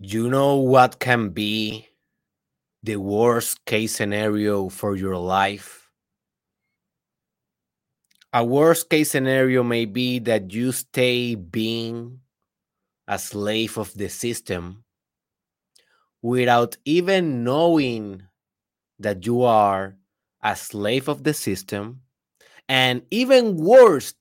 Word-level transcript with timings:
You 0.00 0.28
know 0.28 0.56
what 0.56 1.00
can 1.00 1.30
be 1.30 1.88
the 2.84 2.96
worst 2.96 3.64
case 3.64 3.96
scenario 3.96 4.68
for 4.68 4.94
your 4.94 5.16
life? 5.16 5.90
A 8.32 8.44
worst 8.44 8.90
case 8.90 9.10
scenario 9.10 9.64
may 9.64 9.86
be 9.86 10.20
that 10.20 10.52
you 10.52 10.70
stay 10.70 11.34
being 11.34 12.20
a 13.08 13.18
slave 13.18 13.76
of 13.76 13.92
the 13.94 14.08
system 14.08 14.84
without 16.22 16.76
even 16.84 17.42
knowing 17.42 18.22
that 19.00 19.26
you 19.26 19.42
are 19.42 19.96
a 20.44 20.54
slave 20.54 21.08
of 21.08 21.24
the 21.24 21.34
system. 21.34 22.02
And 22.68 23.02
even 23.10 23.56
worse, 23.56 24.14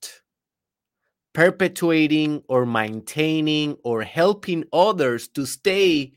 perpetuating 1.37 2.41
or 2.47 2.65
maintaining 2.65 3.77
or 3.83 4.01
helping 4.01 4.63
others 4.73 5.27
to 5.27 5.45
stay 5.45 6.11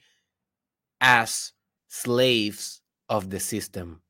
as 0.99 1.53
slaves 1.89 2.81
of 3.11 3.29
the 3.29 3.39
system. 3.39 4.01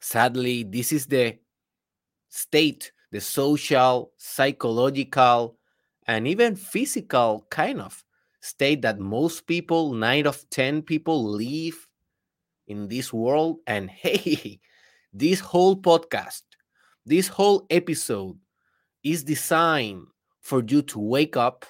Sadly, 0.00 0.64
this 0.64 0.90
is 0.90 1.06
the 1.06 1.38
state, 2.28 2.90
the 3.12 3.20
social, 3.20 4.10
psychological, 4.16 5.56
and 6.08 6.26
even 6.26 6.56
physical 6.56 7.46
kind 7.48 7.80
of 7.80 8.04
state 8.40 8.82
that 8.82 8.98
most 8.98 9.46
people, 9.46 9.92
nine 9.92 10.26
of 10.26 10.50
10 10.50 10.82
people, 10.82 11.30
live 11.30 11.88
in 12.66 12.88
this 12.88 13.12
world. 13.12 13.58
And 13.68 13.88
hey, 14.02 14.58
this 15.12 15.38
whole 15.38 15.76
podcast, 15.76 16.42
this 17.06 17.28
whole 17.28 17.68
episode 17.70 18.36
is 19.04 19.22
designed 19.22 20.06
for 20.40 20.62
you 20.66 20.82
to 20.82 20.98
wake 20.98 21.36
up, 21.36 21.64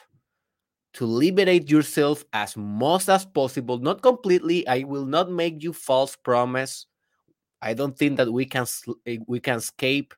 to 0.95 1.05
liberate 1.07 1.71
yourself 1.71 2.25
as 2.33 2.57
much 2.57 3.09
as 3.09 3.27
possible. 3.27 3.79
Not 3.79 4.01
completely. 4.03 4.67
I 4.67 4.85
will 4.85 5.05
not 5.05 5.31
make 5.31 5.63
you 5.63 5.73
false 5.73 6.17
promise. 6.17 6.87
I 7.61 7.75
don't 7.75 7.99
think 7.99 8.17
that 8.19 8.33
we 8.33 8.47
can 8.47 8.67
eh, 9.07 9.19
we 9.27 9.41
can 9.41 9.57
escape 9.59 10.15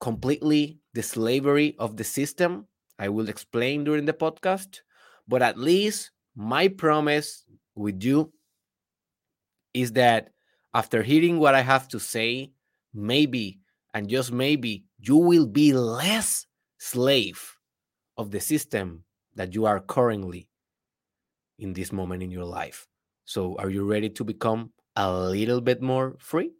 completely 0.00 0.78
the 0.94 1.02
slavery 1.02 1.76
of 1.78 1.96
the 1.96 2.04
system. 2.04 2.66
I 2.98 3.08
will 3.08 3.28
explain 3.28 3.84
during 3.84 4.04
the 4.06 4.12
podcast, 4.12 4.80
but 5.28 5.42
at 5.42 5.58
least 5.58 6.10
my 6.36 6.68
promise 6.68 7.44
with 7.74 8.02
you 8.02 8.32
is 9.74 9.92
that 9.92 10.30
after 10.74 11.02
hearing 11.02 11.38
what 11.38 11.54
I 11.54 11.62
have 11.62 11.88
to 11.88 12.00
say, 12.00 12.52
maybe 12.94 13.60
and 13.94 14.08
just 14.08 14.32
maybe 14.32 14.84
you 15.00 15.16
will 15.16 15.46
be 15.46 15.72
less 15.72 16.46
slave 16.78 17.56
of 18.16 18.30
the 18.30 18.40
system 18.40 19.04
that 19.34 19.54
you 19.54 19.66
are 19.66 19.80
currently 19.80 20.48
in 21.58 21.72
this 21.74 21.92
moment 21.92 22.22
in 22.22 22.30
your 22.30 22.44
life. 22.44 22.86
So, 23.24 23.56
are 23.58 23.70
you 23.70 23.84
ready 23.84 24.10
to 24.10 24.24
become 24.24 24.72
a 24.96 25.12
little 25.12 25.60
bit 25.60 25.80
more 25.82 26.16
free? 26.18 26.52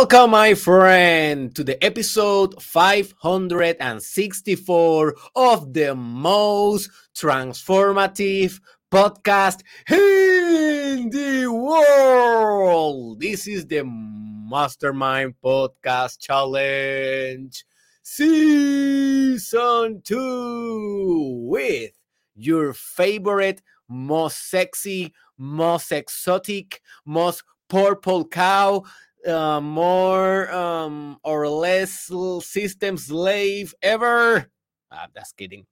Welcome, 0.00 0.30
my 0.30 0.54
friend, 0.54 1.54
to 1.54 1.62
the 1.62 1.76
episode 1.84 2.62
564 2.62 5.14
of 5.36 5.74
the 5.74 5.94
most 5.94 6.88
transformative 7.14 8.58
podcast 8.90 9.60
in 9.90 11.10
the 11.10 11.52
world. 11.52 13.20
This 13.20 13.46
is 13.46 13.66
the 13.66 13.84
Mastermind 13.84 15.34
Podcast 15.44 16.18
Challenge 16.18 17.62
Season 18.02 20.00
2 20.02 21.44
with 21.46 21.90
your 22.34 22.72
favorite, 22.72 23.60
most 23.86 24.48
sexy, 24.48 25.12
most 25.36 25.92
exotic, 25.92 26.80
most 27.04 27.42
purple 27.68 28.26
cow 28.26 28.82
uh, 29.26 29.60
more 29.60 30.50
um, 30.52 31.18
or 31.22 31.48
less 31.48 32.10
system 32.42 32.96
slave 32.96 33.74
ever. 33.82 34.50
Ah, 34.90 35.06
that's 35.14 35.32
kidding. 35.32 35.66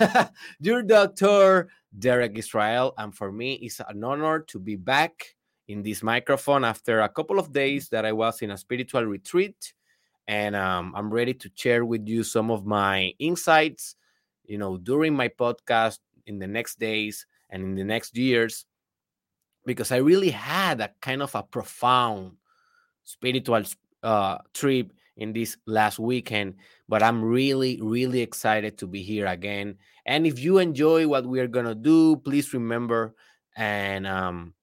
Your 0.60 0.82
doctor, 0.82 1.68
Derek 1.96 2.36
Israel. 2.38 2.94
And 2.98 3.14
for 3.14 3.30
me, 3.30 3.54
it's 3.54 3.80
an 3.86 4.02
honor 4.02 4.40
to 4.40 4.58
be 4.58 4.76
back 4.76 5.34
in 5.68 5.82
this 5.82 6.02
microphone 6.02 6.64
after 6.64 7.00
a 7.00 7.08
couple 7.08 7.38
of 7.38 7.52
days 7.52 7.88
that 7.90 8.04
I 8.04 8.12
was 8.12 8.42
in 8.42 8.50
a 8.50 8.58
spiritual 8.58 9.04
retreat. 9.04 9.74
And 10.26 10.56
um, 10.56 10.92
I'm 10.96 11.12
ready 11.12 11.34
to 11.34 11.50
share 11.54 11.84
with 11.84 12.08
you 12.08 12.24
some 12.24 12.50
of 12.50 12.64
my 12.64 13.12
insights, 13.18 13.96
you 14.46 14.58
know, 14.58 14.78
during 14.78 15.14
my 15.14 15.28
podcast 15.28 15.98
in 16.26 16.38
the 16.38 16.46
next 16.46 16.78
days 16.78 17.26
and 17.50 17.62
in 17.62 17.74
the 17.74 17.84
next 17.84 18.16
years, 18.16 18.64
because 19.66 19.92
I 19.92 19.98
really 19.98 20.30
had 20.30 20.80
a 20.80 20.90
kind 21.00 21.22
of 21.22 21.34
a 21.34 21.42
profound 21.42 22.32
spiritual 23.04 23.62
uh, 24.02 24.38
trip 24.52 24.92
in 25.16 25.32
this 25.32 25.56
last 25.66 25.98
weekend, 25.98 26.54
but 26.88 27.02
I'm 27.02 27.22
really, 27.24 27.80
really 27.80 28.20
excited 28.20 28.78
to 28.78 28.86
be 28.86 29.02
here 29.02 29.26
again. 29.26 29.76
And 30.06 30.26
if 30.26 30.38
you 30.38 30.58
enjoy 30.58 31.06
what 31.06 31.26
we 31.26 31.40
are 31.40 31.46
gonna 31.46 31.74
do, 31.74 32.16
please 32.16 32.52
remember 32.52 33.14
and 33.56 34.06
um, 34.06 34.54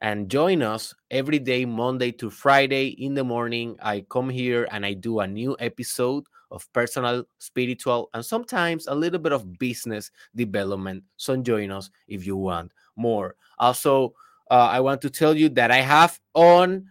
and 0.00 0.30
join 0.30 0.62
us 0.62 0.94
every 1.10 1.38
day, 1.38 1.64
Monday 1.64 2.12
to 2.12 2.30
Friday 2.30 2.88
in 2.88 3.14
the 3.14 3.24
morning. 3.24 3.76
I 3.82 4.06
come 4.08 4.30
here 4.30 4.68
and 4.70 4.86
I 4.86 4.92
do 4.92 5.20
a 5.20 5.26
new 5.26 5.56
episode 5.58 6.24
of 6.50 6.66
personal, 6.72 7.24
spiritual, 7.38 8.08
and 8.14 8.24
sometimes 8.24 8.86
a 8.86 8.94
little 8.94 9.18
bit 9.18 9.32
of 9.32 9.58
business 9.58 10.10
development. 10.34 11.02
So 11.16 11.36
join 11.36 11.70
us 11.70 11.90
if 12.06 12.26
you 12.26 12.36
want 12.36 12.72
more. 12.96 13.34
Also, 13.58 14.14
uh, 14.50 14.68
I 14.70 14.80
want 14.80 15.02
to 15.02 15.10
tell 15.10 15.36
you 15.36 15.48
that 15.50 15.70
I 15.70 15.80
have 15.80 16.18
on 16.34 16.86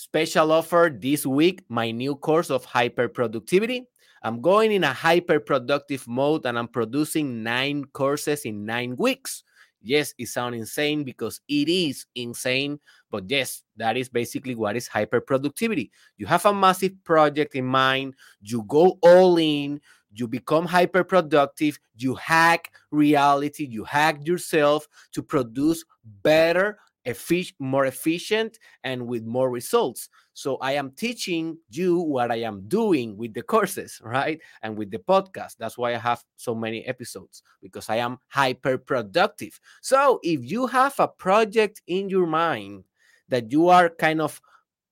Special 0.00 0.50
offer 0.50 0.90
this 0.90 1.26
week 1.26 1.62
my 1.68 1.90
new 1.90 2.16
course 2.16 2.48
of 2.48 2.64
hyper 2.64 3.06
productivity. 3.06 3.86
I'm 4.22 4.40
going 4.40 4.72
in 4.72 4.82
a 4.82 4.94
hyper 4.94 5.38
productive 5.38 6.08
mode 6.08 6.46
and 6.46 6.58
I'm 6.58 6.68
producing 6.68 7.42
nine 7.42 7.84
courses 7.92 8.46
in 8.46 8.64
nine 8.64 8.96
weeks. 8.96 9.44
Yes, 9.82 10.14
it 10.16 10.28
sounds 10.28 10.56
insane 10.56 11.04
because 11.04 11.42
it 11.48 11.68
is 11.68 12.06
insane, 12.14 12.80
but 13.10 13.30
yes, 13.30 13.62
that 13.76 13.98
is 13.98 14.08
basically 14.08 14.54
what 14.54 14.74
is 14.74 14.88
hyper 14.88 15.20
productivity. 15.20 15.90
You 16.16 16.24
have 16.24 16.46
a 16.46 16.54
massive 16.54 16.92
project 17.04 17.54
in 17.54 17.66
mind, 17.66 18.14
you 18.40 18.64
go 18.68 18.98
all 19.02 19.36
in, 19.36 19.82
you 20.14 20.26
become 20.26 20.64
hyper 20.64 21.04
productive, 21.04 21.78
you 21.94 22.14
hack 22.14 22.72
reality, 22.90 23.66
you 23.66 23.84
hack 23.84 24.26
yourself 24.26 24.88
to 25.12 25.22
produce 25.22 25.84
better 26.22 26.78
more 27.58 27.86
efficient 27.86 28.58
and 28.84 29.06
with 29.06 29.24
more 29.24 29.50
results. 29.50 30.08
So 30.32 30.56
I 30.56 30.72
am 30.72 30.92
teaching 30.92 31.58
you 31.70 31.98
what 31.98 32.30
I 32.30 32.36
am 32.36 32.68
doing 32.68 33.16
with 33.16 33.34
the 33.34 33.42
courses, 33.42 34.00
right? 34.04 34.40
And 34.62 34.76
with 34.76 34.90
the 34.90 34.98
podcast. 34.98 35.56
That's 35.58 35.76
why 35.76 35.94
I 35.94 35.98
have 35.98 36.22
so 36.36 36.54
many 36.54 36.84
episodes 36.86 37.42
because 37.62 37.88
I 37.88 37.96
am 37.96 38.18
hyper 38.28 38.78
productive. 38.78 39.58
So 39.82 40.20
if 40.22 40.40
you 40.50 40.66
have 40.66 40.94
a 40.98 41.08
project 41.08 41.82
in 41.86 42.08
your 42.08 42.26
mind 42.26 42.84
that 43.28 43.52
you 43.52 43.68
are 43.68 43.88
kind 43.88 44.20
of 44.20 44.40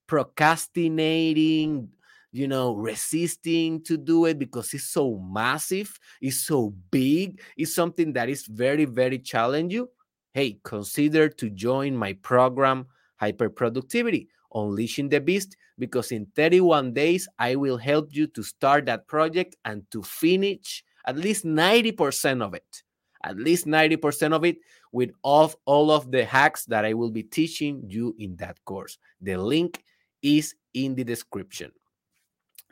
procrastinating, 0.07 1.89
you 2.33 2.49
know, 2.49 2.75
resisting 2.75 3.83
to 3.85 3.97
do 3.97 4.27
it 4.27 4.39
because 4.39 4.75
it's 4.75 4.89
so 4.89 5.19
massive, 5.19 5.99
it's 6.21 6.45
so 6.45 6.75
big, 6.91 7.41
it's 7.57 7.75
something 7.75 8.13
that 8.13 8.29
is 8.29 8.47
very, 8.47 8.85
very 8.85 9.19
challenging 9.19 9.87
hey, 10.33 10.59
consider 10.63 11.29
to 11.29 11.51
join 11.51 11.97
my 11.97 12.13
program, 12.15 12.87
Hyperproductivity, 13.21 14.29
Unleashing 14.55 15.09
the 15.09 15.21
Beast, 15.21 15.57
because 15.79 16.13
in 16.13 16.27
31 16.35 16.93
days, 16.93 17.29
I 17.39 17.57
will 17.57 17.77
help 17.77 18.15
you 18.15 18.27
to 18.29 18.43
start 18.43 18.87
that 18.87 19.07
project 19.07 19.57
and 19.65 19.89
to 19.91 20.03
finish 20.03 20.85
at 21.07 21.17
least 21.17 21.45
90% 21.45 22.43
of 22.43 22.55
it. 22.55 22.83
At 23.25 23.37
least 23.37 23.67
90% 23.67 24.33
of 24.33 24.45
it 24.45 24.59
with 24.93 25.11
all, 25.23 25.53
all 25.65 25.91
of 25.91 26.11
the 26.11 26.25
hacks 26.25 26.65
that 26.67 26.85
I 26.85 26.95
will 26.95 27.11
be 27.11 27.23
teaching 27.23 27.83
you 27.87 28.15
in 28.19 28.37
that 28.37 28.65
course. 28.65 28.99
The 29.21 29.37
link 29.37 29.83
is 30.23 30.55
in 30.75 30.95
the 30.95 31.05
description. 31.05 31.73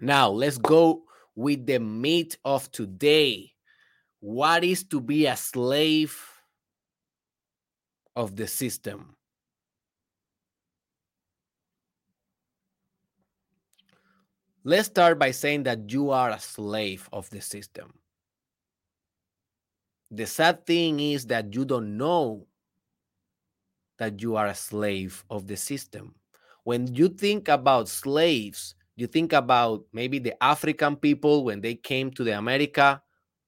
Now, 0.00 0.30
let's 0.30 0.58
go 0.58 1.02
with 1.34 1.66
the 1.66 1.80
meat 1.80 2.38
of 2.44 2.70
today. 2.70 3.52
What 4.20 4.64
is 4.64 4.84
to 4.84 5.00
be 5.00 5.26
a 5.26 5.36
slave 5.36 6.18
of 8.16 8.34
the 8.34 8.46
system? 8.46 9.14
Let's 14.64 14.88
start 14.88 15.16
by 15.20 15.30
saying 15.30 15.62
that 15.62 15.92
you 15.92 16.10
are 16.10 16.30
a 16.30 16.40
slave 16.40 17.08
of 17.12 17.30
the 17.30 17.40
system. 17.40 17.94
The 20.10 20.26
sad 20.26 20.66
thing 20.66 20.98
is 20.98 21.26
that 21.26 21.54
you 21.54 21.64
don't 21.64 21.96
know 21.96 22.48
that 23.98 24.20
you 24.20 24.36
are 24.36 24.48
a 24.48 24.54
slave 24.54 25.24
of 25.30 25.46
the 25.46 25.56
system. 25.56 26.14
When 26.64 26.92
you 26.94 27.08
think 27.08 27.48
about 27.48 27.88
slaves, 27.88 28.74
you 28.96 29.06
think 29.06 29.32
about 29.32 29.84
maybe 29.92 30.18
the 30.18 30.34
African 30.42 30.96
people 30.96 31.44
when 31.44 31.60
they 31.60 31.74
came 31.74 32.10
to 32.12 32.24
the 32.24 32.36
America, 32.36 33.00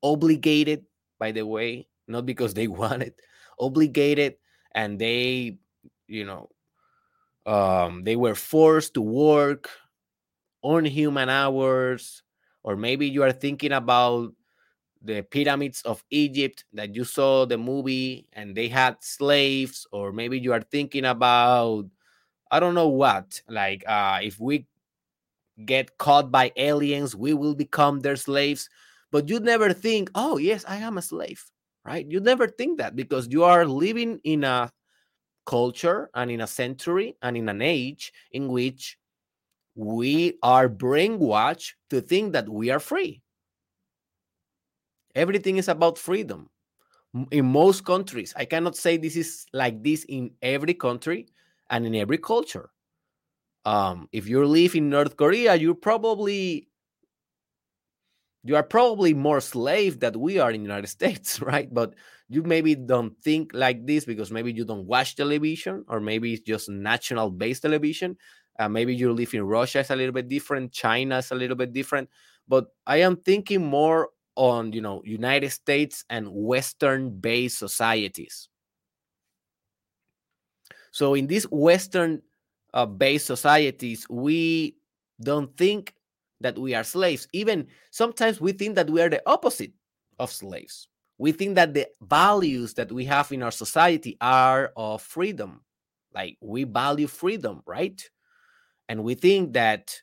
obligated, 0.03 0.85
by 1.19 1.33
the 1.33 1.45
way, 1.45 1.89
not 2.07 2.27
because 2.27 2.55
they 2.55 2.69
wanted, 2.69 3.15
obligated, 3.59 4.37
and 4.79 4.99
they, 5.03 5.59
you 6.07 6.25
know, 6.25 6.49
um, 7.47 8.05
they 8.05 8.17
were 8.17 8.35
forced 8.35 8.95
to 8.95 9.03
work 9.03 9.71
on 10.63 10.85
human 10.85 11.29
hours, 11.29 12.23
or 12.63 12.77
maybe 12.77 13.09
you 13.09 13.23
are 13.23 13.33
thinking 13.33 13.73
about 13.73 14.33
the 15.03 15.23
pyramids 15.23 15.83
of 15.83 16.05
Egypt 16.11 16.65
that 16.73 16.95
you 16.95 17.05
saw 17.05 17.47
the 17.47 17.59
movie 17.59 18.27
and 18.35 18.55
they 18.55 18.69
had 18.69 18.97
slaves, 19.01 19.87
or 19.93 20.13
maybe 20.13 20.39
you 20.39 20.53
are 20.53 20.63
thinking 20.63 21.05
about 21.07 21.87
I 22.51 22.61
don't 22.61 22.75
know 22.75 22.89
what, 22.89 23.43
like 23.49 23.85
uh, 23.89 24.21
if 24.23 24.41
we 24.41 24.67
get 25.65 25.99
caught 25.99 26.31
by 26.31 26.53
aliens, 26.57 27.17
we 27.17 27.35
will 27.35 27.55
become 27.55 28.01
their 28.01 28.17
slaves. 28.17 28.69
But 29.11 29.29
you'd 29.29 29.45
never 29.45 29.73
think, 29.73 30.11
oh, 30.15 30.37
yes, 30.39 30.65
I 30.69 30.77
am 30.77 30.99
a 30.99 31.03
slave, 31.03 31.45
right? 31.89 32.07
You 32.07 32.21
never 32.21 32.47
think 32.47 32.79
that 32.79 32.95
because 32.95 33.29
you 33.31 33.45
are 33.45 33.65
living 33.65 34.21
in 34.25 34.45
a 34.45 34.71
culture 35.47 36.11
and 36.15 36.31
in 36.31 36.43
a 36.43 36.47
century 36.47 37.17
and 37.23 37.35
in 37.35 37.49
an 37.49 37.63
age 37.63 38.13
in 38.33 38.49
which 38.49 38.99
we 39.75 40.37
are 40.43 40.69
brainwashed 40.69 41.73
to 41.89 42.03
think 42.03 42.35
that 42.35 42.47
we 42.47 42.69
are 42.71 42.79
free. 42.81 43.23
Everything 45.15 45.57
is 45.57 45.69
about 45.69 45.97
freedom. 45.97 46.51
In 47.31 47.47
most 47.47 47.87
countries, 47.87 48.35
I 48.37 48.45
cannot 48.45 48.77
say 48.77 48.99
this 48.99 49.17
is 49.17 49.47
like 49.55 49.83
this 49.83 50.05
in 50.05 50.33
every 50.43 50.75
country 50.75 51.29
and 51.71 51.87
in 51.87 51.95
every 51.95 52.19
culture. 52.19 52.69
Um, 53.65 54.09
if 54.13 54.29
you 54.29 54.45
live 54.45 54.75
in 54.75 54.91
North 54.91 55.17
Korea, 55.17 55.55
you 55.55 55.75
probably 55.75 56.69
you 58.45 58.57
are 58.57 58.63
probably 58.63 59.15
more 59.15 59.41
slave 59.41 60.01
than 60.01 60.19
we 60.19 60.39
are 60.39 60.51
in 60.51 60.63
the 60.63 60.69
United 60.69 60.87
States, 60.99 61.41
right? 61.43 61.73
But 61.73 61.95
you 62.29 62.43
maybe 62.43 62.75
don't 62.75 63.17
think 63.23 63.53
like 63.55 63.87
this 63.87 64.05
because 64.05 64.31
maybe 64.31 64.53
you 64.53 64.65
don't 64.65 64.87
watch 64.87 65.17
television, 65.17 65.85
or 65.89 66.01
maybe 66.01 66.35
it's 66.35 66.43
just 66.43 66.69
national 66.69 67.31
based 67.31 67.63
television. 67.63 68.17
Uh, 68.59 68.69
maybe 68.69 68.95
you 68.95 69.13
live 69.13 69.35
in 69.35 69.43
Russia, 69.45 69.81
it's 69.81 69.91
a 69.91 69.97
little 69.97 70.13
bit 70.13 70.29
different. 70.29 70.73
China 70.73 71.19
is 71.19 71.31
a 71.31 71.35
little 71.35 71.57
bit 71.57 71.73
different. 71.73 72.09
But 72.49 72.67
I 72.87 72.99
am 72.99 73.17
thinking 73.17 73.65
more 73.65 74.09
on 74.35 74.73
you 74.73 74.81
know 74.81 75.03
United 75.05 75.51
States 75.51 76.05
and 76.11 76.29
Western 76.31 77.11
based 77.21 77.59
societies. 77.59 78.49
So 80.91 81.15
in 81.15 81.27
these 81.27 81.45
Western 81.45 82.23
uh, 82.75 82.87
based 82.87 83.27
societies, 83.27 84.07
we 84.09 84.77
don't 85.21 85.57
think 85.57 85.95
that 86.41 86.59
we 86.59 86.75
are 86.75 86.85
slaves. 86.85 87.29
Even 87.33 87.67
sometimes 87.91 88.41
we 88.41 88.53
think 88.53 88.75
that 88.77 88.91
we 88.91 89.01
are 89.01 89.09
the 89.09 89.23
opposite 89.27 89.73
of 90.19 90.31
slaves. 90.31 90.89
We 91.19 91.33
think 91.33 91.57
that 91.57 91.75
the 91.75 91.89
values 92.01 92.75
that 92.75 92.93
we 92.93 93.05
have 93.07 93.33
in 93.33 93.43
our 93.43 93.51
society 93.51 94.17
are 94.21 94.73
of 94.77 95.03
freedom. 95.03 95.63
Like 96.15 96.37
we 96.41 96.65
value 96.65 97.07
freedom, 97.07 97.63
right? 97.67 98.01
And 98.89 99.03
we 99.05 99.15
think 99.15 99.53
that 99.53 99.95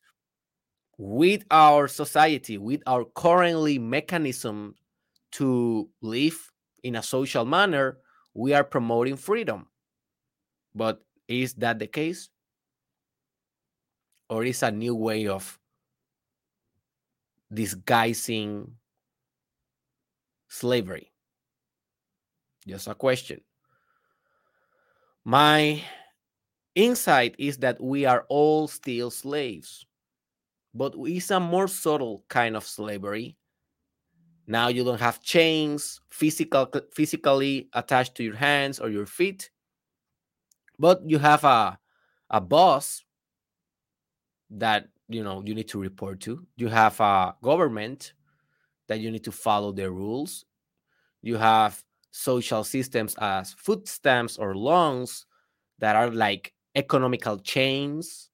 with 0.97 1.43
our 1.51 1.87
society, 1.87 2.57
with 2.57 2.81
our 2.85 3.05
currently 3.15 3.79
mechanism 3.79 4.75
to 5.33 5.89
live 6.01 6.51
in 6.83 6.95
a 6.95 7.03
social 7.03 7.45
manner, 7.45 7.97
we 8.33 8.53
are 8.53 8.63
promoting 8.63 9.17
freedom. 9.17 9.67
But 10.73 11.01
is 11.27 11.53
that 11.55 11.79
the 11.79 11.87
case? 11.87 12.29
Or 14.29 14.43
is 14.43 14.63
a 14.63 14.71
new 14.71 14.95
way 14.95 15.27
of 15.27 15.59
disguising 17.55 18.71
slavery? 20.47 21.11
Just 22.67 22.87
a 22.87 22.95
question. 22.95 23.41
My 25.23 25.81
insight 26.75 27.35
is 27.39 27.57
that 27.59 27.81
we 27.81 28.05
are 28.05 28.25
all 28.29 28.67
still 28.67 29.09
slaves, 29.09 29.85
but 30.73 30.93
it's 30.97 31.31
a 31.31 31.39
more 31.39 31.67
subtle 31.67 32.23
kind 32.29 32.55
of 32.55 32.65
slavery. 32.65 33.37
Now 34.47 34.67
you 34.67 34.83
don't 34.83 34.99
have 34.99 35.21
chains 35.21 35.99
physical, 36.09 36.69
physically 36.93 37.69
attached 37.73 38.15
to 38.15 38.23
your 38.23 38.35
hands 38.35 38.79
or 38.79 38.89
your 38.89 39.07
feet, 39.07 39.49
but 40.77 41.01
you 41.05 41.17
have 41.17 41.43
a, 41.43 41.79
a 42.29 42.41
boss 42.41 43.03
that 44.51 44.89
you 45.07 45.23
know 45.23 45.43
you 45.45 45.53
need 45.53 45.67
to 45.69 45.79
report 45.79 46.19
to. 46.21 46.45
You 46.57 46.67
have 46.67 46.99
a 46.99 47.35
government 47.41 48.13
that 48.87 48.99
you 48.99 49.11
need 49.11 49.23
to 49.25 49.31
follow 49.31 49.71
their 49.71 49.91
rules. 49.91 50.45
You 51.21 51.37
have 51.37 51.83
social 52.11 52.63
systems 52.63 53.15
as 53.19 53.53
food 53.53 53.87
stamps 53.87 54.37
or 54.37 54.55
loans 54.55 55.25
that 55.79 55.95
are 55.95 56.09
like 56.09 56.53
economical 56.75 57.37
chains. 57.39 58.29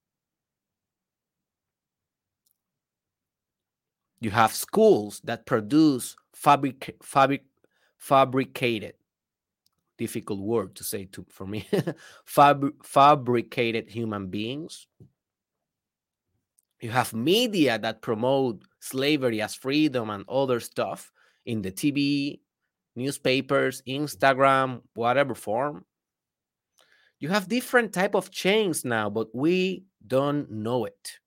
You 4.20 4.30
have 4.32 4.54
schools 4.54 5.22
that 5.24 5.46
produce 5.46 6.16
fabric 6.36 6.96
fabric 7.02 7.44
fabricated 7.98 8.96
difficult 9.98 10.40
word 10.40 10.74
to 10.76 10.84
say 10.84 11.06
to 11.06 11.24
for 11.30 11.46
me 11.46 11.68
Fab, 12.26 12.66
fabricated 12.84 13.88
human 13.88 14.28
beings 14.28 14.88
you 16.82 16.90
have 16.90 17.14
media 17.14 17.78
that 17.78 18.02
promote 18.02 18.64
slavery 18.80 19.42
as 19.42 19.56
freedom 19.56 20.10
and 20.10 20.26
other 20.28 20.60
stuff 20.60 21.12
in 21.46 21.62
the 21.62 21.72
tv 21.72 22.40
newspapers 22.96 23.82
instagram 23.88 24.82
whatever 24.96 25.34
form. 25.34 25.86
You 27.20 27.30
have 27.30 27.48
different 27.48 27.94
type 27.94 28.16
of 28.16 28.32
chains 28.32 28.84
now 28.84 29.10
but 29.10 29.34
we 29.34 29.86
don't 30.06 30.50
know 30.50 30.86
it. 30.86 31.20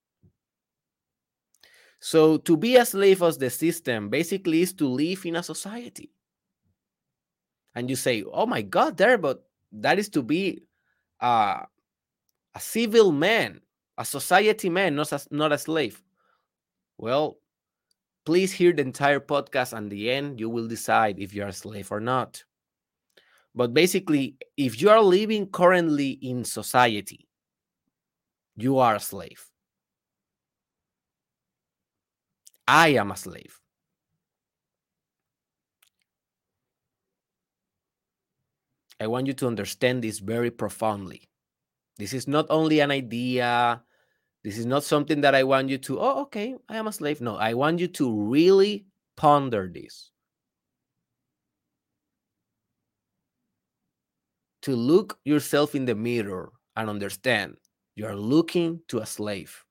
So 2.00 2.36
to 2.38 2.56
be 2.56 2.76
a 2.76 2.84
slave 2.84 3.22
of 3.22 3.38
the 3.38 3.48
system 3.48 4.10
basically 4.10 4.60
is 4.60 4.74
to 4.74 4.88
live 4.88 5.24
in 5.24 5.36
a 5.36 5.42
society. 5.42 6.10
And 7.74 7.88
you 7.88 7.96
say 7.96 8.24
oh 8.30 8.46
my 8.46 8.62
god 8.62 8.96
there 8.96 9.18
but 9.18 9.44
that 9.72 9.98
is 9.98 10.08
to 10.10 10.22
be 10.22 10.64
uh, 11.20 11.62
a 12.54 12.60
civil 12.60 13.12
man 13.12 13.60
a 13.96 14.04
society 14.04 14.68
man, 14.68 14.96
not 14.96 15.12
a, 15.12 15.20
not 15.30 15.52
a 15.52 15.58
slave. 15.58 16.02
Well, 16.98 17.38
please 18.24 18.52
hear 18.52 18.72
the 18.72 18.82
entire 18.82 19.20
podcast 19.20 19.76
and 19.76 19.90
the 19.90 20.10
end 20.10 20.40
you 20.40 20.48
will 20.48 20.66
decide 20.66 21.18
if 21.18 21.34
you're 21.34 21.48
a 21.48 21.52
slave 21.52 21.92
or 21.92 22.00
not. 22.00 22.44
But 23.54 23.72
basically, 23.72 24.36
if 24.56 24.80
you 24.80 24.90
are 24.90 25.00
living 25.00 25.46
currently 25.46 26.10
in 26.10 26.44
society, 26.44 27.28
you 28.56 28.78
are 28.78 28.96
a 28.96 29.00
slave. 29.00 29.44
I 32.66 32.88
am 32.88 33.10
a 33.10 33.16
slave. 33.16 33.60
I 39.00 39.06
want 39.06 39.26
you 39.26 39.34
to 39.34 39.46
understand 39.46 40.02
this 40.02 40.18
very 40.18 40.50
profoundly. 40.50 41.28
This 41.96 42.12
is 42.12 42.26
not 42.26 42.46
only 42.50 42.80
an 42.80 42.90
idea. 42.90 43.82
This 44.42 44.58
is 44.58 44.66
not 44.66 44.84
something 44.84 45.20
that 45.22 45.34
I 45.34 45.44
want 45.44 45.68
you 45.68 45.78
to, 45.78 46.00
oh, 46.00 46.22
okay, 46.22 46.54
I 46.68 46.76
am 46.76 46.86
a 46.86 46.92
slave. 46.92 47.20
No, 47.20 47.36
I 47.36 47.54
want 47.54 47.80
you 47.80 47.88
to 47.88 48.22
really 48.28 48.86
ponder 49.16 49.70
this. 49.72 50.10
To 54.62 54.74
look 54.74 55.18
yourself 55.24 55.74
in 55.74 55.84
the 55.84 55.94
mirror 55.94 56.52
and 56.76 56.90
understand 56.90 57.56
you 57.96 58.06
are 58.06 58.16
looking 58.16 58.80
to 58.88 58.98
a 58.98 59.06
slave. 59.06 59.64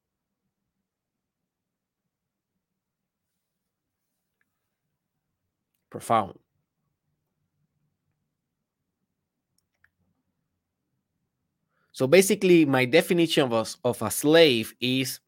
Profound. 5.90 6.43
So 11.94 12.08
basically, 12.08 12.66
my 12.66 12.86
definition 12.86 13.44
of 13.44 13.54
a, 13.54 13.88
of 13.88 14.02
a 14.02 14.10
slave 14.10 14.74
is 14.82 15.20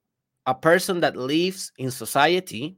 a 0.47 0.55
person 0.55 0.99
that 1.01 1.15
lives 1.15 1.71
in 1.77 1.91
society 1.91 2.77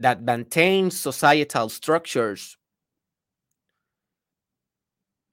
that 0.00 0.22
maintains 0.22 1.00
societal 1.00 1.68
structures 1.68 2.58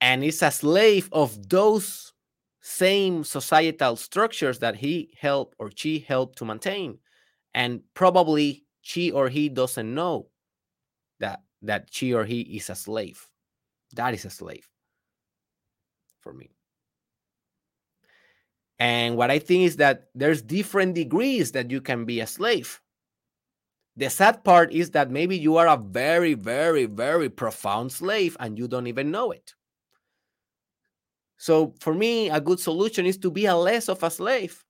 and 0.00 0.22
is 0.22 0.40
a 0.42 0.52
slave 0.52 1.08
of 1.12 1.48
those 1.48 2.12
same 2.60 3.24
societal 3.24 3.96
structures 3.96 4.60
that 4.60 4.76
he 4.76 5.12
helped 5.20 5.54
or 5.58 5.70
she 5.74 5.98
helped 5.98 6.38
to 6.38 6.44
maintain. 6.44 6.98
And 7.54 7.82
probably 7.94 8.64
she 8.82 9.10
or 9.10 9.28
he 9.28 9.48
doesn't 9.48 9.92
know 9.94 10.28
that 11.18 11.42
that 11.62 11.88
she 11.90 12.14
or 12.14 12.24
he 12.24 12.40
is 12.42 12.70
a 12.70 12.74
slave. 12.74 13.28
That 13.94 14.14
is 14.14 14.24
a 14.24 14.30
slave 14.30 14.68
for 16.20 16.32
me 16.32 16.50
and 18.78 19.16
what 19.16 19.30
i 19.30 19.38
think 19.38 19.64
is 19.64 19.76
that 19.76 20.08
there's 20.14 20.42
different 20.42 20.94
degrees 20.94 21.52
that 21.52 21.70
you 21.70 21.80
can 21.80 22.04
be 22.04 22.20
a 22.20 22.26
slave 22.26 22.80
the 23.96 24.10
sad 24.10 24.42
part 24.42 24.72
is 24.72 24.90
that 24.90 25.10
maybe 25.10 25.36
you 25.38 25.56
are 25.56 25.68
a 25.68 25.76
very, 25.76 26.34
very, 26.34 26.86
very 26.86 27.28
profound 27.28 27.92
slave 27.92 28.36
and 28.40 28.58
you 28.58 28.66
don't 28.66 28.88
even 28.88 29.10
know 29.10 29.30
it. 29.30 29.54
So, 31.36 31.74
for 31.80 31.94
me, 31.94 32.28
a 32.30 32.40
good 32.40 32.58
solution 32.58 33.06
is 33.06 33.18
to 33.18 33.30
be 33.30 33.46
a 33.46 33.54
less 33.54 33.88
of 33.88 34.02
a 34.02 34.10
slave. 34.10 34.64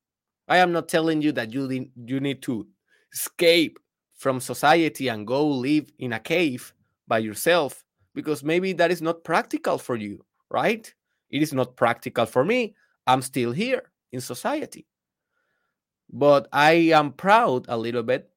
I 0.48 0.58
am 0.58 0.72
not 0.72 0.88
telling 0.88 1.22
you 1.22 1.32
that 1.32 1.54
you, 1.54 1.88
you 2.04 2.20
need 2.20 2.42
to 2.42 2.66
escape 3.12 3.78
from 4.14 4.40
society 4.40 5.08
and 5.08 5.26
go 5.26 5.46
live 5.46 5.90
in 5.98 6.12
a 6.12 6.20
cave 6.20 6.74
by 7.08 7.18
yourself 7.18 7.84
because 8.14 8.44
maybe 8.44 8.72
that 8.74 8.90
is 8.90 9.00
not 9.00 9.24
practical 9.24 9.78
for 9.78 9.96
you, 9.96 10.24
right? 10.50 10.92
It 11.30 11.42
is 11.42 11.54
not 11.54 11.76
practical 11.76 12.26
for 12.26 12.44
me. 12.44 12.74
I'm 13.06 13.22
still 13.22 13.52
here 13.52 13.90
in 14.14 14.20
society. 14.22 14.86
But 16.10 16.48
I 16.52 16.94
am 16.94 17.12
proud 17.12 17.66
a 17.68 17.76
little 17.76 18.02
bit 18.02 18.30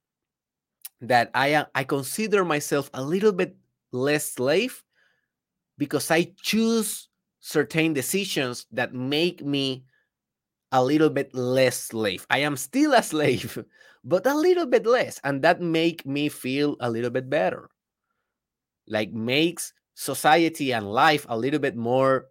that 1.01 1.29
I 1.33 1.49
am 1.49 1.65
I 1.75 1.83
consider 1.83 2.43
myself 2.43 2.89
a 2.93 3.03
little 3.03 3.31
bit 3.31 3.55
less 3.91 4.33
slave 4.33 4.83
because 5.77 6.09
I 6.11 6.33
choose 6.41 7.09
certain 7.39 7.93
decisions 7.93 8.65
that 8.71 8.93
make 8.93 9.43
me 9.45 9.85
a 10.71 10.83
little 10.83 11.09
bit 11.09 11.33
less 11.35 11.77
slave. 11.77 12.25
I 12.29 12.39
am 12.39 12.57
still 12.57 12.93
a 12.93 13.03
slave, 13.13 13.63
but 14.03 14.25
a 14.27 14.35
little 14.35 14.65
bit 14.65 14.85
less, 14.85 15.19
and 15.23 15.41
that 15.43 15.61
make 15.61 16.05
me 16.05 16.29
feel 16.29 16.75
a 16.79 16.89
little 16.89 17.11
bit 17.11 17.29
better. 17.29 17.69
Like 18.87 19.11
makes 19.11 19.73
society 19.95 20.73
and 20.73 20.91
life 20.91 21.25
a 21.29 21.37
little 21.37 21.59
bit 21.59 21.75
more 21.75 22.27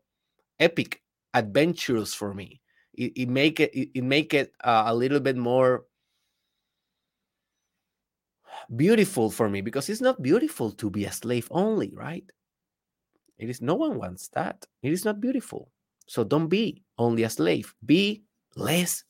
epic, 0.60 1.02
adventurous 1.34 2.14
for 2.14 2.34
me. 2.34 2.60
It, 2.96 3.12
it 3.16 3.28
make 3.28 3.60
it 3.60 3.70
it, 3.74 4.02
make 4.02 4.34
it 4.34 4.52
uh, 4.64 4.84
a 4.86 4.94
little 4.94 5.20
bit 5.20 5.36
more 5.36 5.84
beautiful 8.74 9.30
for 9.30 9.48
me 9.48 9.60
because 9.60 9.88
it's 9.88 10.00
not 10.00 10.22
beautiful 10.22 10.70
to 10.72 10.90
be 10.90 11.04
a 11.04 11.12
slave 11.12 11.48
only, 11.50 11.92
right? 11.94 12.24
It 13.38 13.50
is 13.50 13.60
no 13.60 13.74
one 13.74 13.98
wants 13.98 14.28
that. 14.28 14.64
It 14.82 14.92
is 14.92 15.04
not 15.04 15.20
beautiful. 15.20 15.70
So 16.06 16.24
don't 16.24 16.48
be 16.48 16.82
only 16.98 17.24
a 17.24 17.30
slave. 17.30 17.74
Be 17.84 18.22
less 18.54 19.04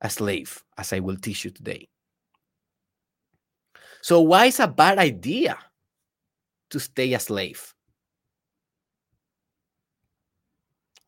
a 0.00 0.10
slave, 0.10 0.62
as 0.78 0.92
I 0.92 1.00
will 1.00 1.16
teach 1.16 1.44
you 1.44 1.50
today. 1.50 1.88
So 4.02 4.20
why 4.20 4.46
is 4.46 4.60
a 4.60 4.68
bad 4.68 4.98
idea 4.98 5.58
to 6.70 6.78
stay 6.78 7.14
a 7.14 7.18
slave? 7.18 7.74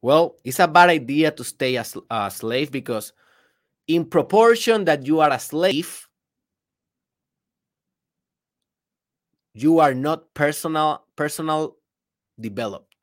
Well, 0.01 0.37
it's 0.45 0.61
a 0.61 0.69
bad 0.69 0.91
idea 0.91 1.31
to 1.33 1.45
stay 1.45 1.77
a, 1.77 1.85
a 2.11 2.31
slave 2.31 2.71
because 2.71 3.13
in 3.87 4.05
proportion 4.05 4.85
that 4.85 5.07
you 5.07 5.21
are 5.21 5.33
a 5.33 5.39
slave, 5.39 6.09
you 9.55 9.81
are 9.81 9.95
not 9.95 10.33
personal 10.35 11.05
personal 11.17 11.77
developed. 12.39 12.95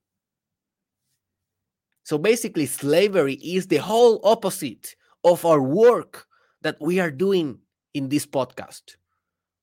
So 2.04 2.18
basically 2.18 2.68
slavery 2.68 3.34
is 3.34 3.68
the 3.68 3.78
whole 3.78 4.22
opposite 4.24 4.96
of 5.24 5.44
our 5.44 5.62
work 5.62 6.28
that 6.62 6.78
we 6.80 7.00
are 7.00 7.12
doing 7.12 7.60
in 7.94 8.10
this 8.10 8.26
podcast. 8.26 8.96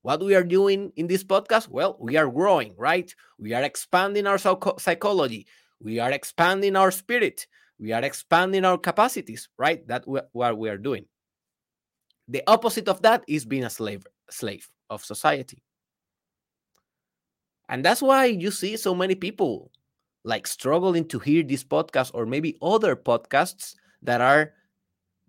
What 0.03 0.21
we 0.21 0.35
are 0.35 0.43
doing 0.43 0.93
in 0.97 1.07
this 1.07 1.23
podcast? 1.25 1.69
Well 1.69 1.97
we 2.01 2.17
are 2.17 2.29
growing 2.29 2.75
right? 2.77 3.15
We 3.39 3.55
are 3.55 3.63
expanding 3.63 4.27
our 4.27 4.39
psychology 4.39 5.47
we 5.83 5.99
are 5.99 6.11
expanding 6.11 6.77
our 6.77 6.91
spirit. 6.91 7.47
We 7.79 7.93
are 7.93 8.03
expanding 8.03 8.65
our 8.65 8.79
capacities 8.79 9.49
right? 9.59 9.87
That 9.89 10.07
what 10.07 10.57
we 10.57 10.69
are 10.69 10.79
doing. 10.79 11.07
The 12.29 12.43
opposite 12.47 12.89
of 12.89 13.03
that 13.03 13.25
is 13.27 13.45
being 13.45 13.65
a 13.65 13.71
slave 13.71 14.07
slave 14.31 14.69
of 14.89 15.05
society. 15.05 15.63
And 17.69 17.85
that's 17.85 18.03
why 18.03 18.27
you 18.27 18.51
see 18.51 18.77
so 18.77 18.95
many 18.95 19.15
people 19.15 19.71
like 20.25 20.47
struggling 20.47 21.09
to 21.09 21.19
hear 21.19 21.43
this 21.43 21.65
podcast 21.65 22.13
or 22.15 22.27
maybe 22.27 22.57
other 22.63 22.95
podcasts 22.95 23.75
that 24.03 24.21
are 24.21 24.53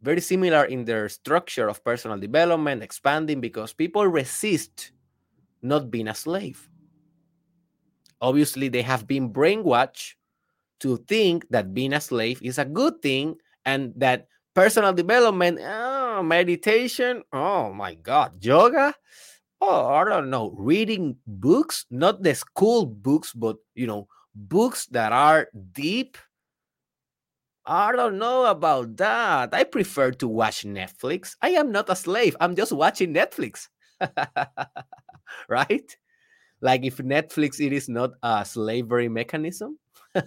very 0.01 0.21
similar 0.21 0.65
in 0.65 0.85
their 0.85 1.07
structure 1.09 1.69
of 1.69 1.83
personal 1.83 2.19
development, 2.19 2.83
expanding, 2.83 3.39
because 3.39 3.73
people 3.73 4.05
resist 4.05 4.91
not 5.61 5.89
being 5.89 6.09
a 6.09 6.13
slave. 6.13 6.69
Obviously, 8.21 8.67
they 8.67 8.81
have 8.81 9.07
been 9.07 9.31
brainwashed 9.31 10.15
to 10.83 10.97
think 11.07 11.47
that 11.49 11.73
being 11.73 11.93
a 11.93 12.01
slave 12.01 12.43
is 12.43 12.59
a 12.59 12.65
good 12.65 13.01
thing 13.01 13.35
and 13.65 13.93
that 13.95 14.27
personal 14.53 14.93
development, 14.93 15.59
oh, 15.63 16.21
meditation, 16.21 17.23
oh 17.31 17.73
my 17.73 17.95
God, 17.95 18.43
yoga, 18.43 18.93
oh, 19.61 19.87
I 19.87 20.03
don't 20.03 20.29
know, 20.29 20.53
reading 20.57 21.15
books, 21.25 21.85
not 21.89 22.21
the 22.21 22.35
school 22.35 22.85
books, 22.85 23.31
but 23.33 23.57
you 23.75 23.87
know, 23.87 24.07
books 24.35 24.85
that 24.87 25.11
are 25.11 25.47
deep. 25.71 26.17
I 27.65 27.93
don't 27.93 28.19
know 28.19 28.45
about 28.45 28.97
that. 28.97 29.53
I 29.53 29.63
prefer 29.63 30.11
to 30.19 30.27
watch 30.27 30.63
Netflix. 30.63 31.37
I 31.41 31.51
am 31.51 31.71
not 31.71 31.89
a 31.89 31.95
slave. 31.95 32.35
I'm 32.41 32.57
just 32.57 32.73
watching 32.73 33.13
Netflix. 33.13 33.69
right? 35.47 35.97
Like 36.59 36.83
if 36.83 36.97
Netflix 36.97 37.65
it 37.65 37.71
is 37.71 37.87
not 37.87 38.11
a 38.21 38.43
slavery 38.43 39.07
mechanism. 39.07 39.79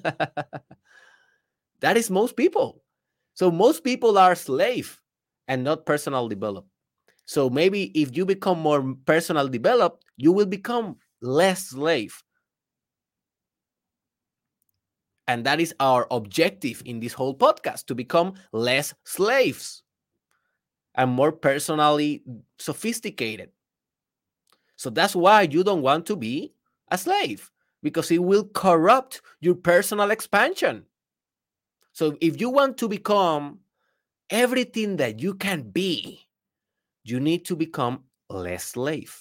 that 1.80 1.96
is 1.96 2.10
most 2.10 2.36
people. 2.36 2.82
So 3.34 3.50
most 3.50 3.84
people 3.84 4.18
are 4.18 4.34
slave 4.34 5.00
and 5.48 5.62
not 5.62 5.86
personal 5.86 6.28
development. 6.28 6.66
So 7.26 7.50
maybe 7.50 7.90
if 8.00 8.16
you 8.16 8.24
become 8.24 8.60
more 8.60 8.94
personal 9.04 9.48
developed, 9.48 10.04
you 10.16 10.32
will 10.32 10.46
become 10.46 10.96
less 11.20 11.68
slave. 11.68 12.22
And 15.28 15.44
that 15.44 15.60
is 15.60 15.74
our 15.80 16.06
objective 16.10 16.82
in 16.84 17.00
this 17.00 17.12
whole 17.12 17.36
podcast 17.36 17.86
to 17.86 17.94
become 17.94 18.34
less 18.52 18.94
slaves 19.04 19.82
and 20.94 21.10
more 21.10 21.32
personally 21.32 22.22
sophisticated. 22.58 23.50
So 24.76 24.90
that's 24.90 25.16
why 25.16 25.42
you 25.42 25.64
don't 25.64 25.82
want 25.82 26.06
to 26.06 26.16
be 26.16 26.52
a 26.90 26.98
slave 26.98 27.50
because 27.82 28.10
it 28.10 28.22
will 28.22 28.44
corrupt 28.44 29.22
your 29.40 29.54
personal 29.54 30.10
expansion. 30.10 30.84
So 31.92 32.16
if 32.20 32.40
you 32.40 32.50
want 32.50 32.78
to 32.78 32.88
become 32.88 33.60
everything 34.30 34.96
that 34.96 35.20
you 35.20 35.34
can 35.34 35.62
be, 35.70 36.26
you 37.04 37.20
need 37.20 37.44
to 37.46 37.56
become 37.56 38.04
less 38.28 38.64
slave. 38.64 39.18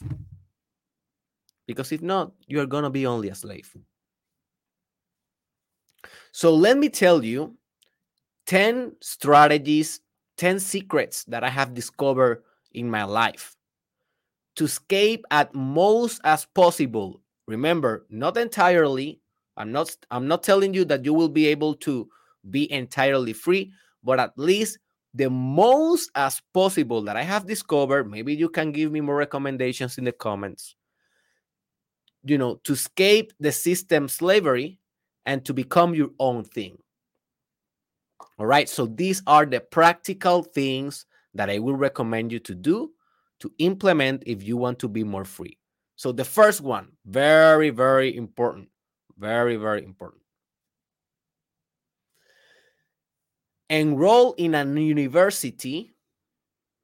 Because 1.68 1.92
if 1.92 2.02
not, 2.02 2.34
you're 2.48 2.66
going 2.66 2.84
to 2.84 2.90
be 2.90 3.06
only 3.06 3.30
a 3.30 3.36
slave. 3.36 3.76
So 6.32 6.54
let 6.54 6.78
me 6.78 6.90
tell 6.90 7.24
you 7.24 7.56
10 8.48 8.94
strategies, 9.02 10.02
10 10.38 10.60
secrets 10.60 11.24
that 11.26 11.44
I 11.44 11.50
have 11.50 11.74
discovered 11.74 12.44
in 12.74 12.90
my 12.90 13.04
life 13.04 13.56
to 14.56 14.66
escape 14.66 15.26
at 15.32 15.54
most 15.54 16.22
as 16.24 16.46
possible. 16.46 17.22
Remember, 17.48 18.06
not 18.10 18.38
entirely. 18.38 19.20
I'm 19.58 19.72
not 19.72 19.96
I'm 20.12 20.28
not 20.28 20.44
telling 20.44 20.74
you 20.74 20.86
that 20.86 21.06
you 21.06 21.14
will 21.14 21.30
be 21.30 21.48
able 21.48 21.75
to 21.75 22.10
be 22.50 22.72
entirely 22.72 23.34
free, 23.34 23.72
but 24.04 24.20
at 24.20 24.38
least 24.38 24.80
the 25.14 25.30
most 25.30 26.12
as 26.16 26.42
possible 26.54 27.02
that 27.04 27.16
I 27.16 27.24
have 27.24 27.48
discovered. 27.48 28.10
Maybe 28.10 28.36
you 28.36 28.50
can 28.50 28.72
give 28.72 28.92
me 28.92 29.02
more 29.02 29.16
recommendations 29.16 29.98
in 29.98 30.04
the 30.04 30.12
comments. 30.12 30.75
You 32.24 32.38
know, 32.38 32.56
to 32.64 32.74
escape 32.74 33.32
the 33.40 33.52
system 33.52 34.10
slavery 34.10 34.80
and 35.25 35.46
to 35.46 35.54
become 35.54 35.96
your 35.96 36.10
own 36.20 36.44
thing. 36.44 36.78
All 38.38 38.46
right. 38.46 38.68
So 38.68 38.86
these 38.88 39.22
are 39.28 39.46
the 39.46 39.62
practical 39.62 40.44
things 40.44 41.06
that 41.34 41.50
I 41.50 41.60
will 41.60 41.75
recommend 41.75 42.32
you 42.32 42.40
to 42.40 42.56
do 42.56 42.92
to 43.40 43.52
implement 43.60 44.24
if 44.25 44.44
you 44.44 44.58
want 44.58 44.80
to 44.80 44.88
be 44.88 45.04
more 45.04 45.25
free. 45.25 45.58
So 45.96 46.12
the 46.12 46.25
first 46.25 46.62
one, 46.62 46.90
very, 47.06 47.70
very 47.70 48.16
important. 48.16 48.70
Very, 49.18 49.56
very 49.56 49.84
important. 49.84 50.22
enroll 53.70 54.34
in 54.34 54.54
a 54.56 54.64
university 54.66 55.92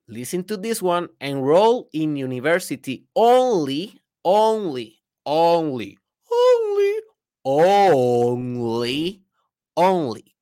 listen 0.07 0.43
to 0.43 0.57
this 0.57 0.81
one, 0.81 1.07
enroll 1.21 1.87
in 1.93 2.15
university 2.17 3.05
only, 3.15 3.97
only, 4.25 4.99
only, 5.25 5.97
only, 6.29 7.01
only, 7.45 9.21
only 9.77 10.35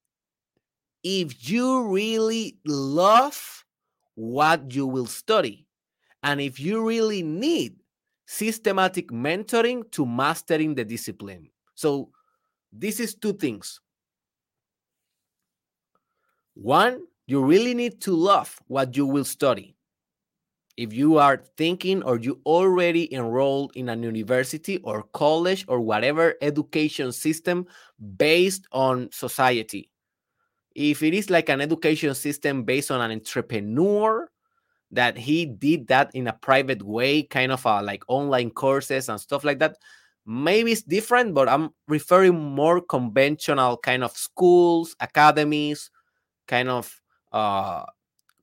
if 1.03 1.49
you 1.49 1.87
really 1.87 2.57
love 2.65 3.63
what 4.15 4.73
you 4.73 4.85
will 4.87 5.05
study 5.05 5.67
and 6.23 6.41
if 6.41 6.59
you 6.59 6.85
really 6.85 7.21
need 7.21 7.78
systematic 8.29 9.09
mentoring 9.09 9.81
to 9.89 10.05
mastering 10.05 10.75
the 10.75 10.85
discipline. 10.85 11.49
So 11.73 12.11
this 12.71 12.99
is 12.99 13.15
two 13.15 13.33
things. 13.33 13.81
One, 16.53 17.07
you 17.25 17.43
really 17.43 17.73
need 17.73 17.99
to 18.01 18.13
love 18.13 18.55
what 18.67 18.95
you 18.95 19.07
will 19.07 19.23
study. 19.25 19.75
If 20.77 20.93
you 20.93 21.17
are 21.17 21.41
thinking 21.57 22.03
or 22.03 22.19
you 22.19 22.39
already 22.45 23.11
enrolled 23.11 23.71
in 23.75 23.89
an 23.89 24.03
university 24.03 24.77
or 24.83 25.03
college 25.11 25.65
or 25.67 25.79
whatever 25.79 26.35
education 26.39 27.11
system 27.11 27.65
based 28.15 28.67
on 28.71 29.09
society, 29.11 29.89
if 30.75 31.01
it 31.01 31.15
is 31.15 31.31
like 31.31 31.49
an 31.49 31.61
education 31.61 32.13
system 32.13 32.63
based 32.63 32.91
on 32.91 33.01
an 33.01 33.09
entrepreneur 33.09 34.29
that 34.91 35.17
he 35.17 35.45
did 35.45 35.87
that 35.87 36.13
in 36.13 36.27
a 36.27 36.33
private 36.33 36.81
way, 36.83 37.23
kind 37.23 37.51
of 37.51 37.65
a, 37.65 37.81
like 37.81 38.03
online 38.07 38.49
courses 38.49 39.09
and 39.09 39.19
stuff 39.19 39.43
like 39.43 39.59
that, 39.59 39.77
maybe 40.25 40.71
it's 40.71 40.81
different, 40.81 41.33
but 41.33 41.47
I'm 41.49 41.69
referring 41.87 42.39
more 42.39 42.81
conventional 42.81 43.77
kind 43.77 44.03
of 44.03 44.15
schools, 44.15 44.95
academies, 44.99 45.91
kind 46.47 46.69
of 46.69 47.01
uh, 47.31 47.83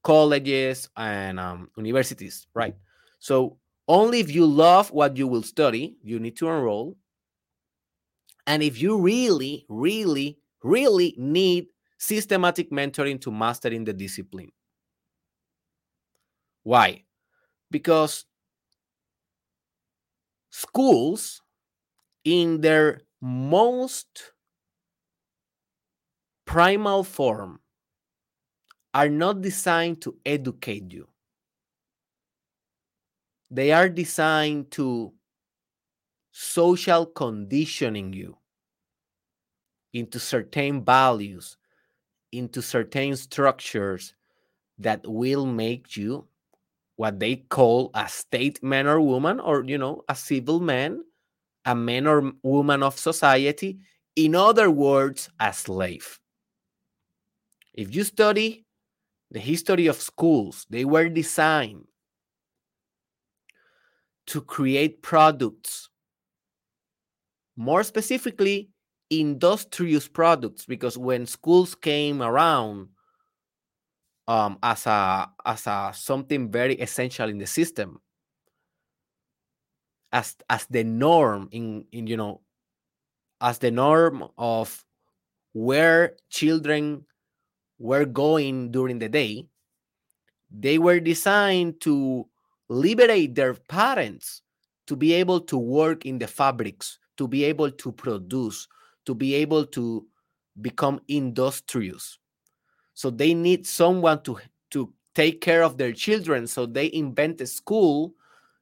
colleges 0.03 0.89
and 0.97 1.41
um, 1.41 1.69
universities, 1.77 2.47
right? 2.55 2.75
So 3.19 3.59
only 3.89 4.21
if 4.21 4.35
you 4.35 4.47
love 4.47 4.91
what 4.91 5.17
you 5.17 5.27
will 5.27 5.43
study, 5.43 5.97
you 6.03 6.19
need 6.19 6.37
to 6.39 6.49
enroll. 6.49 6.97
And 8.47 8.63
if 8.63 8.81
you 8.81 8.99
really, 8.99 9.67
really, 9.69 10.39
really 10.63 11.15
need 11.19 11.67
systematic 11.99 12.71
mentoring 12.71 13.21
to 13.23 13.33
mastering 13.33 13.85
the 13.85 13.93
discipline. 13.93 14.51
Why? 16.67 17.05
Because 17.71 18.25
schools, 20.51 21.41
in 22.25 22.61
their 22.61 23.03
most 23.21 24.33
primal 26.45 27.05
form, 27.05 27.61
are 28.93 29.09
not 29.09 29.43
designed 29.43 30.03
to 30.03 30.19
educate 30.27 30.91
you. 30.91 31.07
They 33.49 33.71
are 33.71 33.89
designed 33.89 34.73
to 34.73 35.13
social 36.33 37.07
conditioning 37.07 38.13
you 38.13 38.39
into 39.93 40.19
certain 40.19 40.85
values, 40.85 41.59
into 42.33 42.61
certain 42.61 43.15
structures 43.15 44.15
that 44.79 45.07
will 45.07 45.47
make 45.47 45.97
you 45.97 46.27
what 46.97 47.21
they 47.21 47.37
call 47.37 47.91
a 47.95 48.09
state 48.09 48.63
man 48.63 48.87
or 48.87 49.01
woman 49.01 49.41
or 49.41 49.65
you 49.65 49.79
know 49.79 50.03
a 50.09 50.15
civil 50.15 50.61
man 50.61 51.03
a 51.67 51.75
man 51.75 52.07
or 52.07 52.33
woman 52.43 52.83
of 52.83 52.99
society. 52.99 53.79
In 54.15 54.35
other 54.35 54.71
words 54.71 55.29
a 55.41 55.53
slave. 55.53 56.19
If 57.75 57.95
you 57.95 58.05
study 58.05 58.65
the 59.31 59.41
history 59.41 59.87
of 59.89 59.97
schools 60.01 60.67
they 60.71 60.85
were 60.85 61.09
designed 61.09 61.87
to 64.27 64.41
create 64.41 65.03
products. 65.03 65.89
More 67.57 67.83
specifically 67.85 68.71
industrious 69.11 70.09
products 70.09 70.67
because 70.67 70.99
when 70.99 71.27
schools 71.27 71.75
came 71.75 72.21
around 72.21 72.89
um, 74.29 74.59
as 74.63 74.87
a 74.87 75.31
as 75.45 75.67
a 75.67 75.93
something 75.95 76.51
very 76.51 76.75
essential 76.77 77.29
in 77.29 77.39
the 77.39 77.47
system 77.47 78.01
as 80.13 80.37
as 80.49 80.67
the 80.67 80.85
norm 80.85 81.49
in 81.53 81.85
in 81.93 82.07
you 82.07 82.17
know 82.17 82.41
as 83.41 83.59
the 83.59 83.71
norm 83.71 84.25
of 84.39 84.85
where 85.53 86.17
children 86.31 87.05
were 87.79 88.05
going 88.05 88.71
during 88.71 88.99
the 88.99 89.09
day 89.09 89.47
they 90.51 90.79
were 90.79 91.01
designed 91.01 91.81
to 91.81 92.27
liberate 92.69 93.35
their 93.35 93.55
parents 93.55 94.43
to 94.87 94.97
be 94.97 95.13
able 95.13 95.41
to 95.41 95.59
work 95.59 96.07
in 96.07 96.19
the 96.19 96.27
fabrics 96.27 96.99
to 97.17 97.27
be 97.29 97.45
able 97.45 97.71
to 97.71 97.93
produce 97.93 98.69
to 99.05 99.15
be 99.15 99.35
able 99.35 99.65
to 99.65 100.07
become 100.61 101.01
industrious. 101.09 102.19
So 102.97 103.11
they 103.11 103.35
need 103.35 103.67
someone 103.67 104.23
to, 104.23 104.39
to 104.71 104.91
take 105.15 105.43
care 105.43 105.63
of 105.63 105.77
their 105.77 105.93
children. 105.93 106.47
So 106.47 106.65
they 106.65 106.91
invent 106.93 107.43
a 107.43 107.47
school 107.47 108.15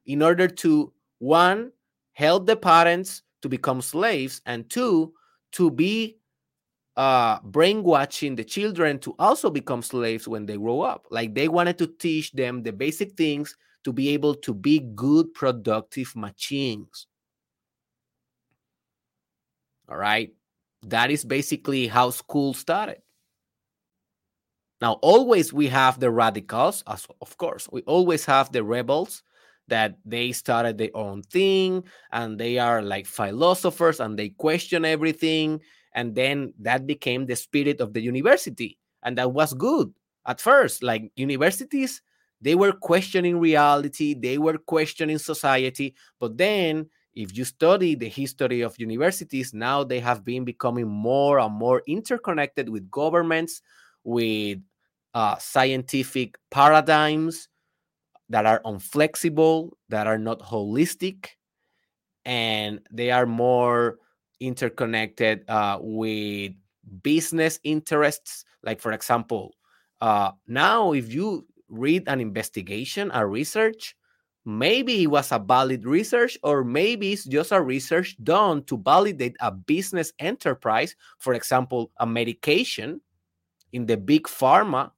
in 0.06 0.22
order 0.22 0.48
to, 0.48 0.92
one, 1.20 1.70
help 2.14 2.46
the 2.46 2.56
parents 2.56 3.22
to 3.42 3.48
become 3.48 3.80
slaves, 3.80 4.42
and 4.44 4.68
two, 4.68 5.14
to 5.52 5.70
be 5.70 6.18
uh, 6.96 7.38
brainwashing 7.44 8.34
the 8.34 8.44
children 8.44 8.98
to 8.98 9.14
also 9.20 9.50
become 9.50 9.82
slaves 9.82 10.26
when 10.26 10.46
they 10.46 10.56
grow 10.56 10.80
up. 10.80 11.06
Like 11.10 11.34
they 11.34 11.48
wanted 11.48 11.78
to 11.78 11.86
teach 11.86 12.32
them 12.32 12.62
the 12.62 12.72
basic 12.72 13.12
things 13.16 13.56
to 13.84 13.92
be 13.92 14.08
able 14.10 14.34
to 14.34 14.52
be 14.52 14.80
good, 14.80 15.32
productive 15.32 16.16
machines. 16.16 17.06
All 19.88 19.96
right. 19.96 20.32
That 20.82 21.10
is 21.12 21.24
basically 21.24 21.86
how 21.86 22.10
school 22.10 22.52
started. 22.52 23.03
Now, 24.84 24.98
always 25.00 25.50
we 25.50 25.66
have 25.68 25.98
the 25.98 26.10
radicals, 26.10 26.84
as 26.86 27.06
of 27.22 27.38
course, 27.38 27.66
we 27.72 27.80
always 27.86 28.26
have 28.26 28.52
the 28.52 28.62
rebels 28.62 29.22
that 29.66 29.96
they 30.04 30.30
started 30.32 30.76
their 30.76 30.94
own 30.94 31.22
thing 31.22 31.84
and 32.12 32.38
they 32.38 32.58
are 32.58 32.82
like 32.82 33.06
philosophers 33.06 33.98
and 33.98 34.18
they 34.18 34.28
question 34.28 34.84
everything. 34.84 35.62
And 35.94 36.14
then 36.14 36.52
that 36.58 36.86
became 36.86 37.24
the 37.24 37.34
spirit 37.34 37.80
of 37.80 37.94
the 37.94 38.02
university. 38.02 38.76
And 39.02 39.16
that 39.16 39.32
was 39.32 39.54
good 39.54 39.90
at 40.26 40.38
first. 40.38 40.82
Like 40.82 41.10
universities, 41.16 42.02
they 42.42 42.54
were 42.54 42.72
questioning 42.72 43.40
reality, 43.40 44.12
they 44.12 44.36
were 44.36 44.58
questioning 44.58 45.16
society. 45.16 45.94
But 46.20 46.36
then 46.36 46.90
if 47.14 47.34
you 47.34 47.46
study 47.46 47.94
the 47.94 48.10
history 48.10 48.60
of 48.60 48.78
universities, 48.78 49.54
now 49.54 49.82
they 49.82 50.00
have 50.00 50.26
been 50.26 50.44
becoming 50.44 50.88
more 50.88 51.38
and 51.38 51.54
more 51.54 51.82
interconnected 51.86 52.68
with 52.68 52.90
governments, 52.90 53.62
with 54.04 54.58
uh, 55.14 55.36
scientific 55.38 56.36
paradigms 56.50 57.48
that 58.28 58.46
are 58.46 58.60
unflexible, 58.64 59.70
that 59.88 60.06
are 60.06 60.18
not 60.18 60.40
holistic, 60.40 61.28
and 62.24 62.80
they 62.90 63.10
are 63.10 63.26
more 63.26 63.98
interconnected 64.40 65.48
uh, 65.48 65.78
with 65.80 66.52
business 67.02 67.60
interests. 67.64 68.44
Like, 68.62 68.80
for 68.80 68.92
example, 68.92 69.54
uh, 70.00 70.32
now 70.46 70.92
if 70.92 71.12
you 71.12 71.46
read 71.68 72.04
an 72.08 72.20
investigation, 72.20 73.10
a 73.14 73.26
research, 73.26 73.96
maybe 74.44 75.02
it 75.02 75.06
was 75.06 75.32
a 75.32 75.38
valid 75.38 75.86
research 75.86 76.36
or 76.42 76.64
maybe 76.64 77.12
it's 77.12 77.24
just 77.24 77.52
a 77.52 77.60
research 77.60 78.16
done 78.22 78.62
to 78.64 78.76
validate 78.76 79.34
a 79.40 79.50
business 79.50 80.12
enterprise 80.18 80.94
for 81.18 81.32
example 81.32 81.90
a 81.98 82.06
medication 82.06 83.00
in 83.72 83.86
the 83.86 83.96
big 83.96 84.24
pharma 84.24 84.90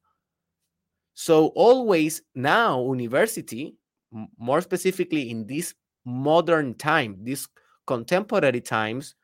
so 1.17 1.47
always 1.57 2.23
now 2.35 2.85
university 2.93 3.75
more 4.39 4.61
specifically 4.61 5.31
in 5.31 5.47
this 5.47 5.75
modern 6.05 6.75
time 6.75 7.17
this 7.25 7.49
contemporary 7.87 8.61
times 8.61 9.15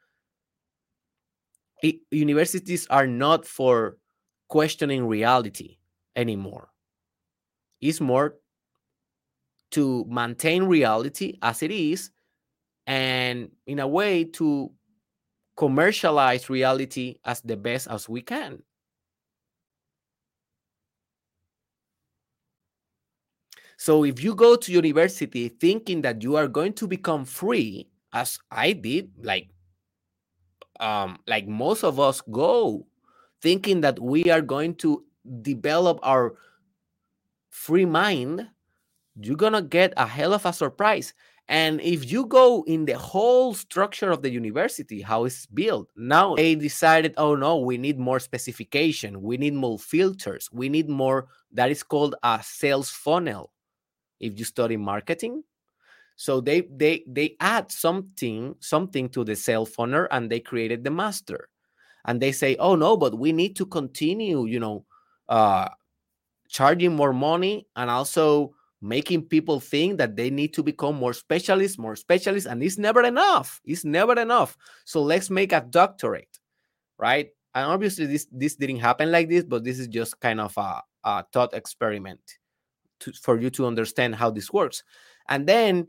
it, 1.82 1.96
universities 2.10 2.86
are 2.88 3.06
not 3.06 3.44
for 3.44 3.98
questioning 4.48 5.06
reality 5.06 5.78
anymore. 6.16 6.70
It's 7.80 8.00
more 8.00 8.36
to 9.72 10.06
maintain 10.08 10.64
reality 10.64 11.38
as 11.42 11.62
it 11.62 11.70
is 11.70 12.10
and 12.86 13.50
in 13.66 13.80
a 13.80 13.88
way 13.88 14.24
to 14.24 14.70
commercialize 15.56 16.48
reality 16.48 17.16
as 17.24 17.40
the 17.42 17.56
best 17.56 17.88
as 17.88 18.08
we 18.08 18.22
can 18.22 18.62
so 23.82 24.04
if 24.04 24.22
you 24.22 24.34
go 24.34 24.54
to 24.56 24.72
university 24.72 25.48
thinking 25.48 26.02
that 26.02 26.22
you 26.22 26.36
are 26.36 26.48
going 26.48 26.72
to 26.72 26.86
become 26.86 27.24
free 27.24 27.88
as 28.12 28.38
i 28.50 28.72
did 28.72 29.10
like 29.22 29.48
um 30.80 31.18
like 31.26 31.46
most 31.46 31.82
of 31.84 31.98
us 31.98 32.20
go 32.30 32.86
thinking 33.42 33.80
that 33.80 33.98
we 34.00 34.30
are 34.30 34.40
going 34.40 34.74
to 34.76 35.04
develop 35.42 35.98
our 36.02 36.34
free 37.50 37.84
mind, 37.84 38.48
you're 39.20 39.36
gonna 39.36 39.62
get 39.62 39.92
a 39.96 40.06
hell 40.06 40.32
of 40.32 40.46
a 40.46 40.52
surprise. 40.52 41.12
And 41.48 41.80
if 41.80 42.10
you 42.10 42.26
go 42.26 42.64
in 42.66 42.86
the 42.86 42.96
whole 42.96 43.52
structure 43.52 44.10
of 44.10 44.22
the 44.22 44.30
university, 44.30 45.02
how 45.02 45.24
it's 45.24 45.44
built, 45.46 45.88
now 45.96 46.36
they 46.36 46.54
decided, 46.54 47.14
oh 47.16 47.34
no, 47.34 47.58
we 47.58 47.76
need 47.76 47.98
more 47.98 48.20
specification, 48.20 49.20
we 49.20 49.36
need 49.36 49.54
more 49.54 49.78
filters, 49.78 50.48
we 50.52 50.68
need 50.68 50.88
more, 50.88 51.26
that 51.52 51.70
is 51.70 51.82
called 51.82 52.14
a 52.22 52.40
sales 52.42 52.90
funnel. 52.90 53.52
If 54.22 54.38
you 54.38 54.46
study 54.46 54.78
marketing, 54.78 55.42
so 56.16 56.40
they 56.40 56.62
they 56.70 57.04
they 57.06 57.36
add 57.40 57.70
something 57.72 58.54
something 58.60 59.08
to 59.10 59.24
the 59.24 59.36
sales 59.36 59.70
funnel 59.70 60.06
and 60.10 60.30
they 60.30 60.40
created 60.40 60.84
the 60.84 60.90
master, 60.90 61.48
and 62.04 62.20
they 62.20 62.32
say, 62.32 62.56
oh 62.56 62.76
no, 62.76 62.96
but 62.96 63.18
we 63.18 63.32
need 63.32 63.56
to 63.56 63.66
continue, 63.66 64.46
you 64.46 64.60
know, 64.60 64.86
uh, 65.28 65.68
charging 66.48 66.94
more 66.94 67.12
money 67.12 67.66
and 67.76 67.90
also 67.90 68.54
making 68.80 69.22
people 69.22 69.60
think 69.60 69.98
that 69.98 70.16
they 70.16 70.30
need 70.30 70.52
to 70.54 70.62
become 70.62 70.96
more 70.96 71.12
specialists, 71.12 71.78
more 71.78 71.96
specialists, 71.96 72.48
and 72.48 72.62
it's 72.62 72.78
never 72.78 73.02
enough. 73.02 73.60
It's 73.64 73.84
never 73.84 74.18
enough. 74.20 74.56
So 74.84 75.02
let's 75.02 75.30
make 75.30 75.52
a 75.52 75.60
doctorate, 75.60 76.38
right? 76.98 77.30
And 77.54 77.66
obviously, 77.66 78.06
this 78.06 78.26
this 78.30 78.56
didn't 78.56 78.80
happen 78.80 79.10
like 79.10 79.28
this, 79.28 79.44
but 79.44 79.64
this 79.64 79.78
is 79.78 79.88
just 79.88 80.18
kind 80.20 80.40
of 80.40 80.56
a, 80.56 80.82
a 81.04 81.24
thought 81.32 81.54
experiment 81.54 82.20
to, 83.02 83.12
for 83.12 83.40
you 83.40 83.50
to 83.50 83.66
understand 83.66 84.14
how 84.14 84.30
this 84.30 84.52
works. 84.52 84.82
And 85.28 85.46
then 85.46 85.86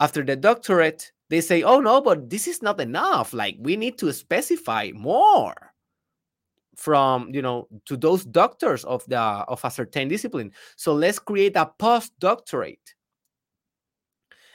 after 0.00 0.24
the 0.24 0.36
doctorate, 0.36 1.12
they 1.30 1.40
say, 1.40 1.62
"Oh 1.62 1.80
no, 1.80 2.00
but 2.00 2.30
this 2.30 2.46
is 2.46 2.62
not 2.62 2.80
enough. 2.80 3.32
Like 3.32 3.56
we 3.60 3.76
need 3.76 3.98
to 3.98 4.12
specify 4.12 4.90
more." 4.94 5.72
from 6.76 7.30
you 7.32 7.40
know 7.40 7.66
to 7.86 7.96
those 7.96 8.24
doctors 8.24 8.84
of 8.84 9.02
the 9.08 9.18
of 9.18 9.64
a 9.64 9.70
certain 9.70 10.08
discipline 10.08 10.52
so 10.76 10.92
let's 10.92 11.18
create 11.18 11.56
a 11.56 11.70
postdoctorate 11.78 12.94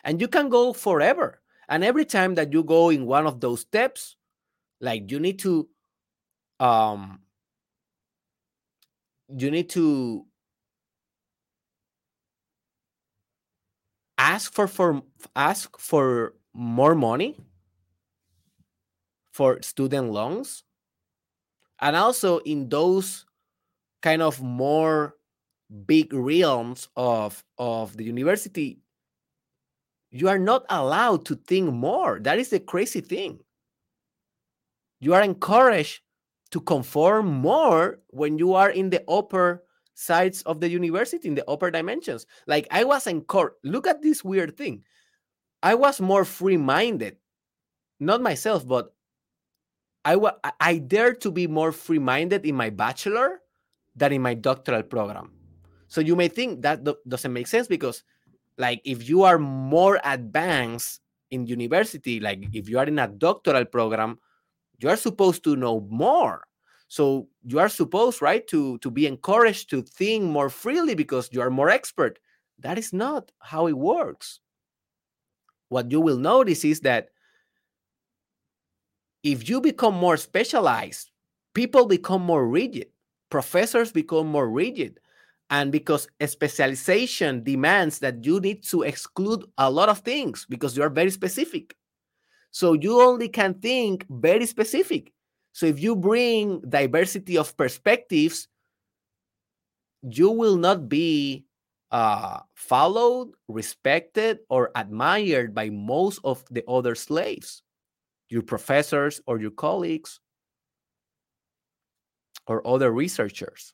and 0.04 0.22
you 0.22 0.28
can 0.28 0.48
go 0.48 0.72
forever 0.72 1.42
and 1.68 1.84
every 1.84 2.06
time 2.06 2.36
that 2.36 2.54
you 2.54 2.64
go 2.64 2.90
in 2.90 3.06
one 3.06 3.26
of 3.26 3.40
those 3.40 3.62
steps 3.62 4.16
like 4.80 5.10
you 5.10 5.20
need 5.20 5.40
to 5.40 5.68
um 6.60 7.20
you 9.36 9.50
need 9.50 9.70
to 9.70 10.26
ask 14.22 14.54
for 14.54 14.68
for 14.68 15.02
ask 15.36 15.80
for 15.80 16.36
more 16.54 16.94
money 16.94 17.38
for 19.34 19.62
student 19.62 20.12
loans 20.12 20.64
and 21.80 21.96
also 21.96 22.38
in 22.40 22.70
those 22.70 23.26
kind 24.02 24.22
of 24.22 24.42
more 24.42 25.16
big 25.88 26.14
realms 26.14 26.88
of 26.96 27.44
of 27.58 27.98
the 27.98 28.04
university 28.04 28.82
you 30.12 30.28
are 30.28 30.38
not 30.38 30.66
allowed 30.70 31.26
to 31.26 31.36
think 31.36 31.72
more. 31.74 32.20
That 32.20 32.38
is 32.38 32.50
the 32.50 32.60
crazy 32.60 33.00
thing. 33.00 33.40
You 35.00 35.14
are 35.14 35.24
encouraged 35.24 36.02
to 36.52 36.60
conform 36.60 37.28
more 37.28 38.00
when 38.10 38.38
you 38.38 38.54
are 38.54 38.70
in 38.70 38.90
the 38.90 39.04
upper 39.10 39.64
sides 39.94 40.42
of 40.44 40.60
the 40.60 40.70
university 40.70 41.28
in 41.28 41.36
the 41.36 41.48
upper 41.50 41.70
dimensions 41.70 42.26
like 42.48 42.68
i 42.72 42.84
was 42.84 43.08
in 43.08 43.22
court. 43.22 43.56
look 43.64 43.88
at 43.88 44.02
this 44.02 44.24
weird 44.24 44.56
thing 44.58 44.84
i 45.64 45.74
was 45.76 46.00
more 46.02 46.26
free 46.26 46.58
minded 46.58 47.18
not 48.00 48.22
myself 48.22 48.68
but 48.68 48.94
I, 50.04 50.16
wa- 50.16 50.38
I 50.60 50.78
dare 50.80 51.14
to 51.14 51.32
be 51.32 51.48
more 51.48 51.72
free 51.72 52.00
minded 52.00 52.46
in 52.46 52.56
my 52.56 52.70
bachelor 52.70 53.42
than 53.96 54.14
in 54.14 54.22
my 54.22 54.34
doctoral 54.34 54.84
program. 54.84 55.32
So 55.88 56.02
you 56.02 56.16
may 56.16 56.28
think 56.28 56.62
that 56.64 56.84
do- 56.84 56.98
doesn't 57.08 57.34
make 57.34 57.48
sense 57.48 57.68
because, 57.68 58.04
like, 58.58 58.82
if 58.84 59.08
you 59.08 59.24
are 59.24 59.38
more 59.38 60.00
advanced 60.04 61.02
in 61.30 61.46
university, 61.46 62.20
like 62.20 62.48
if 62.54 62.68
you 62.68 62.80
are 62.80 62.86
in 62.86 63.00
a 63.00 63.08
doctoral 63.08 63.66
program, 63.66 64.18
you 64.80 64.90
are 64.90 64.98
supposed 64.98 65.44
to 65.44 65.56
know 65.56 65.86
more. 65.90 66.44
So 66.92 67.30
you 67.46 67.58
are 67.60 67.70
supposed, 67.70 68.22
right, 68.22 68.46
to 68.48 68.78
to 68.80 68.92
be 68.92 69.08
encouraged 69.08 69.70
to 69.70 69.82
think 69.82 70.26
more 70.26 70.50
freely 70.50 70.94
because 70.94 71.30
you 71.32 71.40
are 71.40 71.50
more 71.50 71.70
expert. 71.70 72.20
That 72.60 72.78
is 72.78 72.92
not 72.92 73.32
how 73.40 73.68
it 73.68 73.78
works. 73.78 74.42
What 75.70 75.90
you 75.90 76.02
will 76.02 76.18
notice 76.18 76.66
is 76.66 76.82
that 76.82 77.08
if 79.24 79.48
you 79.48 79.62
become 79.62 79.96
more 79.96 80.18
specialized, 80.18 81.12
people 81.54 81.86
become 81.86 82.22
more 82.24 82.46
rigid, 82.46 82.88
professors 83.30 83.94
become 83.94 84.28
more 84.28 84.50
rigid. 84.50 85.00
And 85.50 85.72
because 85.72 86.10
specialization 86.28 87.42
demands 87.46 88.00
that 88.00 88.26
you 88.26 88.42
need 88.42 88.64
to 88.66 88.82
exclude 88.84 89.46
a 89.58 89.72
lot 89.72 89.88
of 89.88 90.00
things 90.00 90.46
because 90.50 90.76
you 90.76 90.84
are 90.84 90.90
very 90.90 91.12
specific. 91.12 91.78
So 92.52 92.74
you 92.74 93.02
only 93.02 93.30
can 93.30 93.54
think 93.56 94.06
very 94.10 94.46
specific. 94.46 95.14
So 95.54 95.66
if 95.66 95.80
you 95.80 95.96
bring 95.96 96.62
diversity 96.62 97.38
of 97.38 97.56
perspectives, 97.58 98.48
you 100.02 100.32
will 100.32 100.58
not 100.58 100.90
be 100.90 101.46
uh, 101.92 102.40
followed, 102.56 103.34
respected, 103.48 104.40
or 104.50 104.72
admired 104.76 105.54
by 105.54 105.70
most 105.70 106.20
of 106.24 106.44
the 106.50 106.64
other 106.68 106.96
slaves 106.96 107.64
your 108.30 108.42
professors 108.42 109.20
or 109.28 109.42
your 109.42 109.52
colleagues 109.52 110.22
or 112.48 112.66
other 112.66 112.92
researchers. 112.92 113.74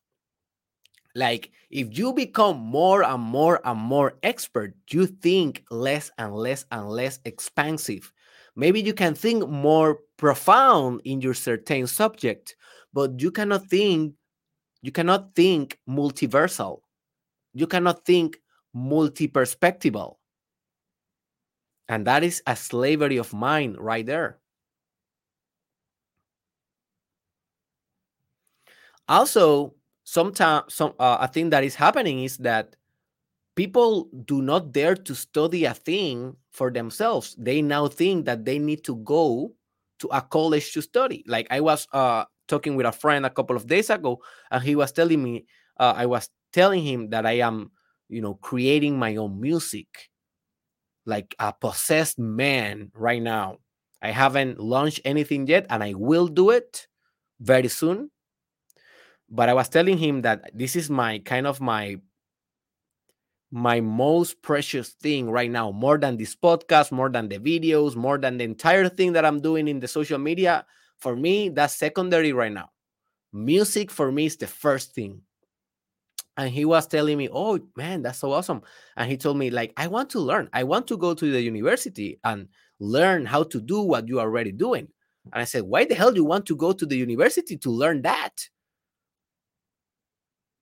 Like 1.13 1.51
if 1.69 1.97
you 1.97 2.11
become 2.13 2.57
more 2.57 3.03
and 3.03 3.21
more 3.21 3.61
and 3.63 3.79
more 3.79 4.17
expert, 4.23 4.73
you 4.89 5.05
think 5.05 5.63
less 5.69 6.11
and 6.17 6.35
less 6.35 6.65
and 6.71 6.89
less 6.89 7.19
expansive. 7.23 8.11
Maybe 8.55 8.81
you 8.81 8.93
can 8.93 9.13
think 9.13 9.47
more 9.47 9.99
profound 10.17 11.01
in 11.05 11.21
your 11.21 11.33
certain 11.33 11.87
subject, 11.87 12.55
but 12.93 13.21
you 13.21 13.31
cannot 13.31 13.67
think 13.67 14.13
you 14.81 14.91
cannot 14.91 15.35
think 15.35 15.79
multiversal. 15.89 16.81
You 17.53 17.67
cannot 17.67 18.05
think 18.05 18.37
multi-perspectival. 18.73 20.15
And 21.89 22.05
that 22.05 22.23
is 22.23 22.43
a 22.45 22.55
slavery 22.55 23.17
of 23.17 23.33
mind 23.33 23.77
right 23.79 24.05
there. 24.05 24.39
also 29.07 29.73
sometimes 30.03 30.73
some 30.73 30.93
uh, 30.99 31.17
a 31.21 31.27
thing 31.27 31.49
that 31.49 31.63
is 31.63 31.75
happening 31.75 32.23
is 32.23 32.37
that 32.37 32.75
people 33.55 34.09
do 34.25 34.41
not 34.41 34.71
dare 34.71 34.95
to 34.95 35.15
study 35.15 35.65
a 35.65 35.73
thing 35.73 36.35
for 36.51 36.71
themselves 36.71 37.35
they 37.37 37.61
now 37.61 37.87
think 37.87 38.25
that 38.25 38.45
they 38.45 38.59
need 38.59 38.83
to 38.83 38.95
go 38.97 39.51
to 39.99 40.07
a 40.11 40.21
college 40.21 40.71
to 40.73 40.81
study. 40.81 41.23
Like 41.27 41.47
i 41.49 41.59
was 41.59 41.87
uh, 41.93 42.25
talking 42.47 42.75
with 42.75 42.85
a 42.85 42.91
friend 42.91 43.25
a 43.25 43.29
couple 43.29 43.55
of 43.55 43.67
days 43.67 43.89
ago 43.89 44.19
and 44.51 44.63
he 44.63 44.75
was 44.75 44.91
telling 44.91 45.21
me 45.21 45.45
uh, 45.79 45.93
i 45.95 46.05
was 46.05 46.29
telling 46.53 46.83
him 46.83 47.09
that 47.09 47.25
i 47.25 47.33
am 47.43 47.71
you 48.09 48.21
know 48.21 48.35
creating 48.35 48.97
my 48.97 49.15
own 49.15 49.39
music. 49.39 50.09
Like 51.05 51.35
a 51.39 51.53
possessed 51.53 52.19
man 52.19 52.91
right 52.93 53.21
now. 53.21 53.59
I 54.01 54.11
haven't 54.11 54.59
launched 54.59 55.01
anything 55.05 55.47
yet 55.47 55.65
and 55.69 55.83
i 55.83 55.93
will 55.93 56.27
do 56.27 56.51
it 56.51 56.87
very 57.39 57.69
soon. 57.69 58.11
But 59.29 59.49
I 59.49 59.53
was 59.53 59.67
telling 59.69 59.97
him 59.97 60.21
that 60.21 60.51
this 60.53 60.75
is 60.75 60.89
my 60.89 61.19
kind 61.19 61.47
of 61.47 61.59
my 61.59 61.99
my 63.51 63.79
most 63.79 64.41
precious 64.41 64.89
thing 64.89 65.29
right 65.29 65.49
now, 65.49 65.71
more 65.71 65.97
than 65.97 66.17
this 66.17 66.35
podcast, 66.35 66.91
more 66.91 67.09
than 67.09 67.29
the 67.29 67.39
videos, 67.39 67.95
more 67.95 68.17
than 68.17 68.37
the 68.37 68.43
entire 68.43 68.89
thing 68.89 69.13
that 69.13 69.25
I'm 69.25 69.39
doing 69.39 69.67
in 69.67 69.79
the 69.79 69.87
social 69.87 70.17
media. 70.17 70.65
For 70.97 71.15
me, 71.15 71.49
that's 71.49 71.75
secondary 71.75 72.33
right 72.33 72.51
now. 72.51 72.69
Music 73.31 73.91
for 73.91 74.11
me 74.11 74.25
is 74.25 74.37
the 74.37 74.47
first 74.47 74.93
thing. 74.93 75.21
And 76.35 76.51
he 76.51 76.65
was 76.65 76.87
telling 76.87 77.17
me, 77.17 77.29
Oh 77.31 77.59
man, 77.75 78.01
that's 78.01 78.19
so 78.19 78.31
awesome. 78.31 78.61
And 78.95 79.09
he 79.09 79.17
told 79.17 79.37
me, 79.37 79.49
like, 79.49 79.73
I 79.77 79.87
want 79.87 80.09
to 80.11 80.19
learn. 80.19 80.49
I 80.53 80.63
want 80.63 80.87
to 80.87 80.97
go 80.97 81.13
to 81.13 81.31
the 81.31 81.41
university 81.41 82.19
and 82.23 82.47
learn 82.79 83.25
how 83.25 83.43
to 83.43 83.59
do 83.59 83.81
what 83.81 84.07
you 84.07 84.19
are 84.19 84.27
already 84.27 84.51
doing. 84.51 84.87
And 85.33 85.41
I 85.41 85.45
said, 85.45 85.63
Why 85.63 85.85
the 85.85 85.95
hell 85.95 86.11
do 86.11 86.17
you 86.17 86.25
want 86.25 86.45
to 86.47 86.55
go 86.55 86.73
to 86.73 86.85
the 86.85 86.97
university 86.97 87.57
to 87.57 87.71
learn 87.71 88.01
that? 88.03 88.49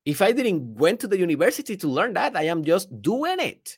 If 0.06 0.22
I 0.22 0.30
didn't 0.30 0.76
went 0.76 1.00
to 1.00 1.08
the 1.08 1.18
university 1.18 1.76
to 1.78 1.88
learn 1.88 2.14
that, 2.14 2.36
I 2.36 2.44
am 2.44 2.64
just 2.64 3.02
doing 3.02 3.40
it. 3.40 3.76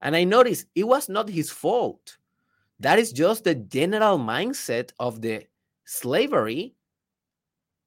And 0.00 0.14
I 0.14 0.22
noticed 0.22 0.66
it 0.76 0.84
was 0.84 1.08
not 1.08 1.28
his 1.28 1.50
fault. 1.50 2.16
That 2.78 3.00
is 3.00 3.12
just 3.12 3.42
the 3.42 3.56
general 3.56 4.18
mindset 4.18 4.92
of 5.00 5.20
the 5.20 5.42
slavery 5.84 6.74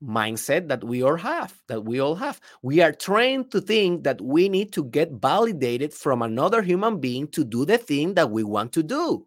mindset 0.04 0.68
that 0.68 0.84
we 0.84 1.04
all 1.04 1.16
have 1.16 1.54
that 1.68 1.86
we 1.86 2.00
all 2.00 2.16
have 2.16 2.42
we 2.64 2.82
are 2.82 2.92
trained 2.92 3.52
to 3.52 3.62
think 3.62 4.04
that 4.04 4.20
we 4.20 4.50
need 4.50 4.74
to 4.74 4.84
get 4.86 5.12
validated 5.12 5.94
from 5.94 6.24
another 6.24 6.64
human 6.64 7.00
being 7.00 7.28
to 7.28 7.44
do 7.44 7.66
the 7.66 7.78
thing 7.78 8.16
that 8.16 8.32
we 8.32 8.44
want 8.44 8.74
to 8.74 8.82
do 8.82 9.26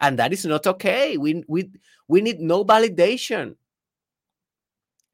and 0.00 0.16
that 0.16 0.32
is 0.32 0.46
not 0.46 0.64
okay 0.64 1.16
we 1.16 1.42
we 1.48 1.68
we 2.06 2.20
need 2.20 2.38
no 2.38 2.64
validation 2.64 3.56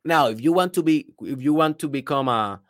now 0.04 0.28
if 0.28 0.40
you 0.40 0.52
want 0.52 0.72
to 0.74 0.82
be 0.82 1.06
if 1.20 1.42
you 1.42 1.54
want 1.54 1.78
to 1.78 1.88
become 1.88 2.28
a 2.28 2.60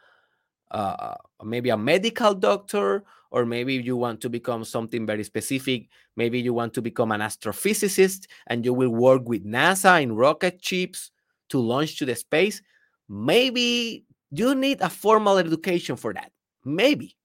maybe 1.45 1.71
a 1.71 1.77
medical 1.77 2.35
doctor, 2.35 3.05
or 3.31 3.47
maybe 3.47 3.75
you 3.75 3.97
want 3.97 4.21
to 4.21 4.29
become 4.29 4.65
something 4.65 5.07
very 5.07 5.25
specific. 5.25 5.89
Maybe 6.17 6.39
you 6.41 6.53
want 6.53 6.75
to 6.75 6.83
become 6.83 7.13
an 7.13 7.21
astrophysicist 7.23 8.27
and 8.47 8.65
you 8.65 8.75
will 8.75 8.91
work 8.91 9.27
with 9.27 9.45
NASA 9.45 10.03
in 10.03 10.15
rocket 10.15 10.63
ships 10.63 11.11
to 11.49 11.59
launch 11.59 11.99
to 11.99 12.05
the 12.05 12.15
space. 12.15 12.61
Maybe 13.09 14.05
you 14.31 14.55
need 14.55 14.83
a 14.83 14.91
formal 14.91 15.39
education 15.39 15.97
for 15.97 16.13
that. 16.13 16.31
Maybe. 16.65 17.17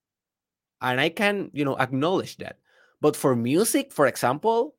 And 0.82 1.02
I 1.02 1.10
can, 1.10 1.52
you 1.54 1.66
know, 1.66 1.78
acknowledge 1.78 2.38
that. 2.38 2.60
But 3.02 3.16
for 3.18 3.36
music, 3.36 3.92
for 3.92 4.08
example, 4.08 4.76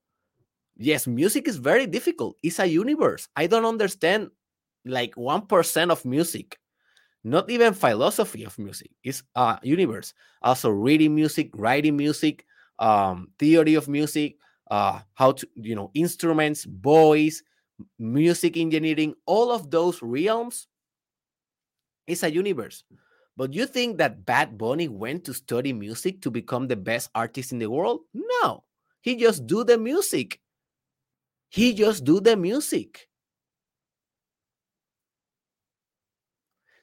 yes, 0.79 1.07
music 1.07 1.47
is 1.47 1.57
very 1.57 1.87
difficult. 1.87 2.37
It's 2.43 2.59
a 2.59 2.67
universe. 2.67 3.29
I 3.37 3.47
don't 3.47 3.67
understand 3.67 4.31
like 4.89 5.15
1% 5.17 5.91
of 5.91 6.05
music 6.05 6.59
not 7.25 7.51
even 7.51 7.75
philosophy 7.75 8.45
of 8.45 8.59
music 8.59 8.91
it's 9.03 9.23
a 9.35 9.59
universe. 9.63 10.15
Also 10.43 10.71
reading 10.71 11.15
music 11.15 11.51
writing 11.55 11.97
music 11.97 12.47
um, 12.79 13.29
theory 13.39 13.75
of 13.75 13.89
music 13.89 14.37
uh, 14.71 15.01
how 15.15 15.33
to 15.33 15.47
you 15.57 15.75
know 15.75 15.91
instruments 15.95 16.65
voice 16.65 17.43
music 17.99 18.57
engineering 18.57 19.15
all 19.27 19.51
of 19.51 19.71
those 19.71 20.03
realms 20.03 20.67
is 22.07 22.23
a 22.23 22.33
universe. 22.33 22.85
But 23.37 23.53
you 23.53 23.67
think 23.67 23.99
that 23.99 24.27
bad 24.27 24.59
bunny 24.59 24.89
went 24.89 25.25
to 25.25 25.35
study 25.35 25.73
music 25.73 26.23
to 26.23 26.31
become 26.31 26.67
the 26.67 26.77
best 26.77 27.11
artist 27.15 27.53
in 27.53 27.59
the 27.59 27.71
world? 27.71 28.01
No. 28.13 28.65
He 29.01 29.15
just 29.15 29.47
do 29.47 29.63
the 29.63 29.79
music. 29.79 30.41
He 31.49 31.73
just 31.73 32.05
do 32.05 32.21
the 32.21 32.37
music 32.37 33.08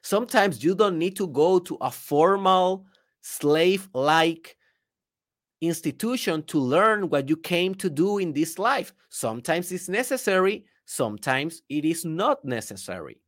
Sometimes 0.06 0.62
you 0.62 0.76
don't 0.76 1.00
need 1.00 1.16
to 1.16 1.26
go 1.26 1.58
to 1.58 1.76
a 1.80 1.90
formal 1.90 2.86
slave 3.22 3.88
like 3.92 4.56
institution 5.60 6.44
to 6.44 6.60
learn 6.60 7.08
what 7.08 7.28
you 7.28 7.36
came 7.36 7.74
to 7.74 7.90
do 7.90 8.18
in 8.18 8.32
this 8.32 8.56
life. 8.56 8.94
Sometimes 9.08 9.72
it's 9.72 9.88
necessary, 9.88 10.64
sometimes 10.84 11.62
it 11.68 11.84
is 11.84 12.04
not 12.04 12.44
necessary. 12.44 13.20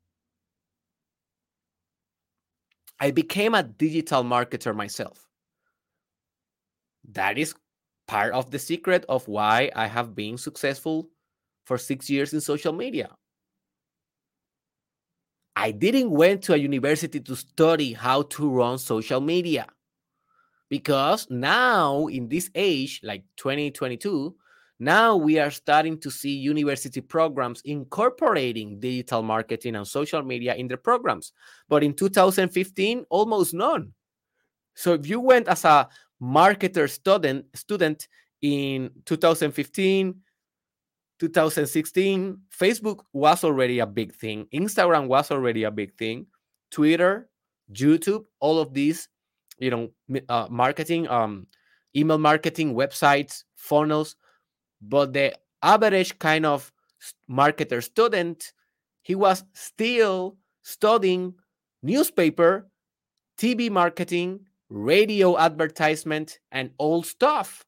I 3.01 3.11
became 3.11 3.55
a 3.55 3.65
digital 3.65 4.23
marketer 4.23 4.73
myself. 4.73 5.27
That 7.11 7.39
is 7.39 7.57
part 8.07 8.33
of 8.35 8.53
the 8.53 8.59
secret 8.61 9.05
of 9.09 9.27
why 9.27 9.73
I 9.75 9.89
have 9.89 10.15
been 10.15 10.39
successful 10.39 11.11
for 11.65 11.77
six 11.77 12.09
years 12.09 12.33
in 12.35 12.41
social 12.41 12.73
media. 12.73 13.18
I 15.59 15.73
didn't 15.73 16.13
went 16.13 16.43
to 16.43 16.55
a 16.55 16.57
university 16.57 17.19
to 17.19 17.35
study 17.35 17.93
how 17.93 18.23
to 18.23 18.49
run 18.49 18.79
social 18.79 19.21
media. 19.21 19.67
Because 20.69 21.27
now 21.31 22.07
in 22.07 22.29
this 22.29 22.49
age 22.55 23.01
like 23.03 23.25
2022 23.39 24.37
now 24.79 25.17
we 25.17 25.41
are 25.41 25.51
starting 25.51 25.99
to 25.99 26.11
see 26.13 26.31
university 26.31 27.01
programs 27.01 27.61
incorporating 27.63 28.79
digital 28.79 29.25
marketing 29.25 29.75
and 29.75 29.85
social 29.85 30.23
media 30.23 30.55
in 30.55 30.69
their 30.69 30.77
programs. 30.77 31.33
But 31.69 31.83
in 31.83 31.95
2015 31.95 33.07
almost 33.11 33.53
none. 33.53 33.93
So 34.77 34.93
if 34.93 35.09
you 35.09 35.19
went 35.19 35.49
as 35.49 35.65
a 35.65 35.89
marketer 36.23 36.89
student 36.89 37.47
student 37.57 38.07
in 38.43 38.91
2015 39.07 40.15
2016, 41.19 42.39
Facebook 42.57 43.01
was 43.13 43.45
already 43.45 43.81
a 43.81 43.87
big 43.87 44.15
thing. 44.15 44.47
Instagram 44.55 45.09
was 45.09 45.31
already 45.31 45.65
a 45.65 45.71
big 45.71 45.95
thing. 45.95 46.27
Twitter, 46.71 47.29
YouTube, 47.73 48.25
all 48.41 48.59
of 48.59 48.73
these, 48.73 49.09
you 49.59 49.71
know, 49.71 49.89
uh, 50.29 50.47
marketing, 50.51 51.09
um, 51.09 51.47
email 51.97 52.19
marketing, 52.19 52.75
websites, 52.75 53.45
funnels. 53.57 54.17
But 54.81 55.13
the 55.13 55.35
average 55.63 56.19
kind 56.19 56.47
of 56.47 56.73
marketer 57.31 57.83
student, 57.83 58.53
he 59.03 59.15
was 59.15 59.45
still 59.55 60.37
studying 60.63 61.35
newspaper, 61.83 62.69
TV 63.39 63.71
marketing, 63.71 64.41
radio 64.69 65.39
advertisement, 65.39 66.39
and 66.53 66.71
old 66.79 67.07
stuff 67.07 67.65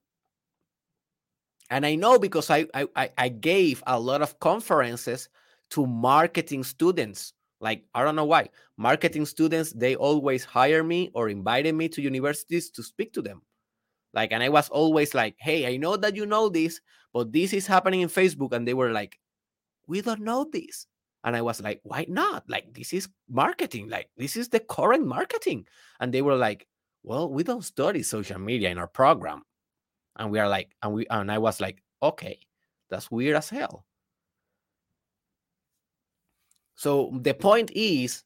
and 1.71 1.87
I 1.87 1.95
know 1.95 2.19
because 2.19 2.51
I, 2.51 2.67
I 2.75 3.11
I 3.17 3.29
gave 3.29 3.83
a 3.87 3.99
lot 3.99 4.23
of 4.23 4.39
conferences 4.41 5.29
to 5.71 5.87
marketing 5.87 6.65
students. 6.65 7.33
Like 7.61 7.85
I 7.95 8.05
don't 8.05 8.17
know 8.17 8.25
why 8.25 8.49
marketing 8.77 9.27
students 9.27 9.73
they 9.73 9.97
always 9.97 10.45
hire 10.45 10.83
me 10.83 11.11
or 11.15 11.29
invited 11.29 11.75
me 11.75 11.89
to 11.91 12.03
universities 12.03 12.71
to 12.71 12.83
speak 12.83 13.13
to 13.15 13.23
them. 13.23 13.43
Like 14.13 14.33
and 14.33 14.43
I 14.43 14.49
was 14.49 14.69
always 14.69 15.15
like, 15.15 15.37
hey, 15.39 15.73
I 15.73 15.77
know 15.77 15.97
that 15.97 16.17
you 16.17 16.27
know 16.27 16.49
this, 16.49 16.81
but 17.13 17.33
this 17.33 17.53
is 17.53 17.67
happening 17.67 18.01
in 18.01 18.09
Facebook, 18.09 18.53
and 18.53 18.67
they 18.67 18.75
were 18.75 18.91
like, 18.91 19.19
we 19.87 20.01
don't 20.01 20.23
know 20.23 20.47
this. 20.51 20.87
And 21.25 21.37
I 21.37 21.43
was 21.43 21.61
like, 21.61 21.81
why 21.83 22.07
not? 22.09 22.49
Like, 22.49 22.73
this 22.73 22.95
is 22.95 23.09
marketing. 23.29 23.91
Like, 23.91 24.09
this 24.17 24.37
is 24.37 24.49
the 24.49 24.61
current 24.61 25.07
marketing. 25.07 25.67
And 26.01 26.15
they 26.15 26.23
were 26.23 26.37
like, 26.37 26.67
well, 27.03 27.29
we 27.29 27.43
don't 27.43 27.63
study 27.63 28.03
social 28.03 28.39
media 28.39 28.71
in 28.71 28.79
our 28.79 28.87
program 28.87 29.43
and 30.21 30.31
we 30.31 30.39
are 30.39 30.49
like 30.49 30.71
and 30.83 30.93
we 30.93 31.05
and 31.11 31.33
i 31.33 31.39
was 31.39 31.61
like 31.61 31.83
okay 32.01 32.39
that's 32.91 33.11
weird 33.11 33.37
as 33.37 33.49
hell. 33.49 33.87
So 36.75 37.11
the 37.23 37.35
point 37.35 37.71
is 37.75 38.25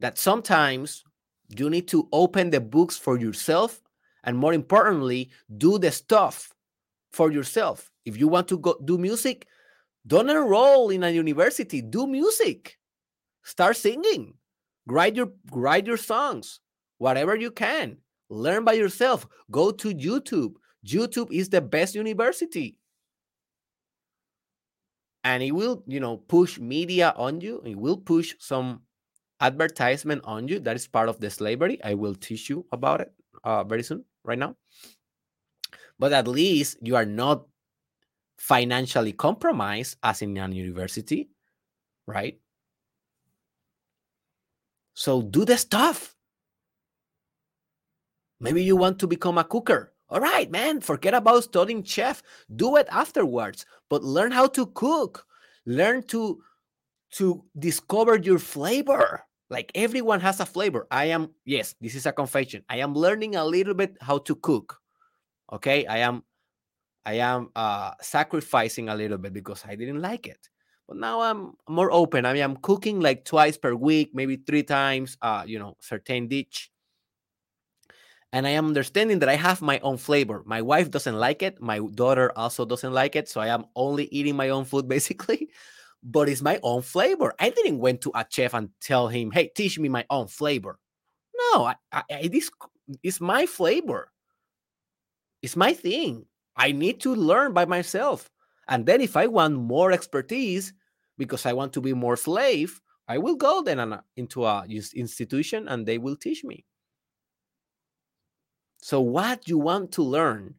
that 0.00 0.18
sometimes 0.18 1.04
you 1.48 1.68
need 1.68 1.88
to 1.88 2.08
open 2.12 2.50
the 2.50 2.60
books 2.60 2.96
for 2.96 3.18
yourself 3.18 3.82
and 4.24 4.38
more 4.38 4.54
importantly 4.54 5.30
do 5.58 5.78
the 5.78 5.90
stuff 5.90 6.52
for 7.12 7.32
yourself. 7.32 7.90
If 8.04 8.18
you 8.18 8.28
want 8.28 8.48
to 8.48 8.58
go 8.58 8.78
do 8.84 8.96
music 8.96 9.46
don't 10.04 10.28
enroll 10.28 10.90
in 10.90 11.04
a 11.04 11.10
university. 11.10 11.80
Do 11.80 12.08
music. 12.08 12.76
Start 13.44 13.76
singing. 13.76 14.34
Write 14.86 15.14
your 15.14 15.30
write 15.52 15.86
your 15.86 15.96
songs. 15.96 16.58
Whatever 16.98 17.36
you 17.36 17.52
can. 17.52 17.98
Learn 18.28 18.64
by 18.64 18.72
yourself. 18.72 19.28
Go 19.50 19.70
to 19.70 19.94
youtube 19.94 20.54
YouTube 20.86 21.30
is 21.30 21.48
the 21.48 21.60
best 21.60 21.94
university. 21.94 22.76
And 25.24 25.42
it 25.42 25.52
will, 25.52 25.84
you 25.86 26.00
know, 26.00 26.16
push 26.16 26.58
media 26.58 27.14
on 27.16 27.40
you. 27.40 27.62
It 27.64 27.78
will 27.78 27.96
push 27.96 28.34
some 28.38 28.82
advertisement 29.40 30.22
on 30.24 30.48
you. 30.48 30.58
That 30.58 30.74
is 30.74 30.88
part 30.88 31.08
of 31.08 31.20
the 31.20 31.30
slavery. 31.30 31.82
I 31.84 31.94
will 31.94 32.14
teach 32.14 32.50
you 32.50 32.66
about 32.72 33.00
it 33.00 33.12
uh, 33.44 33.62
very 33.62 33.84
soon, 33.84 34.04
right 34.24 34.38
now. 34.38 34.56
But 35.98 36.12
at 36.12 36.26
least 36.26 36.78
you 36.82 36.96
are 36.96 37.06
not 37.06 37.46
financially 38.38 39.12
compromised 39.12 39.96
as 40.02 40.22
in 40.22 40.36
a 40.36 40.48
university, 40.48 41.30
right? 42.06 42.40
So 44.94 45.22
do 45.22 45.44
the 45.44 45.56
stuff. 45.56 46.16
Maybe 48.40 48.64
you 48.64 48.74
want 48.74 48.98
to 48.98 49.06
become 49.06 49.38
a 49.38 49.44
cooker. 49.44 49.91
All 50.12 50.20
right, 50.20 50.50
man, 50.50 50.82
forget 50.82 51.14
about 51.14 51.44
studying 51.44 51.82
chef. 51.82 52.22
Do 52.54 52.76
it 52.76 52.86
afterwards, 52.90 53.64
but 53.88 54.04
learn 54.04 54.30
how 54.30 54.46
to 54.48 54.66
cook. 54.66 55.24
Learn 55.64 56.02
to 56.08 56.42
to 57.16 57.42
discover 57.58 58.18
your 58.18 58.38
flavor. 58.38 59.24
Like 59.48 59.72
everyone 59.74 60.20
has 60.20 60.40
a 60.40 60.44
flavor. 60.44 60.86
I 60.90 61.06
am 61.06 61.30
yes, 61.46 61.74
this 61.80 61.94
is 61.94 62.04
a 62.04 62.12
confession. 62.12 62.62
I 62.68 62.84
am 62.84 62.92
learning 62.92 63.36
a 63.36 63.44
little 63.44 63.72
bit 63.72 63.96
how 64.02 64.18
to 64.18 64.34
cook. 64.36 64.76
Okay? 65.50 65.86
I 65.86 66.04
am 66.04 66.24
I 67.06 67.14
am 67.14 67.48
uh 67.56 67.92
sacrificing 68.02 68.90
a 68.90 68.94
little 68.94 69.16
bit 69.16 69.32
because 69.32 69.64
I 69.66 69.76
didn't 69.76 70.02
like 70.02 70.26
it. 70.26 70.50
But 70.88 70.98
now 70.98 71.22
I'm 71.22 71.54
more 71.70 71.90
open. 71.90 72.26
I 72.26 72.34
mean, 72.34 72.42
I'm 72.42 72.56
cooking 72.56 73.00
like 73.00 73.24
twice 73.24 73.56
per 73.56 73.74
week, 73.74 74.10
maybe 74.12 74.36
three 74.36 74.62
times, 74.62 75.16
uh, 75.22 75.44
you 75.46 75.58
know, 75.58 75.78
certain 75.80 76.28
dish 76.28 76.71
and 78.32 78.46
I 78.46 78.50
am 78.50 78.66
understanding 78.66 79.18
that 79.20 79.28
I 79.28 79.36
have 79.36 79.60
my 79.62 79.78
own 79.80 79.98
flavor. 79.98 80.42
My 80.46 80.62
wife 80.62 80.90
doesn't 80.90 81.16
like 81.18 81.42
it. 81.42 81.60
My 81.60 81.80
daughter 81.94 82.32
also 82.36 82.64
doesn't 82.64 82.92
like 82.92 83.14
it. 83.16 83.28
So 83.28 83.40
I 83.40 83.48
am 83.48 83.66
only 83.76 84.06
eating 84.06 84.36
my 84.36 84.48
own 84.50 84.64
food 84.64 84.88
basically, 84.96 85.50
but 86.02 86.28
it's 86.28 86.42
my 86.42 86.58
own 86.62 86.82
flavor. 86.82 87.34
I 87.38 87.50
didn't 87.50 87.78
went 87.78 88.00
to 88.02 88.12
a 88.14 88.26
chef 88.28 88.54
and 88.54 88.70
tell 88.80 89.08
him, 89.08 89.30
"Hey, 89.32 89.50
teach 89.54 89.78
me 89.78 89.88
my 89.88 90.06
own 90.10 90.28
flavor." 90.28 90.78
No, 91.52 91.64
I, 91.66 91.76
I, 91.92 92.02
it 92.22 92.34
is 92.34 92.50
it's 93.02 93.20
my 93.20 93.46
flavor. 93.46 94.10
It's 95.42 95.56
my 95.56 95.72
thing. 95.74 96.26
I 96.56 96.72
need 96.72 97.00
to 97.00 97.14
learn 97.14 97.52
by 97.52 97.64
myself. 97.64 98.30
And 98.68 98.86
then 98.86 99.00
if 99.00 99.16
I 99.16 99.26
want 99.26 99.54
more 99.56 99.92
expertise 99.92 100.72
because 101.18 101.46
I 101.46 101.52
want 101.52 101.72
to 101.74 101.80
be 101.80 101.94
more 101.94 102.16
slave, 102.16 102.80
I 103.08 103.18
will 103.18 103.36
go 103.36 103.62
then 103.62 103.80
uh, 103.80 104.02
into 104.16 104.44
a 104.44 104.64
institution 104.94 105.68
and 105.68 105.86
they 105.86 105.98
will 105.98 106.16
teach 106.16 106.44
me. 106.44 106.64
So, 108.82 109.00
what 109.00 109.48
you 109.48 109.58
want 109.58 109.92
to 109.92 110.02
learn? 110.02 110.56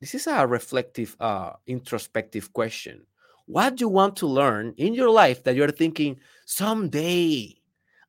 This 0.00 0.14
is 0.14 0.26
a 0.26 0.46
reflective, 0.46 1.16
uh, 1.20 1.54
introspective 1.66 2.52
question. 2.52 3.04
What 3.46 3.80
you 3.80 3.88
want 3.88 4.16
to 4.18 4.26
learn 4.26 4.74
in 4.76 4.94
your 4.94 5.10
life 5.10 5.42
that 5.42 5.56
you're 5.56 5.72
thinking 5.72 6.20
someday 6.46 7.56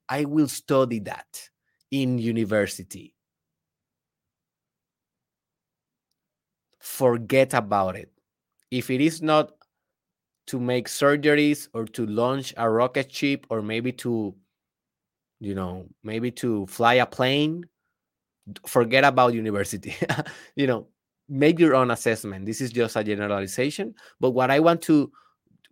I 0.07 0.25
will 0.25 0.47
study 0.47 0.99
that. 0.99 1.49
in 1.91 2.17
university. 2.17 3.13
Forget 6.79 7.53
about 7.53 7.97
it. 7.97 8.11
If 8.71 8.89
it 8.89 9.01
is 9.01 9.21
not 9.21 9.51
to 10.47 10.59
make 10.59 10.87
surgeries 10.87 11.67
or 11.73 11.85
to 11.85 12.05
launch 12.05 12.53
a 12.55 12.69
rocket 12.69 13.11
ship 13.11 13.45
or 13.49 13.61
maybe 13.61 13.91
to 13.91 14.35
you 15.39 15.55
know 15.55 15.87
maybe 16.03 16.31
to 16.31 16.65
fly 16.67 16.95
a 16.95 17.05
plane 17.05 17.65
forget 18.67 19.03
about 19.03 19.33
university 19.33 19.95
you 20.55 20.67
know 20.67 20.87
make 21.29 21.59
your 21.59 21.75
own 21.75 21.91
assessment. 21.91 22.45
This 22.45 22.59
is 22.59 22.71
just 22.71 22.95
a 22.97 23.03
generalization 23.03 23.95
but 24.19 24.31
what 24.31 24.51
i 24.51 24.59
want 24.59 24.81
to 24.83 25.11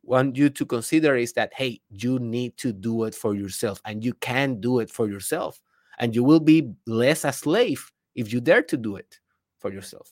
want 0.04 0.36
you 0.36 0.50
to 0.50 0.66
consider 0.66 1.16
is 1.16 1.34
that 1.34 1.52
hey 1.54 1.82
you 1.90 2.20
need 2.20 2.58
to 2.58 2.72
do 2.72 3.04
it 3.04 3.14
for 3.14 3.36
yourself 3.36 3.82
and 3.86 4.04
you 4.04 4.14
can 4.14 4.60
do 4.60 4.80
it 4.80 4.90
for 4.90 5.08
yourself 5.08 5.62
and 6.00 6.16
you 6.16 6.24
will 6.24 6.40
be 6.40 6.72
less 6.88 7.26
a 7.26 7.32
slave 7.32 7.92
if 8.16 8.34
you 8.34 8.42
dare 8.42 8.64
to 8.64 8.78
do 8.78 8.96
it 8.96 9.20
for 9.60 9.72
yourself. 9.72 10.12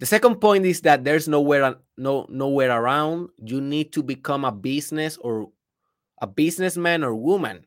The 0.00 0.06
second 0.06 0.40
point 0.40 0.64
is 0.64 0.80
that 0.82 1.04
there's 1.04 1.28
nowhere 1.28 1.76
no 1.96 2.26
nowhere 2.28 2.70
around 2.70 3.30
you 3.36 3.60
need 3.60 3.92
to 3.92 4.02
become 4.02 4.44
a 4.44 4.52
business 4.52 5.16
or 5.16 5.50
a 6.22 6.26
businessman 6.26 7.02
or 7.02 7.14
woman 7.14 7.66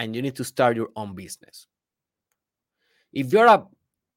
and 0.00 0.16
you 0.16 0.22
need 0.22 0.34
to 0.34 0.42
start 0.42 0.76
your 0.76 0.88
own 0.96 1.14
business 1.14 1.68
if 3.12 3.32
you're 3.32 3.46
a 3.46 3.66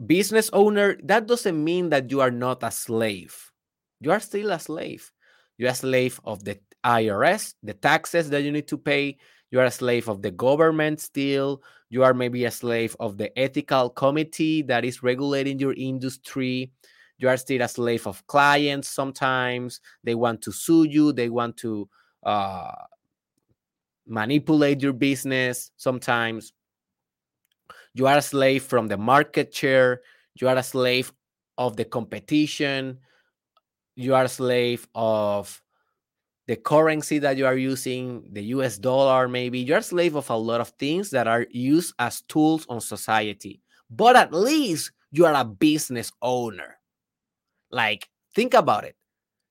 business 0.06 0.50
owner, 0.54 0.98
that 1.04 1.28
doesn't 1.28 1.62
mean 1.62 1.90
that 1.90 2.12
you 2.12 2.22
are 2.22 2.32
not 2.32 2.64
a 2.64 2.72
slave. 2.72 3.52
You 4.00 4.12
are 4.12 4.20
still 4.20 4.52
a 4.52 4.60
slave. 4.60 5.12
You're 5.58 5.72
a 5.72 5.76
slave 5.76 6.20
of 6.26 6.44
the 6.44 6.60
IRS, 6.84 7.54
the 7.64 7.74
taxes 7.74 8.30
that 8.30 8.44
you 8.44 8.52
need 8.52 8.68
to 8.68 8.78
pay. 8.78 9.18
You 9.52 9.60
are 9.60 9.66
a 9.66 9.72
slave 9.72 10.10
of 10.10 10.22
the 10.22 10.32
government 10.32 11.00
still. 11.00 11.62
You 11.90 12.04
are 12.04 12.14
maybe 12.14 12.46
a 12.46 12.52
slave 12.52 12.96
of 13.00 13.18
the 13.18 13.38
ethical 13.38 13.90
committee 13.90 14.64
that 14.64 14.84
is 14.84 15.04
regulating 15.04 15.60
your 15.60 15.74
industry. 15.74 16.72
You 17.20 17.30
are 17.30 17.38
still 17.38 17.62
a 17.62 17.68
slave 17.68 18.08
of 18.08 18.26
clients 18.28 18.90
sometimes. 18.90 19.80
They 20.04 20.16
want 20.16 20.42
to 20.42 20.52
sue 20.52 20.86
you, 20.86 21.14
they 21.14 21.30
want 21.30 21.56
to 21.58 21.88
uh, 22.24 22.72
manipulate 24.08 24.82
your 24.82 24.94
business 24.94 25.72
sometimes. 25.78 26.54
You 27.94 28.08
are 28.08 28.18
a 28.18 28.22
slave 28.22 28.64
from 28.64 28.88
the 28.88 28.98
market 28.98 29.54
share. 29.54 30.02
You 30.36 30.48
are 30.50 30.58
a 30.58 30.64
slave 30.64 31.14
of 31.58 31.76
the 31.78 31.86
competition. 31.86 33.00
You 33.96 34.16
are 34.16 34.24
a 34.24 34.30
slave 34.30 34.88
of 34.96 35.62
the 36.48 36.56
currency 36.56 37.20
that 37.20 37.38
you 37.38 37.46
are 37.46 37.56
using, 37.56 38.28
the 38.32 38.44
US 38.56 38.78
dollar, 38.78 39.28
maybe. 39.28 39.60
You're 39.60 39.78
a 39.78 39.84
slave 39.84 40.16
of 40.16 40.30
a 40.30 40.36
lot 40.36 40.60
of 40.60 40.70
things 40.70 41.10
that 41.12 41.28
are 41.28 41.46
used 41.52 41.94
as 42.00 42.22
tools 42.22 42.66
on 42.68 42.82
society. 42.82 43.62
But 43.90 44.16
at 44.16 44.34
least 44.34 44.92
you 45.12 45.26
are 45.26 45.36
a 45.36 45.46
business 45.46 46.12
owner. 46.22 46.80
Like, 47.72 48.10
think 48.36 48.54
about 48.54 48.84
it. 48.84 48.96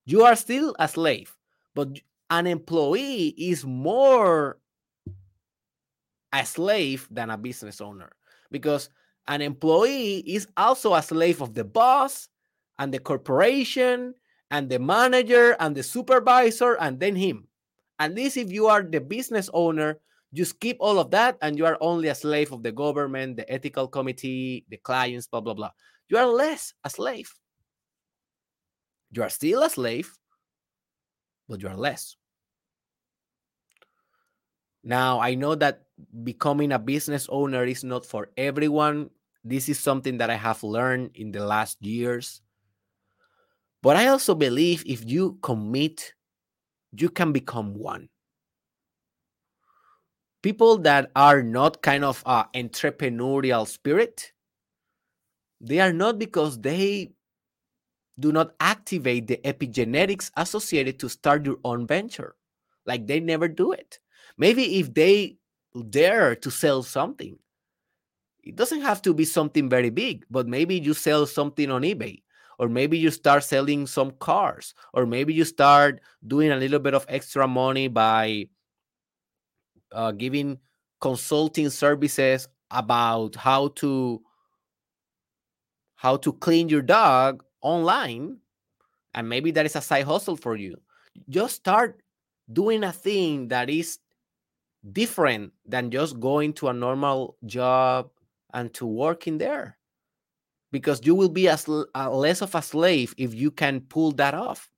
You 0.05 0.23
are 0.23 0.35
still 0.35 0.75
a 0.77 0.87
slave, 0.87 1.35
but 1.73 1.99
an 2.29 2.47
employee 2.47 3.29
is 3.37 3.65
more 3.65 4.59
a 6.33 6.45
slave 6.45 7.07
than 7.11 7.29
a 7.29 7.37
business 7.37 7.79
owner 7.79 8.11
because 8.51 8.89
an 9.27 9.41
employee 9.41 10.19
is 10.25 10.47
also 10.57 10.93
a 10.95 11.01
slave 11.01 11.41
of 11.41 11.53
the 11.53 11.63
boss 11.63 12.27
and 12.79 12.93
the 12.93 12.99
corporation 12.99 14.13
and 14.51 14.69
the 14.69 14.79
manager 14.79 15.55
and 15.59 15.75
the 15.75 15.83
supervisor 15.83 16.75
and 16.79 16.99
then 16.99 17.15
him. 17.15 17.47
At 17.99 18.13
least 18.13 18.37
if 18.37 18.51
you 18.51 18.67
are 18.67 18.81
the 18.81 18.99
business 18.99 19.49
owner, 19.53 19.99
you 20.31 20.45
skip 20.45 20.77
all 20.79 20.99
of 20.99 21.11
that 21.11 21.37
and 21.41 21.57
you 21.57 21.65
are 21.65 21.77
only 21.79 22.07
a 22.07 22.15
slave 22.15 22.51
of 22.51 22.63
the 22.63 22.71
government, 22.71 23.37
the 23.37 23.51
ethical 23.51 23.87
committee, 23.87 24.65
the 24.69 24.77
clients, 24.77 25.27
blah, 25.27 25.41
blah, 25.41 25.53
blah. 25.53 25.71
You 26.09 26.17
are 26.17 26.25
less 26.25 26.73
a 26.83 26.89
slave. 26.89 27.31
You 29.11 29.21
are 29.21 29.29
still 29.29 29.61
a 29.61 29.69
slave, 29.69 30.11
but 31.47 31.61
you 31.61 31.67
are 31.67 31.77
less. 31.77 32.15
Now, 34.83 35.19
I 35.19 35.35
know 35.35 35.55
that 35.55 35.83
becoming 36.23 36.73
a 36.73 36.79
business 36.79 37.27
owner 37.29 37.63
is 37.63 37.83
not 37.83 38.05
for 38.05 38.29
everyone. 38.35 39.09
This 39.43 39.69
is 39.69 39.79
something 39.79 40.17
that 40.17 40.29
I 40.29 40.35
have 40.35 40.63
learned 40.63 41.11
in 41.15 41.31
the 41.31 41.45
last 41.45 41.81
years. 41.81 42.41
But 43.81 43.95
I 43.95 44.07
also 44.07 44.35
believe 44.35 44.83
if 44.85 45.03
you 45.09 45.37
commit, 45.41 46.13
you 46.91 47.09
can 47.09 47.31
become 47.31 47.75
one. 47.75 48.09
People 50.41 50.77
that 50.79 51.11
are 51.15 51.41
not 51.41 51.81
kind 51.81 52.03
of 52.03 52.21
uh, 52.25 52.45
entrepreneurial 52.53 53.67
spirit, 53.67 54.33
they 55.61 55.79
are 55.79 55.93
not 55.93 56.19
because 56.19 56.59
they 56.59 57.13
do 58.19 58.31
not 58.31 58.53
activate 58.59 59.27
the 59.27 59.37
epigenetics 59.37 60.31
associated 60.37 60.99
to 60.99 61.09
start 61.09 61.45
your 61.45 61.57
own 61.63 61.87
venture. 61.87 62.35
Like 62.85 63.07
they 63.07 63.19
never 63.19 63.47
do 63.47 63.71
it. 63.71 63.99
Maybe 64.37 64.79
if 64.79 64.93
they 64.93 65.37
dare 65.89 66.35
to 66.35 66.51
sell 66.51 66.83
something. 66.83 67.37
It 68.43 68.55
doesn't 68.55 68.81
have 68.81 69.01
to 69.03 69.13
be 69.13 69.25
something 69.25 69.69
very 69.69 69.89
big, 69.89 70.25
but 70.29 70.47
maybe 70.47 70.75
you 70.75 70.93
sell 70.93 71.25
something 71.25 71.71
on 71.71 71.83
eBay, 71.83 72.21
or 72.59 72.67
maybe 72.67 72.97
you 72.97 73.09
start 73.09 73.43
selling 73.43 73.87
some 73.87 74.11
cars, 74.19 74.73
or 74.93 75.05
maybe 75.05 75.33
you 75.33 75.45
start 75.45 76.01
doing 76.27 76.51
a 76.51 76.57
little 76.57 76.79
bit 76.79 76.93
of 76.93 77.05
extra 77.07 77.47
money 77.47 77.87
by 77.87 78.47
uh, 79.93 80.11
giving 80.11 80.59
consulting 80.99 81.69
services 81.69 82.47
about 82.69 83.35
how 83.35 83.69
to 83.69 84.21
how 85.95 86.17
to 86.17 86.33
clean 86.33 86.67
your 86.67 86.81
dog 86.81 87.43
online 87.63 88.37
and 89.15 89.27
maybe 89.27 89.51
that 89.51 89.65
is 89.65 89.75
a 89.75 89.81
side 89.81 90.05
hustle 90.05 90.37
for 90.37 90.55
you 90.55 90.75
just 91.29 91.55
start 91.55 92.01
doing 92.51 92.83
a 92.83 92.91
thing 92.91 93.47
that 93.47 93.69
is 93.69 93.99
different 94.91 95.51
than 95.65 95.89
just 95.89 96.19
going 96.19 96.53
to 96.53 96.67
a 96.67 96.73
normal 96.73 97.37
job 97.45 98.09
and 98.53 98.73
to 98.73 98.85
working 98.85 99.37
there 99.37 99.77
because 100.71 101.05
you 101.05 101.15
will 101.15 101.29
be 101.29 101.47
as 101.47 101.67
less 101.67 102.41
of 102.41 102.53
a 102.55 102.61
slave 102.61 103.13
if 103.17 103.33
you 103.33 103.51
can 103.51 103.79
pull 103.81 104.11
that 104.11 104.33
off. 104.33 104.69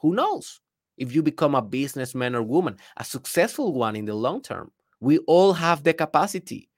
Who 0.00 0.14
knows? 0.14 0.60
If 0.96 1.14
you 1.14 1.22
become 1.22 1.54
a 1.54 1.62
businessman 1.62 2.34
or 2.34 2.42
woman 2.42 2.76
a 2.96 3.04
successful 3.04 3.72
one 3.72 3.96
in 3.96 4.04
the 4.04 4.14
long 4.14 4.42
term 4.42 4.72
we 5.00 5.18
all 5.26 5.52
have 5.52 5.82
the 5.82 5.92
capacity. 5.92 6.68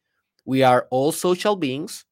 We 0.46 0.62
are 0.62 0.86
all 0.90 1.12
social 1.12 1.56
beings 1.56 2.04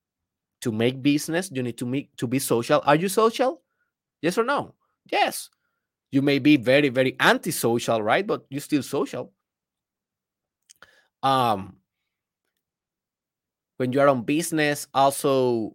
to 0.62 0.72
make 0.72 1.02
business 1.02 1.50
you 1.52 1.62
need 1.62 1.76
to 1.78 1.86
make 1.86 2.14
to 2.16 2.26
be 2.26 2.38
social. 2.38 2.82
Are 2.86 2.96
you 2.96 3.08
social? 3.08 3.62
Yes 4.22 4.38
or 4.38 4.44
no? 4.44 4.74
Yes. 5.10 5.50
You 6.10 6.22
may 6.22 6.38
be 6.38 6.56
very 6.56 6.88
very 6.88 7.16
antisocial 7.20 8.02
right? 8.02 8.26
But 8.26 8.44
you're 8.48 8.60
still 8.60 8.82
social. 8.82 9.32
Um 11.22 11.76
when 13.76 13.92
you 13.92 14.00
are 14.00 14.08
on 14.08 14.22
business 14.22 14.86
also 14.94 15.74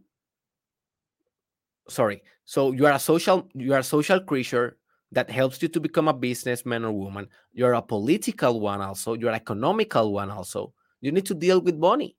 sorry 1.89 2.23
so 2.45 2.71
you 2.71 2.85
are 2.85 2.93
a 2.93 2.99
social 2.99 3.49
you 3.53 3.73
are 3.73 3.79
a 3.79 3.83
social 3.83 4.19
creature 4.19 4.77
that 5.11 5.29
helps 5.29 5.61
you 5.61 5.67
to 5.69 5.79
become 5.79 6.07
a 6.07 6.13
businessman 6.13 6.83
or 6.83 6.91
woman. 6.91 7.29
You're 7.53 7.73
a 7.73 7.81
political 7.81 8.59
one 8.59 8.81
also. 8.81 9.13
You're 9.13 9.29
an 9.29 9.35
economical 9.35 10.11
one 10.13 10.29
also. 10.29 10.73
You 10.99 11.11
need 11.11 11.25
to 11.27 11.33
deal 11.33 11.61
with 11.61 11.77
money 11.77 12.17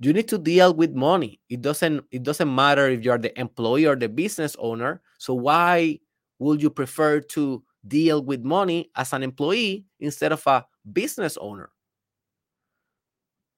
you 0.00 0.14
need 0.14 0.28
to 0.28 0.38
deal 0.38 0.72
with 0.72 0.94
money. 0.94 1.40
It 1.50 1.60
doesn't 1.60 2.04
it 2.10 2.22
doesn't 2.22 2.52
matter 2.52 2.88
if 2.88 3.04
you're 3.04 3.18
the 3.18 3.38
employee 3.38 3.86
or 3.86 3.96
the 3.96 4.08
business 4.08 4.56
owner. 4.58 5.02
So 5.18 5.34
why 5.34 6.00
would 6.38 6.62
you 6.62 6.70
prefer 6.70 7.20
to 7.36 7.62
deal 7.86 8.24
with 8.24 8.42
money 8.42 8.90
as 8.96 9.12
an 9.12 9.22
employee 9.22 9.84
instead 10.00 10.32
of 10.32 10.44
a 10.46 10.64
business 10.90 11.36
owner? 11.36 11.68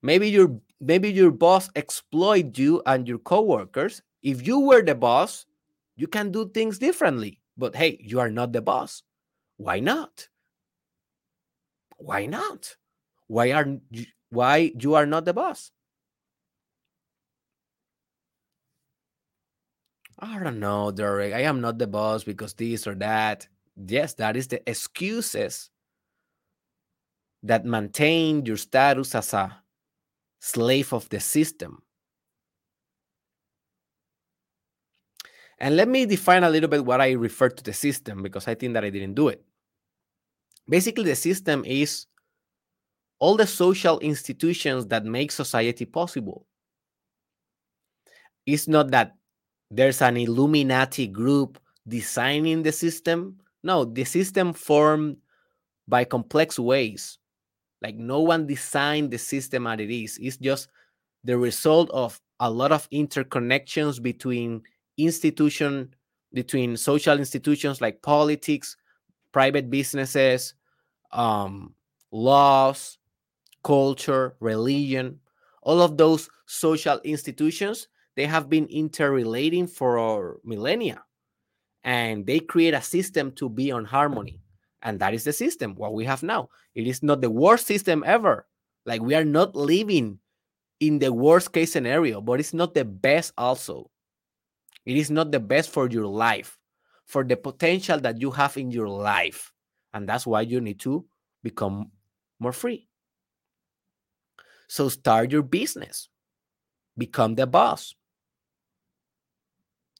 Maybe 0.03 0.29
your 0.29 0.59
maybe 0.81 1.13
your 1.13 1.31
boss 1.31 1.71
exploit 1.77 2.59
you 2.59 2.83
and 2.87 3.07
your 3.07 3.19
coworkers. 3.19 4.03
If 4.23 4.45
you 4.45 4.59
were 4.59 4.83
the 4.83 4.97
boss 4.97 5.47
you 5.95 6.09
can 6.09 6.33
do 6.33 6.51
things 6.51 6.79
differently. 6.79 7.39
But 7.57 7.77
hey 7.77 7.99
you 8.03 8.19
are 8.19 8.31
not 8.31 8.53
the 8.53 8.63
boss. 8.63 9.05
Why 9.59 9.79
not? 9.79 10.27
Why 11.99 12.27
not? 12.27 12.75
Why 13.29 13.53
are 13.53 13.79
why 14.31 14.73
you 14.77 14.95
are 14.95 15.07
not 15.07 15.25
the 15.25 15.35
boss 15.35 15.71
i 20.23 20.39
don't 20.39 20.59
know 20.59 20.91
derek 20.91 21.35
i 21.35 21.41
am 21.41 21.61
not 21.61 21.79
the 21.79 21.87
boss 21.87 22.25
because 22.25 22.55
this 22.55 22.87
or 22.87 22.95
that 22.95 23.47
yes 23.87 24.15
that 24.15 24.37
is 24.37 24.49
the 24.49 24.67
excuses 24.71 25.69
that 27.43 27.65
maintain 27.65 28.47
your 28.47 28.57
status 28.57 29.15
as 29.15 29.35
a 29.35 29.63
slave 30.41 30.93
of 30.93 31.09
the 31.09 31.21
system. 31.21 31.83
And 35.59 35.77
let 35.77 35.89
me 35.89 36.07
define 36.07 36.43
a 36.45 36.51
little 36.51 36.69
bit 36.69 36.85
what 36.85 37.01
I 37.01 37.13
refer 37.13 37.49
to 37.49 37.63
the 37.63 37.73
system 37.73 38.23
because 38.23 38.49
I 38.49 38.55
think 38.55 38.75
that 38.75 38.85
I 38.85 38.91
didn't 38.91 39.15
do 39.15 39.29
it. 39.29 39.45
basically 40.69 41.05
the 41.05 41.17
system 41.17 41.65
is 41.65 42.07
all 43.19 43.37
the 43.37 43.47
social 43.47 43.99
institutions 44.01 44.87
that 44.87 45.05
make 45.05 45.31
society 45.33 45.85
possible 45.85 46.47
it's 48.47 48.69
not 48.69 48.91
that 48.91 49.15
there's 49.73 50.03
an 50.03 50.17
illuminati 50.17 51.07
group 51.07 51.59
designing 51.89 52.63
the 52.63 52.73
system. 52.73 53.41
No 53.63 53.85
the 53.85 54.05
system 54.05 54.53
formed 54.53 55.17
by 55.89 56.05
complex 56.05 56.59
ways. 56.59 57.19
Like 57.83 57.97
no 57.97 58.21
one 58.21 58.47
designed 58.47 59.11
the 59.11 59.19
system 59.19 59.67
as 59.67 59.81
it 59.81 59.91
is 59.91 60.19
it's 60.21 60.37
just 60.37 60.69
the 61.25 61.37
result 61.37 61.91
of 61.91 62.21
a 62.39 62.51
lot 62.51 62.73
of 62.73 62.89
interconnections 62.91 64.01
between 64.01 64.63
institution 64.99 65.95
between 66.33 66.77
social 66.77 67.19
institutions 67.19 67.81
like 67.81 68.03
politics 68.03 68.77
private 69.33 69.71
businesses 69.71 70.55
um, 71.13 71.75
laws 72.11 72.99
culture 73.63 74.35
religion. 74.41 75.21
All 75.63 75.81
of 75.81 75.97
those 75.97 76.29
social 76.47 77.01
institutions 77.05 77.89
they 78.17 78.27
have 78.27 78.49
been 78.49 78.67
interrelating 78.67 79.67
for 79.67 80.39
millennia 80.45 81.03
and 81.85 82.27
they 82.27 82.39
create 82.39 82.75
a 82.75 82.83
system 82.83 83.33
to 83.33 83.49
be 83.49 83.73
on 83.73 83.85
harmony 83.85 84.41
and 84.83 85.01
that 85.01 85.15
is 85.15 85.25
the 85.25 85.33
system 85.33 85.75
what 85.75 85.95
we 85.95 86.05
have 86.05 86.23
now 86.23 86.49
it 86.75 86.87
is 86.87 87.03
not 87.03 87.21
the 87.21 87.31
worst 87.31 87.67
system 87.67 88.03
ever 88.07 88.47
like 88.85 89.01
we 89.01 89.15
are 89.15 89.25
not 89.25 89.55
living 89.55 90.19
in 90.83 90.99
the 90.99 91.13
worst 91.13 91.53
case 91.53 91.71
scenario, 91.71 92.21
but 92.21 92.41
it's 92.41 92.53
not 92.53 92.75
the 92.75 92.85
best 92.85 93.33
also. 93.39 93.89
It 94.85 94.97
is 94.97 95.13
not 95.13 95.31
the 95.31 95.39
best 95.39 95.71
for 95.71 95.89
your 95.89 96.07
life, 96.07 96.59
for 97.07 97.23
the 97.23 97.37
potential 97.37 98.01
that 98.01 98.21
you 98.21 98.33
have 98.33 98.57
in 98.57 98.73
your 98.73 98.89
life. 98.89 99.53
And 99.95 100.09
that's 100.09 100.27
why 100.27 100.41
you 100.41 100.61
need 100.61 100.81
to 100.81 101.07
become 101.45 101.93
more 102.41 102.53
free. 102.53 102.89
So 104.67 104.89
start 104.89 105.31
your 105.31 105.43
business, 105.43 106.09
become 106.99 107.37
the 107.37 107.47
boss. 107.47 107.95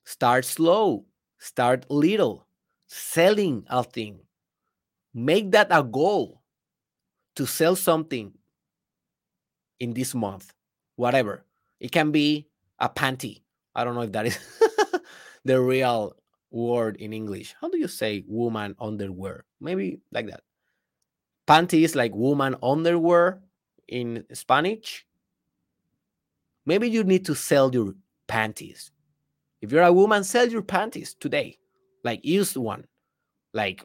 Start 0.05 0.45
slow, 0.45 1.07
start 1.39 1.87
little, 1.91 2.47
selling 2.87 3.65
a 3.69 3.85
thing. 3.85 4.21
Make 5.15 5.53
that 5.53 5.69
a 5.71 5.83
goal 5.83 6.43
to 7.37 7.47
sell 7.47 7.77
something 7.77 8.33
in 9.79 9.95
this 9.95 10.15
month 10.15 10.53
whatever. 10.97 11.45
It 11.81 11.91
can 11.91 12.13
be 12.13 12.47
a 12.79 12.89
panty. 12.89 13.43
I 13.75 13.85
don't 13.85 13.95
know 13.95 14.03
if 14.03 14.13
that 14.13 14.27
is 14.27 14.39
the 15.45 15.61
real 15.61 16.15
word 16.51 16.97
in 16.97 17.13
English. 17.13 17.55
How 17.61 17.69
do 17.69 17.79
you 17.79 17.89
say 17.89 18.25
woman 18.27 18.77
underwear? 18.81 19.45
Maybe 19.61 20.01
like 20.13 20.29
that. 20.29 20.43
Panty 21.49 21.83
is 21.83 21.97
like 21.97 22.15
woman 22.15 22.55
underwear 22.63 23.41
in 23.89 24.25
Spanish. 24.33 25.05
Maybe 26.65 26.89
you 26.89 27.03
need 27.03 27.27
to 27.27 27.35
sell 27.35 27.75
your 27.75 27.95
panties. 28.29 28.92
If 29.63 29.71
you're 29.71 29.83
a 29.83 29.93
woman, 29.93 30.25
sell 30.25 30.49
your 30.49 30.63
panties 30.63 31.15
today. 31.15 31.57
Like 32.05 32.25
used 32.25 32.57
one. 32.57 32.85
Like, 33.55 33.85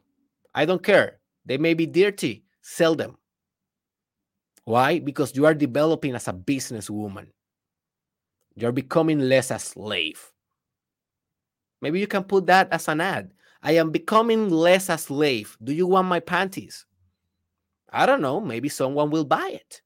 I 0.53 0.65
don't 0.65 0.83
care. 0.83 1.19
They 1.45 1.57
may 1.57 1.75
be 1.75 1.85
dirty. 1.85 2.43
Sell 2.61 2.95
them. 2.95 3.17
Why? 4.65 4.99
Because 4.99 5.35
you 5.35 5.45
are 5.45 5.53
developing 5.53 6.15
as 6.15 6.27
a 6.27 6.33
businesswoman. 6.33 7.27
You're 8.55 8.71
becoming 8.71 9.19
less 9.19 9.51
a 9.51 9.59
slave. 9.59 10.33
Maybe 11.79 11.99
you 11.99 12.07
can 12.07 12.23
put 12.23 12.47
that 12.47 12.73
as 12.73 12.87
an 12.87 12.99
ad. 12.99 13.31
I 13.61 13.73
am 13.73 13.91
becoming 13.91 14.49
less 14.49 14.89
a 14.89 14.97
slave. 14.97 15.55
Do 15.63 15.73
you 15.73 15.85
want 15.85 16.07
my 16.07 16.19
panties? 16.19 16.85
I 17.91 18.07
don't 18.07 18.21
know. 18.21 18.41
Maybe 18.41 18.67
someone 18.67 19.11
will 19.11 19.25
buy 19.25 19.51
it, 19.53 19.81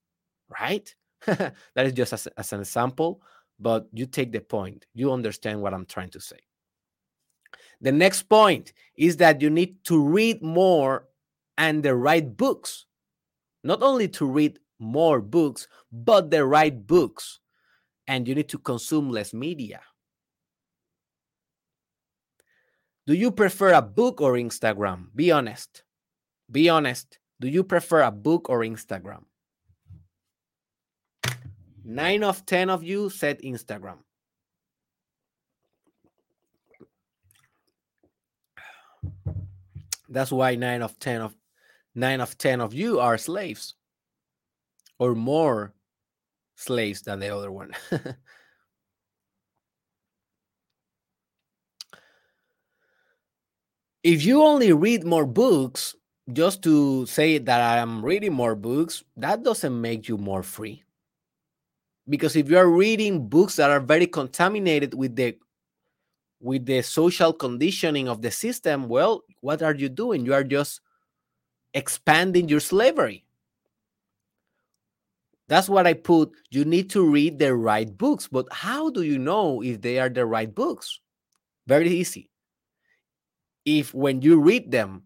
right? 0.60 0.96
that 1.26 1.54
is 1.76 1.94
just 1.94 2.14
as, 2.14 2.28
as 2.38 2.54
an 2.54 2.62
example, 2.62 3.22
but 3.62 3.88
you 3.93 4.05
take 4.05 4.32
the 4.32 4.41
point. 4.41 4.86
You 4.93 5.14
understand 5.14 5.62
what 5.62 5.74
I'm 5.74 5.86
trying 5.86 6.09
to 6.09 6.20
say. 6.20 6.39
The 7.80 7.91
next 7.91 8.24
point 8.24 8.74
is 8.95 9.18
that 9.18 9.41
you 9.41 9.49
need 9.49 9.84
to 9.86 10.03
read 10.03 10.41
more 10.41 11.07
and 11.57 11.84
the 11.84 11.95
right 11.95 12.36
books. 12.36 12.86
Not 13.64 13.84
only 13.84 14.07
to 14.09 14.26
read 14.26 14.59
more 14.80 15.22
books, 15.22 15.68
but 15.91 16.32
the 16.32 16.45
right 16.45 16.76
books. 16.86 17.39
And 18.07 18.28
you 18.28 18.36
need 18.36 18.49
to 18.49 18.57
consume 18.57 19.09
less 19.09 19.34
media. 19.34 19.82
Do 23.07 23.14
you 23.14 23.32
prefer 23.32 23.74
a 23.74 23.82
book 23.82 24.22
or 24.22 24.34
Instagram? 24.34 25.07
Be 25.16 25.32
honest. 25.32 25.84
Be 26.51 26.70
honest. 26.70 27.20
Do 27.39 27.47
you 27.47 27.64
prefer 27.64 28.01
a 28.01 28.12
book 28.12 28.49
or 28.49 28.59
Instagram? 28.59 29.24
Nine 31.92 32.24
of 32.24 32.46
10 32.46 32.70
of 32.70 32.86
you 32.86 33.10
said 33.10 33.42
Instagram. 33.42 33.98
That's 40.08 40.32
why 40.32 40.56
nine 40.56 40.84
of 40.84 40.98
10 41.00 41.20
of 41.20 41.36
nine 41.94 42.22
of 42.22 42.38
10 42.38 42.62
of 42.62 42.74
you 42.74 43.02
are 43.02 43.18
slaves 43.18 43.76
or 45.00 45.16
more 45.16 45.74
slaves 46.56 47.02
than 47.02 47.20
the 47.20 47.28
other 47.36 47.52
one. 47.52 47.72
if 54.02 54.24
you 54.24 54.42
only 54.44 54.72
read 54.72 55.04
more 55.04 55.26
books 55.26 55.94
just 56.32 56.64
to 56.64 57.06
say 57.06 57.38
that 57.38 57.60
I 57.60 57.80
am 57.80 58.06
reading 58.06 58.32
more 58.32 58.56
books, 58.56 59.04
that 59.18 59.44
doesn't 59.44 59.82
make 59.82 60.08
you 60.08 60.18
more 60.18 60.42
free. 60.42 60.86
Because 62.12 62.36
if 62.36 62.49
you 62.49 62.57
are 62.57 62.68
reading 62.68 63.30
books 63.30 63.55
that 63.55 63.72
are 63.72 63.80
very 63.80 64.05
contaminated 64.05 64.93
with 64.93 65.16
the 65.16 65.38
with 66.41 66.66
the 66.66 66.82
social 66.82 67.32
conditioning 67.32 68.09
of 68.09 68.22
the 68.22 68.32
system, 68.32 68.89
well, 68.89 69.24
what 69.39 69.62
are 69.64 69.74
you 69.74 69.88
doing? 69.88 70.26
You 70.26 70.34
are 70.34 70.43
just 70.43 70.82
expanding 71.74 72.49
your 72.49 72.59
slavery. 72.59 73.24
That's 75.47 75.70
what 75.70 75.88
I 75.88 75.93
put. 75.93 76.32
You 76.49 76.66
need 76.66 76.89
to 76.89 77.09
read 77.09 77.39
the 77.39 77.55
right 77.55 77.88
books. 77.97 78.28
But 78.28 78.47
how 78.51 78.89
do 78.89 79.03
you 79.03 79.18
know 79.18 79.62
if 79.64 79.80
they 79.80 79.97
are 79.97 80.09
the 80.09 80.26
right 80.26 80.53
books? 80.53 80.99
Very 81.66 81.91
easy. 81.91 82.30
If 83.64 83.93
when 83.93 84.22
you 84.22 84.41
read 84.41 84.70
them, 84.70 85.03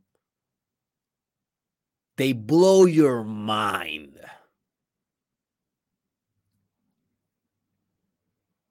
they 2.18 2.34
blow 2.34 2.86
your 2.86 3.24
mind. 3.24 4.20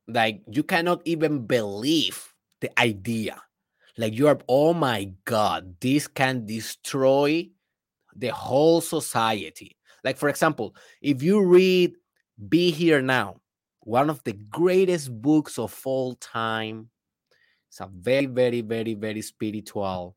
Like 0.07 0.43
you 0.51 0.63
cannot 0.63 1.03
even 1.05 1.47
believe 1.47 2.35
the 2.61 2.79
idea. 2.79 3.41
Like 3.97 4.15
you 4.15 4.27
are, 4.29 4.39
oh 4.49 4.75
my 4.75 5.13
God, 5.25 5.77
this 5.81 6.07
can 6.07 6.47
destroy 6.47 7.49
the 8.17 8.29
whole 8.29 8.81
society. 8.81 9.77
Like, 10.03 10.19
for 10.19 10.29
example, 10.29 10.75
if 11.01 11.23
you 11.23 11.43
read 11.43 11.95
Be 12.49 12.71
Here 12.71 13.01
Now, 13.01 13.41
one 13.81 14.11
of 14.11 14.23
the 14.25 14.33
greatest 14.33 15.11
books 15.23 15.59
of 15.59 15.81
all 15.85 16.15
time, 16.17 16.91
it's 17.69 17.81
a 17.81 17.89
very, 17.93 18.27
very, 18.27 18.61
very, 18.61 18.95
very 18.95 19.23
spiritual 19.23 20.17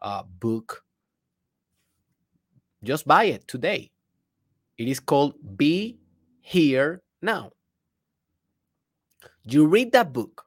uh, 0.00 0.22
book. 0.22 0.82
Just 2.82 3.06
buy 3.06 3.24
it 3.24 3.48
today. 3.48 3.90
It 4.78 4.88
is 4.88 5.00
called 5.00 5.34
Be 5.56 5.98
Here 6.40 7.02
Now. 7.22 7.52
You 9.44 9.66
read 9.66 9.92
that 9.92 10.12
book 10.12 10.44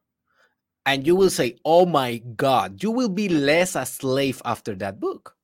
and 0.85 1.05
you 1.05 1.15
will 1.15 1.29
say, 1.29 1.57
Oh 1.65 1.85
my 1.85 2.17
God, 2.35 2.81
you 2.81 2.91
will 2.91 3.09
be 3.09 3.29
less 3.29 3.75
a 3.75 3.85
slave 3.85 4.41
after 4.45 4.75
that 4.75 4.99
book. 4.99 5.35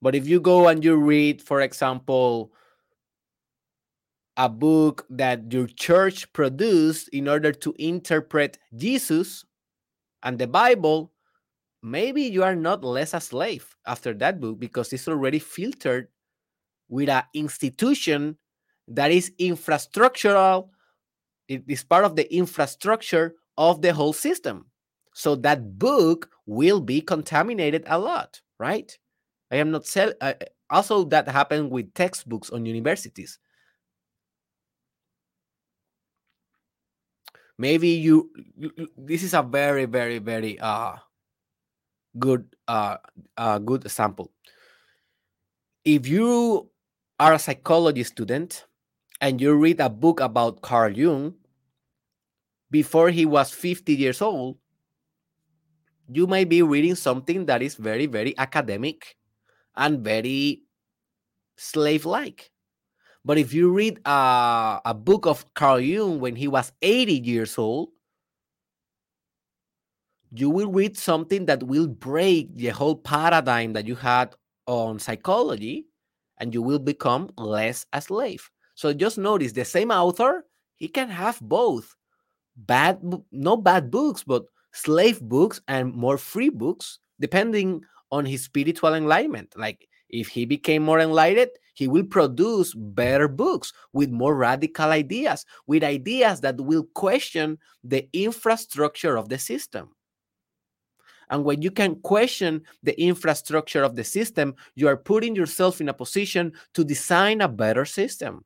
But 0.00 0.14
if 0.14 0.28
you 0.28 0.40
go 0.40 0.68
and 0.68 0.84
you 0.84 0.96
read, 0.96 1.40
for 1.40 1.62
example, 1.62 2.52
a 4.36 4.48
book 4.48 5.06
that 5.10 5.52
your 5.52 5.66
church 5.66 6.32
produced 6.32 7.08
in 7.08 7.28
order 7.28 7.52
to 7.52 7.74
interpret 7.78 8.58
Jesus 8.76 9.44
and 10.22 10.38
the 10.38 10.46
Bible, 10.46 11.12
maybe 11.82 12.22
you 12.22 12.42
are 12.42 12.56
not 12.56 12.82
less 12.84 13.14
a 13.14 13.20
slave 13.20 13.76
after 13.86 14.12
that 14.14 14.40
book 14.40 14.58
because 14.58 14.92
it's 14.92 15.08
already 15.08 15.38
filtered 15.38 16.08
with 16.88 17.08
an 17.08 17.22
institution 17.34 18.36
that 18.88 19.10
is 19.10 19.32
infrastructural. 19.40 20.68
It 21.48 21.64
is 21.68 21.84
part 21.84 22.04
of 22.04 22.16
the 22.16 22.32
infrastructure 22.34 23.34
of 23.56 23.82
the 23.82 23.92
whole 23.92 24.12
system. 24.12 24.66
So 25.14 25.36
that 25.36 25.78
book 25.78 26.30
will 26.46 26.80
be 26.80 27.00
contaminated 27.00 27.84
a 27.86 27.98
lot, 27.98 28.40
right? 28.58 28.96
I 29.50 29.56
am 29.56 29.70
not 29.70 29.86
sell. 29.86 30.12
Uh, 30.20 30.34
also, 30.70 31.04
that 31.04 31.28
happened 31.28 31.70
with 31.70 31.94
textbooks 31.94 32.50
on 32.50 32.66
universities. 32.66 33.38
Maybe 37.56 37.88
you, 37.88 38.30
you, 38.56 38.88
this 38.96 39.22
is 39.22 39.34
a 39.34 39.42
very, 39.42 39.84
very, 39.84 40.18
very 40.18 40.58
uh 40.58 40.96
good 42.18 42.46
uh, 42.66 42.96
a 43.36 43.60
good 43.60 43.84
example. 43.84 44.32
If 45.84 46.08
you 46.08 46.68
are 47.20 47.34
a 47.34 47.38
psychology 47.38 48.02
student 48.02 48.66
and 49.20 49.40
you 49.40 49.54
read 49.54 49.80
a 49.80 49.88
book 49.88 50.20
about 50.20 50.62
Carl 50.62 50.92
Jung 50.92 51.34
before 52.70 53.10
he 53.10 53.24
was 53.24 53.50
50 53.50 53.94
years 53.94 54.20
old, 54.20 54.58
you 56.08 56.26
may 56.26 56.44
be 56.44 56.62
reading 56.62 56.94
something 56.94 57.46
that 57.46 57.62
is 57.62 57.76
very, 57.76 58.06
very 58.06 58.36
academic 58.36 59.16
and 59.76 60.04
very 60.04 60.62
slave 61.56 62.04
like. 62.04 62.50
But 63.24 63.38
if 63.38 63.54
you 63.54 63.72
read 63.72 64.00
a, 64.04 64.80
a 64.84 64.94
book 64.94 65.24
of 65.24 65.54
Carl 65.54 65.80
Jung 65.80 66.20
when 66.20 66.36
he 66.36 66.48
was 66.48 66.72
80 66.82 67.20
years 67.20 67.56
old, 67.56 67.90
you 70.32 70.50
will 70.50 70.70
read 70.70 70.98
something 70.98 71.46
that 71.46 71.62
will 71.62 71.86
break 71.86 72.54
the 72.56 72.68
whole 72.68 72.96
paradigm 72.96 73.72
that 73.74 73.86
you 73.86 73.94
had 73.94 74.34
on 74.66 74.98
psychology 74.98 75.86
and 76.38 76.52
you 76.52 76.60
will 76.60 76.80
become 76.80 77.30
less 77.38 77.86
a 77.92 78.00
slave. 78.00 78.50
So 78.74 78.92
just 78.92 79.18
notice 79.18 79.52
the 79.52 79.64
same 79.64 79.90
author, 79.90 80.44
he 80.76 80.88
can 80.88 81.08
have 81.08 81.40
both 81.40 81.94
bad, 82.56 83.00
no 83.30 83.56
bad 83.56 83.90
books, 83.90 84.24
but 84.24 84.44
slave 84.72 85.20
books 85.20 85.60
and 85.68 85.94
more 85.94 86.18
free 86.18 86.48
books, 86.48 86.98
depending 87.20 87.84
on 88.10 88.24
his 88.24 88.44
spiritual 88.44 88.94
enlightenment. 88.94 89.54
Like 89.56 89.88
if 90.08 90.28
he 90.28 90.44
became 90.44 90.82
more 90.82 91.00
enlightened, 91.00 91.50
he 91.74 91.88
will 91.88 92.04
produce 92.04 92.72
better 92.74 93.26
books 93.26 93.72
with 93.92 94.10
more 94.10 94.36
radical 94.36 94.90
ideas, 94.90 95.44
with 95.66 95.82
ideas 95.82 96.40
that 96.40 96.60
will 96.60 96.84
question 96.94 97.58
the 97.82 98.08
infrastructure 98.12 99.16
of 99.16 99.28
the 99.28 99.38
system. 99.38 99.90
And 101.30 101.44
when 101.44 101.62
you 101.62 101.70
can 101.70 101.96
question 101.96 102.62
the 102.82 103.00
infrastructure 103.00 103.82
of 103.82 103.96
the 103.96 104.04
system, 104.04 104.54
you 104.74 104.88
are 104.88 104.96
putting 104.96 105.34
yourself 105.34 105.80
in 105.80 105.88
a 105.88 105.94
position 105.94 106.52
to 106.74 106.84
design 106.84 107.40
a 107.40 107.48
better 107.48 107.84
system, 107.84 108.44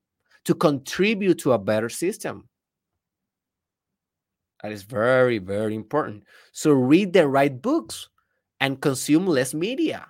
to 0.49 0.55
contribute 0.55 1.39
to 1.41 1.53
a 1.53 1.59
better 1.59 1.91
system. 1.91 2.49
That 4.63 4.73
is 4.73 4.83
very, 4.83 5.37
very 5.37 5.75
important. 5.75 6.25
So 6.53 6.71
read 6.73 7.13
the 7.13 7.29
right 7.29 7.61
books 7.61 8.09
and 8.59 8.81
consume 8.81 9.27
less 9.27 9.53
media. 9.53 10.07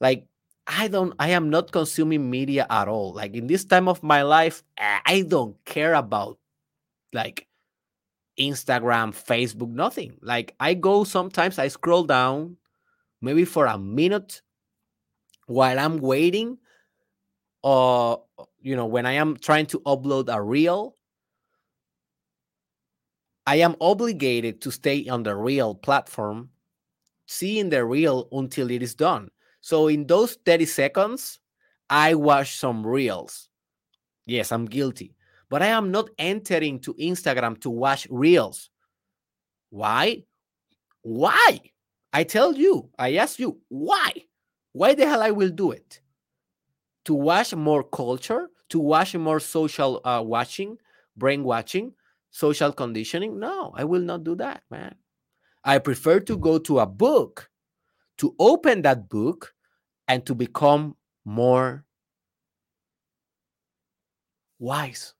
Like, 0.00 0.26
I 0.66 0.88
don't, 0.88 1.14
I 1.20 1.30
am 1.30 1.48
not 1.48 1.70
consuming 1.70 2.28
media 2.28 2.66
at 2.68 2.88
all. 2.88 3.14
Like, 3.14 3.34
in 3.34 3.46
this 3.46 3.64
time 3.64 3.86
of 3.86 4.02
my 4.02 4.22
life, 4.22 4.64
I 4.76 5.24
don't 5.28 5.54
care 5.64 5.94
about 5.94 6.38
like 7.12 7.46
Instagram, 8.40 9.14
Facebook, 9.14 9.70
nothing. 9.70 10.18
Like 10.22 10.56
I 10.58 10.74
go 10.74 11.04
sometimes, 11.04 11.60
I 11.60 11.68
scroll 11.68 12.02
down 12.02 12.56
maybe 13.22 13.44
for 13.44 13.66
a 13.66 13.78
minute 13.78 14.42
while 15.46 15.78
I'm 15.78 15.98
waiting, 15.98 16.58
or 17.66 18.22
you 18.60 18.76
know, 18.76 18.86
when 18.86 19.06
I 19.06 19.12
am 19.12 19.36
trying 19.36 19.66
to 19.66 19.80
upload 19.80 20.32
a 20.32 20.40
reel. 20.40 20.94
I 23.48 23.56
am 23.56 23.76
obligated 23.80 24.60
to 24.62 24.72
stay 24.72 25.06
on 25.08 25.22
the 25.22 25.36
reel 25.36 25.74
platform, 25.74 26.50
seeing 27.26 27.70
the 27.70 27.84
reel 27.84 28.28
until 28.32 28.72
it 28.72 28.82
is 28.82 28.96
done. 28.96 29.30
So 29.60 29.86
in 29.86 30.04
those 30.04 30.36
30 30.44 30.64
seconds, 30.66 31.38
I 31.88 32.14
watch 32.14 32.58
some 32.58 32.84
reels. 32.84 33.48
Yes, 34.26 34.50
I'm 34.50 34.64
guilty 34.64 35.16
but 35.48 35.62
I 35.62 35.66
am 35.66 35.90
not 35.90 36.10
entering 36.18 36.80
to 36.80 36.94
Instagram 36.94 37.60
to 37.60 37.70
watch 37.70 38.06
reels. 38.10 38.70
Why? 39.70 40.24
Why? 41.02 41.60
I 42.12 42.24
tell 42.24 42.54
you, 42.54 42.90
I 42.98 43.16
ask 43.16 43.38
you, 43.38 43.60
why? 43.68 44.12
Why 44.72 44.94
the 44.94 45.06
hell 45.06 45.22
I 45.22 45.30
will 45.30 45.50
do 45.50 45.72
it? 45.72 46.00
To 47.06 47.14
watch 47.14 47.54
more 47.54 47.82
culture, 47.82 48.50
to 48.70 48.78
watch 48.78 49.14
more 49.14 49.40
social 49.40 50.00
uh, 50.04 50.22
watching, 50.24 50.78
brain 51.16 51.44
watching, 51.44 51.94
social 52.30 52.72
conditioning? 52.72 53.38
No, 53.38 53.72
I 53.76 53.84
will 53.84 54.02
not 54.02 54.24
do 54.24 54.34
that, 54.36 54.62
man. 54.70 54.94
I 55.64 55.78
prefer 55.78 56.20
to 56.20 56.36
go 56.36 56.58
to 56.58 56.80
a 56.80 56.86
book, 56.86 57.48
to 58.18 58.34
open 58.38 58.82
that 58.82 59.08
book, 59.08 59.54
and 60.08 60.24
to 60.26 60.34
become 60.34 60.96
more 61.24 61.84
wise. 64.58 65.14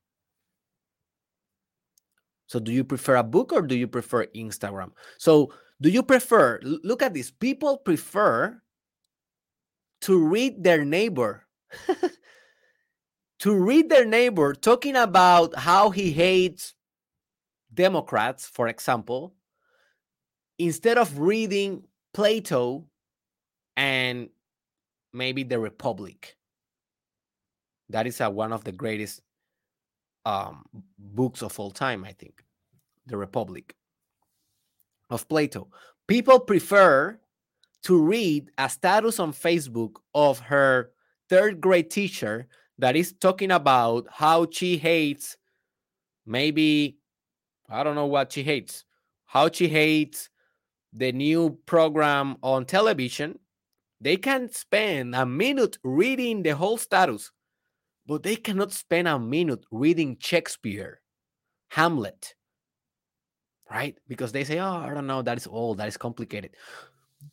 So 2.46 2.60
do 2.60 2.72
you 2.72 2.84
prefer 2.84 3.16
a 3.16 3.22
book 3.22 3.52
or 3.52 3.62
do 3.62 3.76
you 3.76 3.88
prefer 3.88 4.26
Instagram? 4.26 4.92
So 5.18 5.52
do 5.80 5.90
you 5.90 6.02
prefer 6.02 6.60
look 6.62 7.02
at 7.02 7.12
this 7.12 7.30
people 7.30 7.76
prefer 7.76 8.62
to 10.02 10.18
read 10.18 10.62
their 10.62 10.84
neighbor 10.84 11.45
to 13.40 13.54
read 13.54 13.88
their 13.88 14.04
neighbor 14.04 14.54
talking 14.54 14.96
about 14.96 15.56
how 15.56 15.90
he 15.90 16.12
hates 16.12 16.74
Democrats, 17.72 18.46
for 18.46 18.68
example, 18.68 19.34
instead 20.58 20.98
of 20.98 21.18
reading 21.18 21.84
Plato 22.14 22.86
and 23.76 24.30
maybe 25.12 25.42
the 25.42 25.58
Republic. 25.58 26.36
That 27.90 28.06
is 28.06 28.20
a, 28.20 28.30
one 28.30 28.52
of 28.52 28.64
the 28.64 28.72
greatest 28.72 29.20
um, 30.24 30.64
books 30.98 31.42
of 31.42 31.58
all 31.60 31.70
time, 31.70 32.04
I 32.04 32.12
think. 32.12 32.42
The 33.06 33.16
Republic 33.16 33.76
of 35.10 35.28
Plato. 35.28 35.68
People 36.08 36.40
prefer 36.40 37.20
to 37.82 38.02
read 38.02 38.50
a 38.58 38.68
status 38.68 39.20
on 39.20 39.32
Facebook 39.32 39.96
of 40.14 40.40
her 40.40 40.90
third 41.28 41.60
grade 41.60 41.90
teacher 41.90 42.46
that 42.78 42.96
is 42.96 43.14
talking 43.20 43.50
about 43.50 44.06
how 44.10 44.46
she 44.50 44.76
hates 44.76 45.36
maybe, 46.26 46.98
I 47.68 47.82
don't 47.82 47.94
know 47.94 48.06
what 48.06 48.32
she 48.32 48.42
hates, 48.42 48.84
how 49.24 49.50
she 49.50 49.68
hates 49.68 50.28
the 50.92 51.12
new 51.12 51.58
program 51.66 52.36
on 52.42 52.64
television. 52.64 53.38
They 54.00 54.16
can 54.16 54.50
spend 54.50 55.14
a 55.14 55.24
minute 55.24 55.78
reading 55.82 56.42
the 56.42 56.54
whole 56.54 56.76
status 56.76 57.30
but 58.06 58.22
they 58.22 58.36
cannot 58.36 58.72
spend 58.72 59.08
a 59.08 59.18
minute 59.18 59.64
reading 59.70 60.16
Shakespeare, 60.20 61.00
Hamlet, 61.68 62.34
right? 63.70 63.98
Because 64.06 64.32
they 64.32 64.44
say, 64.44 64.58
oh, 64.58 64.76
I 64.76 64.94
don't 64.94 65.06
know, 65.08 65.22
that 65.22 65.36
is 65.36 65.46
old, 65.46 65.78
that 65.78 65.88
is 65.88 65.96
complicated. 65.96 66.52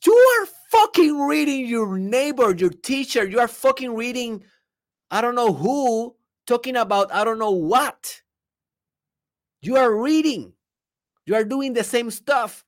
You 0.04 0.14
are 0.14 0.48
fucking 0.84 1.18
reading 1.18 1.66
your 1.66 1.98
neighbor, 1.98 2.54
your 2.54 2.70
teacher, 2.70 3.26
you 3.26 3.40
are 3.40 3.48
fucking 3.48 3.96
reading, 3.96 4.44
I 5.10 5.22
don't 5.22 5.36
know 5.36 5.54
who, 5.54 6.16
talking 6.46 6.76
about 6.76 7.14
I 7.14 7.24
don't 7.24 7.40
know 7.40 7.52
what. 7.52 8.22
You 9.62 9.78
are 9.78 9.96
reading, 9.96 10.52
you 11.26 11.36
are 11.36 11.46
doing 11.46 11.72
the 11.72 11.86
same 11.86 12.12
stuff. 12.12 12.66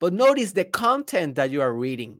But 0.00 0.12
notice 0.12 0.52
the 0.52 0.64
content 0.64 1.36
that 1.36 1.50
you 1.50 1.62
are 1.62 1.72
reading. 1.72 2.18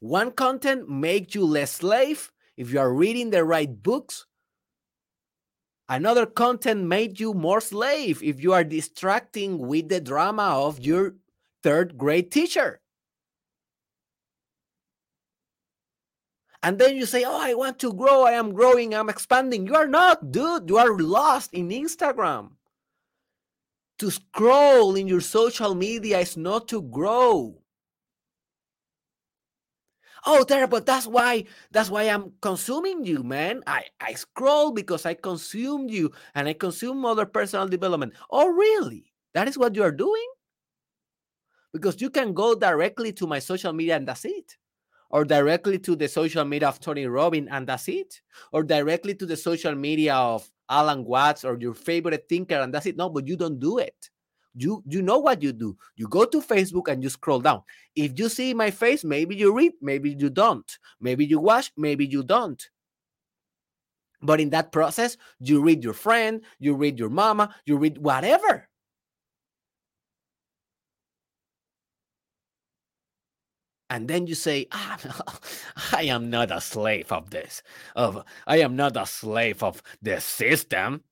One 0.00 0.32
content 0.32 0.90
makes 0.90 1.34
you 1.34 1.44
less 1.44 1.72
slave, 1.72 2.32
if 2.56 2.72
you 2.72 2.80
are 2.80 2.92
reading 2.92 3.30
the 3.30 3.44
right 3.44 3.70
books, 3.82 4.26
another 5.88 6.26
content 6.26 6.82
made 6.82 7.20
you 7.20 7.34
more 7.34 7.60
slave 7.60 8.20
if 8.22 8.42
you 8.42 8.52
are 8.52 8.64
distracting 8.64 9.58
with 9.58 9.88
the 9.90 10.00
drama 10.00 10.42
of 10.42 10.80
your 10.80 11.14
third 11.62 11.96
grade 11.96 12.32
teacher. 12.32 12.80
And 16.66 16.80
then 16.80 16.96
you 16.96 17.06
say, 17.06 17.22
Oh, 17.22 17.38
I 17.40 17.54
want 17.54 17.78
to 17.78 17.92
grow. 17.92 18.24
I 18.24 18.32
am 18.32 18.52
growing. 18.52 18.92
I'm 18.92 19.08
expanding. 19.08 19.68
You 19.68 19.76
are 19.76 19.86
not, 19.86 20.32
dude. 20.32 20.68
You 20.68 20.78
are 20.78 20.98
lost 20.98 21.54
in 21.54 21.68
Instagram. 21.68 22.58
To 24.00 24.10
scroll 24.10 24.96
in 24.96 25.06
your 25.06 25.20
social 25.20 25.76
media 25.76 26.18
is 26.18 26.36
not 26.36 26.66
to 26.74 26.82
grow 26.82 27.62
oh 30.26 30.42
there 30.42 30.66
but 30.66 30.84
that's 30.84 31.06
why 31.06 31.44
that's 31.70 31.88
why 31.88 32.02
i'm 32.02 32.32
consuming 32.42 33.04
you 33.04 33.22
man 33.22 33.62
i 33.66 33.84
i 34.00 34.12
scroll 34.12 34.72
because 34.72 35.06
i 35.06 35.14
consume 35.14 35.88
you 35.88 36.10
and 36.34 36.48
i 36.48 36.52
consume 36.52 37.04
other 37.04 37.24
personal 37.24 37.68
development 37.68 38.12
oh 38.30 38.48
really 38.48 39.12
that 39.34 39.46
is 39.46 39.56
what 39.56 39.76
you 39.76 39.84
are 39.84 39.92
doing 39.92 40.26
because 41.72 42.00
you 42.00 42.10
can 42.10 42.34
go 42.34 42.56
directly 42.56 43.12
to 43.12 43.26
my 43.26 43.38
social 43.38 43.72
media 43.72 43.94
and 43.94 44.08
that's 44.08 44.24
it 44.24 44.56
or 45.10 45.24
directly 45.24 45.78
to 45.78 45.96
the 45.96 46.08
social 46.08 46.44
media 46.44 46.68
of 46.68 46.80
tony 46.80 47.06
robbins 47.06 47.48
and 47.50 47.66
that's 47.66 47.88
it. 47.88 48.20
Or 48.52 48.62
directly 48.62 49.14
to 49.14 49.26
the 49.26 49.36
social 49.36 49.74
media 49.74 50.14
of 50.14 50.48
alan 50.68 51.04
watts 51.04 51.44
or 51.44 51.58
your 51.60 51.74
favorite 51.74 52.26
thinker 52.28 52.56
and 52.56 52.72
that's 52.72 52.86
it. 52.86 52.96
No 52.96 53.08
but 53.08 53.26
you 53.26 53.36
don't 53.36 53.58
do 53.58 53.78
it. 53.78 54.10
You 54.54 54.82
you 54.86 55.02
know 55.02 55.18
what 55.18 55.42
you 55.42 55.52
do. 55.52 55.76
You 55.96 56.08
go 56.08 56.24
to 56.24 56.40
facebook 56.40 56.88
and 56.88 57.02
you 57.02 57.08
scroll 57.10 57.40
down. 57.40 57.62
If 57.94 58.18
you 58.18 58.28
see 58.28 58.54
my 58.54 58.70
face 58.70 59.04
maybe 59.04 59.36
you 59.36 59.54
read 59.54 59.72
maybe 59.80 60.16
you 60.18 60.30
don't. 60.30 60.70
Maybe 61.00 61.24
you 61.24 61.40
watch 61.40 61.72
maybe 61.76 62.06
you 62.06 62.22
don't. 62.22 62.62
But 64.22 64.40
in 64.40 64.50
that 64.50 64.72
process 64.72 65.16
you 65.40 65.60
read 65.60 65.84
your 65.84 65.94
friend 65.94 66.42
you 66.58 66.74
read 66.74 66.98
your 66.98 67.10
mama 67.10 67.54
you 67.64 67.76
read 67.76 67.98
whatever 67.98 68.68
and 73.90 74.08
then 74.08 74.26
you 74.26 74.34
say 74.34 74.66
ah, 74.72 74.98
i 75.92 76.02
am 76.02 76.30
not 76.30 76.50
a 76.50 76.60
slave 76.60 77.10
of 77.12 77.30
this 77.30 77.62
of 77.94 78.24
i 78.46 78.58
am 78.58 78.76
not 78.76 78.96
a 78.96 79.06
slave 79.06 79.62
of 79.62 79.82
the 80.02 80.20
system. 80.20 81.02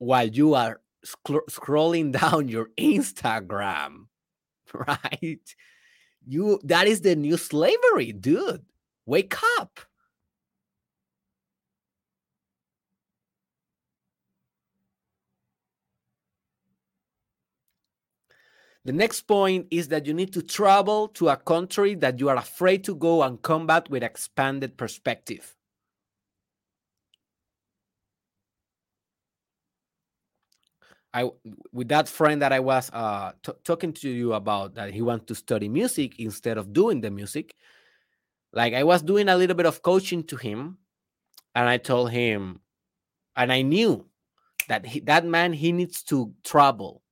While 0.00 0.28
you 0.28 0.54
are 0.54 0.80
sc- 1.04 1.48
scrolling 1.50 2.12
down 2.20 2.48
your 2.48 2.68
instagram 2.78 4.06
right? 4.74 5.54
You 6.26 6.60
that 6.64 6.86
is 6.86 7.00
the 7.00 7.16
new 7.16 7.36
slavery 7.36 8.12
dude. 8.12 8.64
Wake 9.06 9.36
up 9.58 9.80
The 18.88 18.94
next 18.94 19.26
point 19.26 19.66
is 19.70 19.88
that 19.88 20.06
you 20.06 20.14
need 20.14 20.32
to 20.32 20.40
travel 20.40 21.08
to 21.08 21.28
a 21.28 21.36
country 21.36 21.94
that 21.96 22.18
you 22.18 22.30
are 22.30 22.36
afraid 22.36 22.84
to 22.84 22.94
go 22.94 23.22
and 23.22 23.42
combat 23.42 23.90
with 23.90 24.02
expanded 24.02 24.78
perspective. 24.78 25.54
I 31.12 31.28
with 31.70 31.88
that 31.88 32.08
friend 32.08 32.40
that 32.40 32.54
I 32.54 32.60
was 32.60 32.88
uh, 32.94 33.32
talking 33.62 33.92
to 33.92 34.08
you 34.08 34.32
about 34.32 34.76
that 34.76 34.94
he 34.94 35.02
wants 35.02 35.26
to 35.26 35.34
study 35.34 35.68
music 35.68 36.18
instead 36.18 36.56
of 36.56 36.72
doing 36.72 37.02
the 37.02 37.10
music. 37.10 37.56
Like 38.54 38.72
I 38.72 38.84
was 38.84 39.02
doing 39.02 39.28
a 39.28 39.36
little 39.36 39.54
bit 39.54 39.66
of 39.66 39.82
coaching 39.82 40.24
to 40.28 40.36
him, 40.36 40.78
and 41.54 41.68
I 41.68 41.76
told 41.76 42.10
him, 42.10 42.60
and 43.36 43.52
I 43.52 43.60
knew 43.60 44.06
that 44.68 44.86
he, 44.86 45.00
that 45.00 45.26
man 45.26 45.52
he 45.52 45.72
needs 45.72 46.02
to 46.04 46.32
travel 46.42 47.02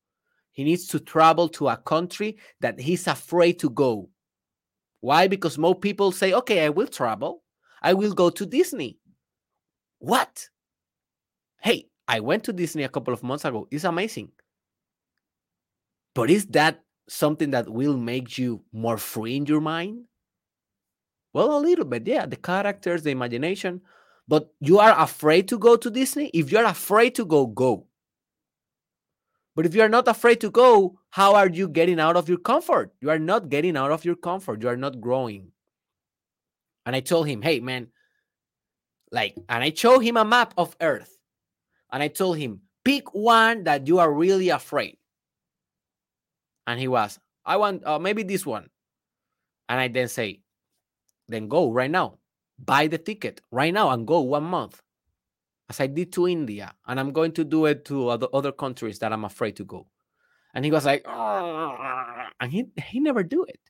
he 0.57 0.65
needs 0.65 0.87
to 0.87 0.99
travel 0.99 1.51
to 1.51 1.69
a 1.69 1.77
country 1.77 2.39
that 2.61 2.81
he's 2.81 3.07
afraid 3.07 3.59
to 3.59 3.69
go. 3.69 4.09
Why? 5.01 5.29
Because 5.29 5.59
more 5.59 5.75
people 5.75 6.13
say, 6.13 6.33
okay, 6.33 6.65
I 6.65 6.71
will 6.71 6.87
travel. 6.87 7.43
I 7.83 7.93
will 7.93 8.15
go 8.15 8.31
to 8.31 8.47
Disney. 8.47 8.99
What? 9.99 10.49
Hey, 11.61 11.89
I 12.09 12.21
went 12.21 12.43
to 12.45 12.55
Disney 12.55 12.85
a 12.85 12.89
couple 12.89 13.13
of 13.13 13.23
months 13.23 13.45
ago. 13.45 13.69
It's 13.71 13.85
amazing. 13.85 14.31
But 16.15 16.31
is 16.31 16.47
that 16.47 16.83
something 17.07 17.51
that 17.51 17.69
will 17.69 17.99
make 17.99 18.39
you 18.39 18.65
more 18.73 18.97
free 18.97 19.37
in 19.37 19.45
your 19.45 19.61
mind? 19.61 20.07
Well, 21.35 21.59
a 21.59 21.61
little 21.61 21.85
bit, 21.85 22.07
yeah. 22.07 22.25
The 22.25 22.37
characters, 22.37 23.03
the 23.03 23.11
imagination. 23.11 23.83
But 24.27 24.49
you 24.61 24.79
are 24.79 24.99
afraid 24.99 25.49
to 25.49 25.59
go 25.59 25.77
to 25.77 25.91
Disney? 25.91 26.31
If 26.33 26.51
you're 26.51 26.65
afraid 26.65 27.15
to 27.17 27.27
go, 27.27 27.47
go. 27.47 27.86
But 29.57 29.65
if 29.65 29.75
you 29.75 29.81
are 29.81 29.89
not 29.89 30.07
afraid 30.07 30.43
to 30.43 30.51
go, 30.51 31.01
how 31.09 31.35
are 31.35 31.49
you 31.49 31.67
getting 31.67 31.99
out 31.99 32.15
of 32.15 32.29
your 32.29 32.37
comfort? 32.37 32.93
You 33.01 33.09
are 33.09 33.19
not 33.19 33.49
getting 33.49 33.75
out 33.75 33.91
of 33.91 34.05
your 34.05 34.15
comfort. 34.15 34.63
You 34.63 34.69
are 34.69 34.77
not 34.77 35.01
growing. 35.01 35.51
And 36.85 36.95
I 36.95 37.01
told 37.01 37.27
him, 37.27 37.41
hey, 37.41 37.61
man, 37.61 37.89
like, 39.11 39.35
and 39.49 39.65
I 39.65 39.73
showed 39.73 40.01
him 40.01 40.19
a 40.19 40.27
map 40.27 40.53
of 40.59 40.77
Earth. 40.83 41.17
And 41.91 42.03
I 42.03 42.09
told 42.09 42.37
him, 42.37 42.61
pick 42.85 43.15
one 43.15 43.65
that 43.65 43.89
you 43.89 43.99
are 43.99 44.13
really 44.13 44.51
afraid. 44.51 44.99
And 46.67 46.79
he 46.79 46.87
was, 46.87 47.19
I 47.43 47.57
want 47.57 47.87
uh, 47.87 47.99
maybe 47.99 48.25
this 48.25 48.45
one. 48.45 48.69
And 49.71 49.81
I 49.81 49.89
then 49.89 50.09
say, 50.09 50.43
then 51.29 51.49
go 51.49 51.73
right 51.73 51.91
now. 51.91 52.19
Buy 52.59 52.89
the 52.89 52.99
ticket 52.99 53.41
right 53.51 53.73
now 53.73 53.89
and 53.91 54.07
go 54.07 54.21
one 54.21 54.45
month 54.45 54.83
as 55.69 55.81
I 55.81 55.87
did 55.87 56.13
to 56.13 56.29
India, 56.29 56.75
and 56.87 57.01
I'm 57.01 57.13
going 57.13 57.33
to 57.33 57.45
do 57.45 57.67
it 57.67 57.85
to 57.87 58.09
other, 58.09 58.29
other 58.33 58.53
countries 58.53 58.99
that 59.01 59.13
I'm 59.13 59.25
afraid 59.25 59.57
to 59.57 59.65
go. 59.65 59.87
And 60.55 60.65
he 60.65 60.71
was 60.71 60.87
like, 60.87 61.05
and 61.07 62.51
he 62.51 62.67
he 62.89 63.01
never 63.01 63.23
do 63.23 63.45
it. 63.45 63.61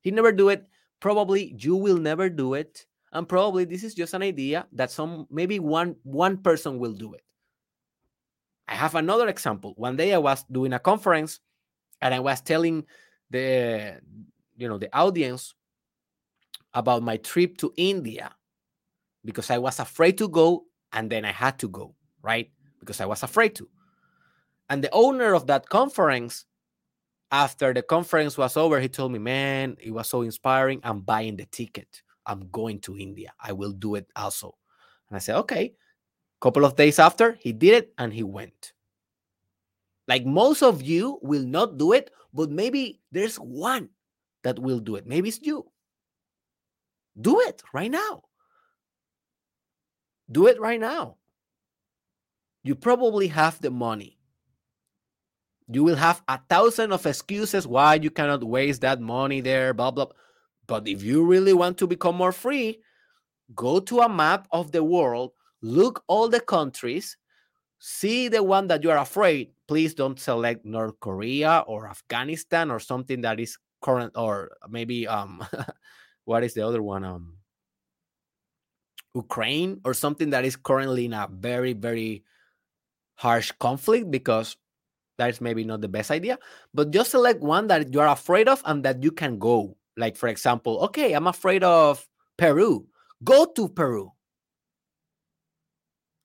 He 0.00 0.10
never 0.10 0.32
do 0.32 0.48
it. 0.48 0.66
Probably 1.00 1.54
you 1.58 1.76
will 1.76 1.98
never 1.98 2.30
do 2.30 2.54
it, 2.54 2.86
and 3.12 3.28
probably 3.28 3.64
this 3.64 3.84
is 3.84 3.94
just 3.94 4.14
an 4.14 4.22
idea 4.22 4.66
that 4.72 4.90
some 4.90 5.26
maybe 5.30 5.58
one 5.58 5.96
one 6.02 6.38
person 6.38 6.78
will 6.78 6.94
do 6.94 7.12
it. 7.14 7.24
I 8.68 8.74
have 8.74 8.94
another 8.94 9.28
example. 9.28 9.74
One 9.76 9.96
day 9.96 10.14
I 10.14 10.18
was 10.18 10.44
doing 10.44 10.72
a 10.72 10.78
conference, 10.78 11.40
and 12.00 12.14
I 12.14 12.20
was 12.20 12.40
telling 12.40 12.84
the 13.28 14.00
you 14.56 14.68
know 14.68 14.78
the 14.78 14.94
audience 14.96 15.54
about 16.72 17.02
my 17.02 17.16
trip 17.18 17.58
to 17.58 17.72
India 17.76 18.30
because 19.24 19.50
I 19.50 19.58
was 19.58 19.80
afraid 19.80 20.16
to 20.18 20.28
go 20.28 20.64
and 20.92 21.10
then 21.10 21.24
I 21.24 21.32
had 21.32 21.58
to 21.60 21.68
go, 21.68 21.94
right? 22.22 22.50
Because 22.78 23.00
I 23.00 23.06
was 23.06 23.22
afraid 23.22 23.54
to. 23.56 23.68
And 24.68 24.84
the 24.84 24.90
owner 24.92 25.34
of 25.34 25.46
that 25.48 25.68
conference, 25.68 26.44
after 27.32 27.72
the 27.74 27.82
conference 27.82 28.38
was 28.38 28.56
over, 28.56 28.80
he 28.80 28.88
told 28.88 29.12
me, 29.12 29.18
Man, 29.18 29.76
it 29.80 29.90
was 29.90 30.08
so 30.08 30.22
inspiring. 30.22 30.80
I'm 30.84 31.00
buying 31.00 31.36
the 31.36 31.46
ticket. 31.46 32.02
I'm 32.26 32.48
going 32.50 32.80
to 32.80 32.96
India. 32.96 33.32
I 33.40 33.52
will 33.52 33.72
do 33.72 33.94
it 33.96 34.06
also. 34.16 34.56
And 35.08 35.16
I 35.16 35.18
said, 35.18 35.36
Okay. 35.36 35.74
Couple 36.40 36.64
of 36.64 36.74
days 36.74 36.98
after, 36.98 37.32
he 37.32 37.52
did 37.52 37.74
it 37.74 37.92
and 37.98 38.14
he 38.14 38.22
went. 38.22 38.72
Like 40.08 40.24
most 40.24 40.62
of 40.62 40.82
you 40.82 41.18
will 41.22 41.44
not 41.44 41.76
do 41.76 41.92
it, 41.92 42.10
but 42.32 42.50
maybe 42.50 43.00
there's 43.12 43.36
one 43.36 43.90
that 44.42 44.58
will 44.58 44.80
do 44.80 44.96
it. 44.96 45.06
Maybe 45.06 45.28
it's 45.28 45.40
you. 45.42 45.70
Do 47.20 47.40
it 47.40 47.62
right 47.74 47.90
now. 47.90 48.22
Do 50.30 50.46
it 50.46 50.60
right 50.60 50.80
now. 50.80 51.16
You 52.62 52.74
probably 52.74 53.28
have 53.28 53.60
the 53.60 53.70
money. 53.70 54.18
You 55.68 55.84
will 55.84 55.96
have 55.96 56.22
a 56.28 56.38
thousand 56.48 56.92
of 56.92 57.06
excuses 57.06 57.66
why 57.66 57.94
you 57.94 58.10
cannot 58.10 58.44
waste 58.44 58.82
that 58.82 59.00
money 59.00 59.40
there, 59.40 59.72
blah, 59.72 59.90
blah. 59.90 60.06
But 60.66 60.86
if 60.86 61.02
you 61.02 61.24
really 61.24 61.52
want 61.52 61.78
to 61.78 61.86
become 61.86 62.16
more 62.16 62.32
free, 62.32 62.80
go 63.54 63.80
to 63.80 64.00
a 64.00 64.08
map 64.08 64.46
of 64.52 64.72
the 64.72 64.84
world, 64.84 65.32
look 65.62 66.04
all 66.06 66.28
the 66.28 66.40
countries, 66.40 67.16
see 67.78 68.28
the 68.28 68.42
one 68.42 68.66
that 68.68 68.82
you 68.82 68.90
are 68.90 68.98
afraid. 68.98 69.52
Please 69.66 69.94
don't 69.94 70.18
select 70.18 70.64
North 70.64 70.98
Korea 71.00 71.64
or 71.66 71.88
Afghanistan 71.88 72.70
or 72.70 72.78
something 72.78 73.20
that 73.22 73.40
is 73.40 73.56
current 73.80 74.12
or 74.14 74.50
maybe 74.68 75.08
um 75.08 75.42
what 76.24 76.44
is 76.44 76.54
the 76.54 76.66
other 76.66 76.82
one? 76.82 77.04
Um 77.04 77.39
Ukraine 79.14 79.80
or 79.84 79.94
something 79.94 80.30
that 80.30 80.44
is 80.44 80.56
currently 80.56 81.04
in 81.06 81.12
a 81.12 81.28
very, 81.30 81.72
very 81.72 82.24
harsh 83.16 83.52
conflict 83.58 84.10
because 84.10 84.56
that 85.18 85.30
is 85.30 85.40
maybe 85.40 85.64
not 85.64 85.80
the 85.80 85.88
best 85.88 86.10
idea. 86.10 86.38
But 86.72 86.90
just 86.90 87.10
select 87.10 87.40
one 87.40 87.66
that 87.68 87.92
you're 87.92 88.06
afraid 88.06 88.48
of 88.48 88.62
and 88.64 88.84
that 88.84 89.02
you 89.02 89.10
can 89.10 89.38
go. 89.38 89.76
Like, 89.96 90.16
for 90.16 90.28
example, 90.28 90.78
okay, 90.84 91.12
I'm 91.12 91.26
afraid 91.26 91.62
of 91.62 92.06
Peru. 92.38 92.86
Go 93.22 93.44
to 93.44 93.68
Peru. 93.68 94.12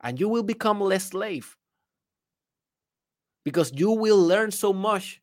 And 0.02 0.20
you 0.20 0.30
will 0.30 0.44
become 0.44 0.80
less 0.80 1.06
slave 1.06 1.58
because 3.44 3.72
you 3.76 3.92
will 3.92 4.20
learn 4.20 4.52
so 4.52 4.72
much 4.72 5.22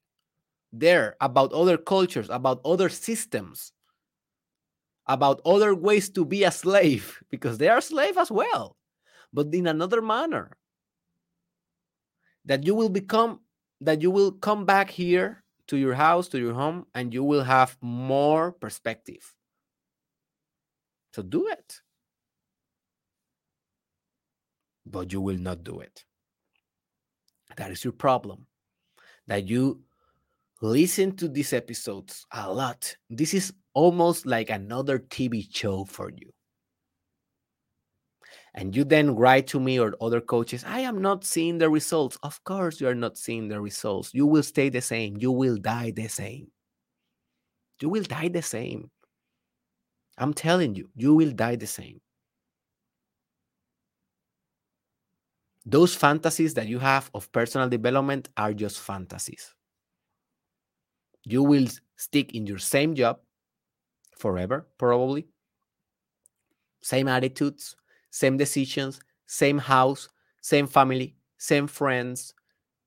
there 0.73 1.17
about 1.21 1.53
other 1.53 1.79
cultures, 1.79 2.29
about 2.31 2.61
other 2.65 2.89
systems 2.89 3.73
about 5.07 5.41
other 5.45 5.75
ways 5.75 6.09
to 6.11 6.25
be 6.25 6.45
a 6.45 6.51
slave 6.51 7.23
because 7.31 7.59
they 7.59 7.69
are 7.69 7.81
slave 7.81 8.17
as 8.17 8.31
well, 8.31 8.77
but 9.33 9.53
in 9.53 9.67
another 9.67 10.03
manner. 10.03 10.57
That 12.45 12.67
you 12.67 12.75
will 12.75 12.89
become, 12.89 13.41
that 13.81 14.03
you 14.03 14.11
will 14.11 14.33
come 14.33 14.65
back 14.65 14.91
here 14.91 15.45
to 15.69 15.77
your 15.77 15.95
house, 15.95 16.29
to 16.29 16.39
your 16.39 16.55
home, 16.55 16.87
and 16.95 17.15
you 17.15 17.23
will 17.23 17.45
have 17.45 17.77
more 17.81 18.51
perspective. 18.51 19.33
So 21.13 21.23
do 21.23 21.49
it. 21.49 21.81
But 24.85 25.13
you 25.13 25.21
will 25.21 25.39
not 25.39 25.63
do 25.63 25.81
it. 25.81 26.05
That 27.57 27.71
is 27.71 27.85
your 27.85 27.93
problem. 27.93 28.47
That 29.29 29.49
you 29.49 29.83
listen 30.63 31.15
to 31.17 31.29
these 31.29 31.53
episodes 31.53 32.25
a 32.33 32.51
lot. 32.51 32.97
This 33.11 33.35
is 33.35 33.53
almost 33.75 34.27
like 34.27 34.49
another 34.49 35.01
TV 35.01 35.47
show 35.51 35.85
for 35.85 36.11
you. 36.11 36.31
And 38.55 38.77
you 38.77 38.85
then 38.85 39.17
write 39.17 39.47
to 39.49 39.61
me 39.61 39.81
or 39.81 39.95
other 40.01 40.21
coaches, 40.21 40.63
I 40.67 40.81
am 40.81 41.01
not 41.01 41.25
seeing 41.25 41.59
the 41.59 41.69
results. 41.69 42.19
Of 42.23 42.43
course, 42.45 42.81
you 42.81 42.89
are 42.89 42.95
not 42.95 43.17
seeing 43.17 43.49
the 43.49 43.61
results. 43.61 44.11
You 44.13 44.27
will 44.27 44.43
stay 44.43 44.69
the 44.69 44.81
same. 44.81 45.17
You 45.19 45.33
will 45.33 45.57
die 45.57 45.91
the 45.91 46.09
same. 46.09 46.49
You 47.81 47.89
will 47.89 48.05
die 48.05 48.29
the 48.29 48.43
same. 48.43 48.91
I'm 50.19 50.35
telling 50.35 50.75
you, 50.75 50.91
you 50.95 51.15
will 51.15 51.33
die 51.33 51.57
the 51.57 51.67
same. 51.67 52.01
Those 55.65 55.95
fantasies 55.95 56.55
that 56.55 56.69
you 56.69 56.79
have 56.79 57.11
of 57.15 57.33
personal 57.33 57.69
development 57.69 58.29
are 58.37 58.53
just 58.53 58.81
fantasies. 58.81 59.55
You 61.25 61.43
will 61.43 61.69
stick 61.97 62.35
in 62.35 62.47
your 62.47 62.59
same 62.59 62.95
job, 62.95 63.21
forever, 64.17 64.67
probably. 64.79 65.27
Same 66.81 67.09
attitudes, 67.09 67.77
same 68.11 68.37
decisions, 68.37 69.01
same 69.27 69.59
house, 69.59 70.09
same 70.41 70.67
family, 70.67 71.15
same 71.39 71.67
friends, 71.67 72.35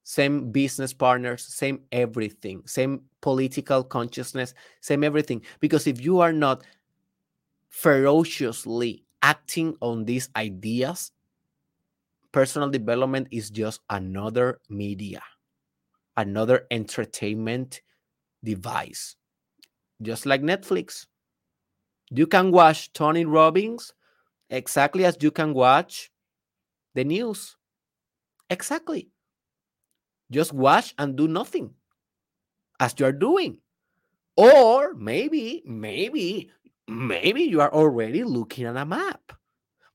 same 0.04 0.52
business 0.52 0.94
partners, 0.94 1.44
same 1.44 1.82
everything, 1.92 2.62
same 2.66 3.02
political 3.22 3.84
consciousness, 3.84 4.54
same 4.82 5.04
everything. 5.04 5.42
Because 5.60 5.88
if 5.88 6.02
you 6.04 6.20
are 6.20 6.34
not 6.34 6.64
ferociously 7.70 9.04
acting 9.22 9.76
on 9.82 10.06
these 10.06 10.30
ideas, 10.36 11.12
personal 12.32 12.70
development 12.70 13.28
is 13.32 13.50
just 13.50 13.80
another 13.90 14.60
media, 14.70 15.24
another 16.18 16.68
entertainment 16.70 17.82
device, 18.46 19.16
just 20.02 20.26
like 20.26 20.42
Netflix. 20.42 21.08
You 22.12 22.28
can 22.28 22.52
watch 22.52 22.94
Tony 22.94 23.26
Robbins 23.26 23.92
exactly 24.50 25.04
as 25.04 25.18
you 25.20 25.32
can 25.32 25.54
watch 25.54 26.12
the 26.94 27.04
news. 27.04 27.58
Exactly. 28.50 29.10
Just 30.32 30.54
watch 30.54 30.94
and 30.98 31.16
do 31.16 31.28
nothing 31.28 31.74
as 32.80 32.96
you 32.98 33.06
are 33.06 33.12
doing. 33.12 33.58
Or 34.38 34.94
maybe, 34.94 35.64
maybe, 35.66 36.52
maybe 36.88 37.42
you 37.44 37.62
are 37.62 37.74
already 37.74 38.24
looking 38.24 38.66
at 38.66 38.78
a 38.78 38.86
map. 38.86 39.34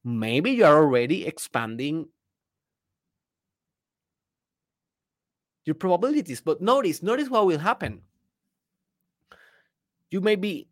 Maybe 0.03 0.51
you 0.53 0.65
are 0.65 0.79
already 0.79 1.27
expanding 1.27 2.09
your 5.65 5.75
probabilities. 5.75 6.41
But 6.41 6.61
notice, 6.61 7.03
notice 7.03 7.29
what 7.29 7.47
will 7.47 7.59
happen. 7.59 8.03
You 10.11 10.21
may 10.21 10.37
be 10.37 10.69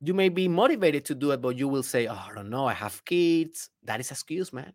you 0.00 0.14
may 0.14 0.28
be 0.28 0.46
motivated 0.46 1.04
to 1.06 1.14
do 1.14 1.32
it, 1.32 1.42
but 1.42 1.58
you 1.58 1.66
will 1.66 1.82
say, 1.82 2.06
Oh, 2.06 2.14
I 2.30 2.32
don't 2.34 2.50
know, 2.50 2.66
I 2.66 2.74
have 2.74 3.04
kids. 3.04 3.70
That 3.82 4.00
is 4.00 4.10
excuse, 4.10 4.52
man. 4.52 4.72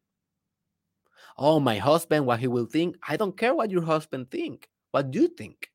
Oh, 1.38 1.60
my 1.60 1.78
husband, 1.78 2.26
what 2.26 2.40
he 2.40 2.48
will 2.48 2.66
think. 2.66 2.98
I 3.08 3.18
don't 3.18 3.38
care 3.38 3.56
what 3.56 3.72
your 3.72 3.84
husband 3.84 4.30
think. 4.30 4.70
What 4.92 5.12
do 5.12 5.22
you 5.22 5.28
think? 5.30 5.72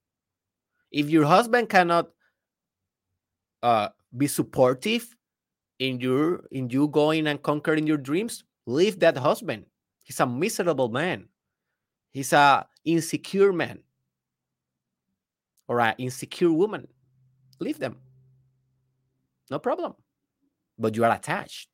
If 0.92 1.10
your 1.10 1.24
husband 1.24 1.68
cannot 1.68 2.10
uh, 3.62 3.88
be 4.16 4.26
supportive 4.26 5.14
in 5.78 6.00
your 6.00 6.44
in 6.50 6.70
you 6.70 6.88
going 6.88 7.26
and 7.26 7.42
conquering 7.42 7.86
your 7.86 7.96
dreams, 7.96 8.44
leave 8.66 9.00
that 9.00 9.16
husband. 9.16 9.66
He's 10.04 10.20
a 10.20 10.26
miserable 10.26 10.88
man. 10.88 11.28
He's 12.10 12.32
a 12.32 12.66
insecure 12.84 13.52
man 13.52 13.80
or 15.66 15.80
an 15.80 15.94
insecure 15.98 16.52
woman. 16.52 16.88
Leave 17.60 17.78
them. 17.78 17.96
No 19.50 19.58
problem. 19.58 19.94
But 20.78 20.96
you 20.96 21.04
are 21.04 21.14
attached. 21.14 21.68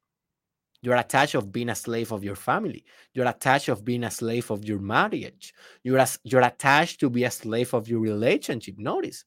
You're 0.82 0.96
attached 0.96 1.34
of 1.34 1.50
being 1.50 1.70
a 1.70 1.74
slave 1.74 2.12
of 2.12 2.22
your 2.22 2.36
family. 2.36 2.84
You're 3.14 3.26
attached 3.26 3.68
of 3.70 3.84
being 3.84 4.04
a 4.04 4.10
slave 4.10 4.50
of 4.50 4.64
your 4.64 4.78
marriage. 4.78 5.54
You're, 5.82 6.04
you're 6.24 6.42
attached 6.42 7.00
to 7.00 7.08
be 7.08 7.24
a 7.24 7.30
slave 7.30 7.72
of 7.72 7.88
your 7.88 8.00
relationship. 8.00 8.78
Notice. 8.78 9.24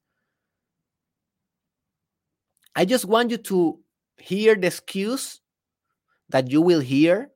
I 2.75 2.85
just 2.85 3.05
want 3.05 3.31
you 3.31 3.37
to 3.37 3.79
hear 4.17 4.55
the 4.55 4.67
excuse 4.67 5.41
that 6.29 6.51
you 6.51 6.61
will 6.61 6.79
hear 6.79 7.31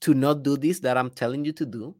to 0.00 0.14
not 0.14 0.42
do 0.42 0.56
this 0.56 0.80
that 0.80 0.96
I'm 0.96 1.10
telling 1.10 1.44
you 1.44 1.52
to 1.52 1.66
do. 1.66 1.94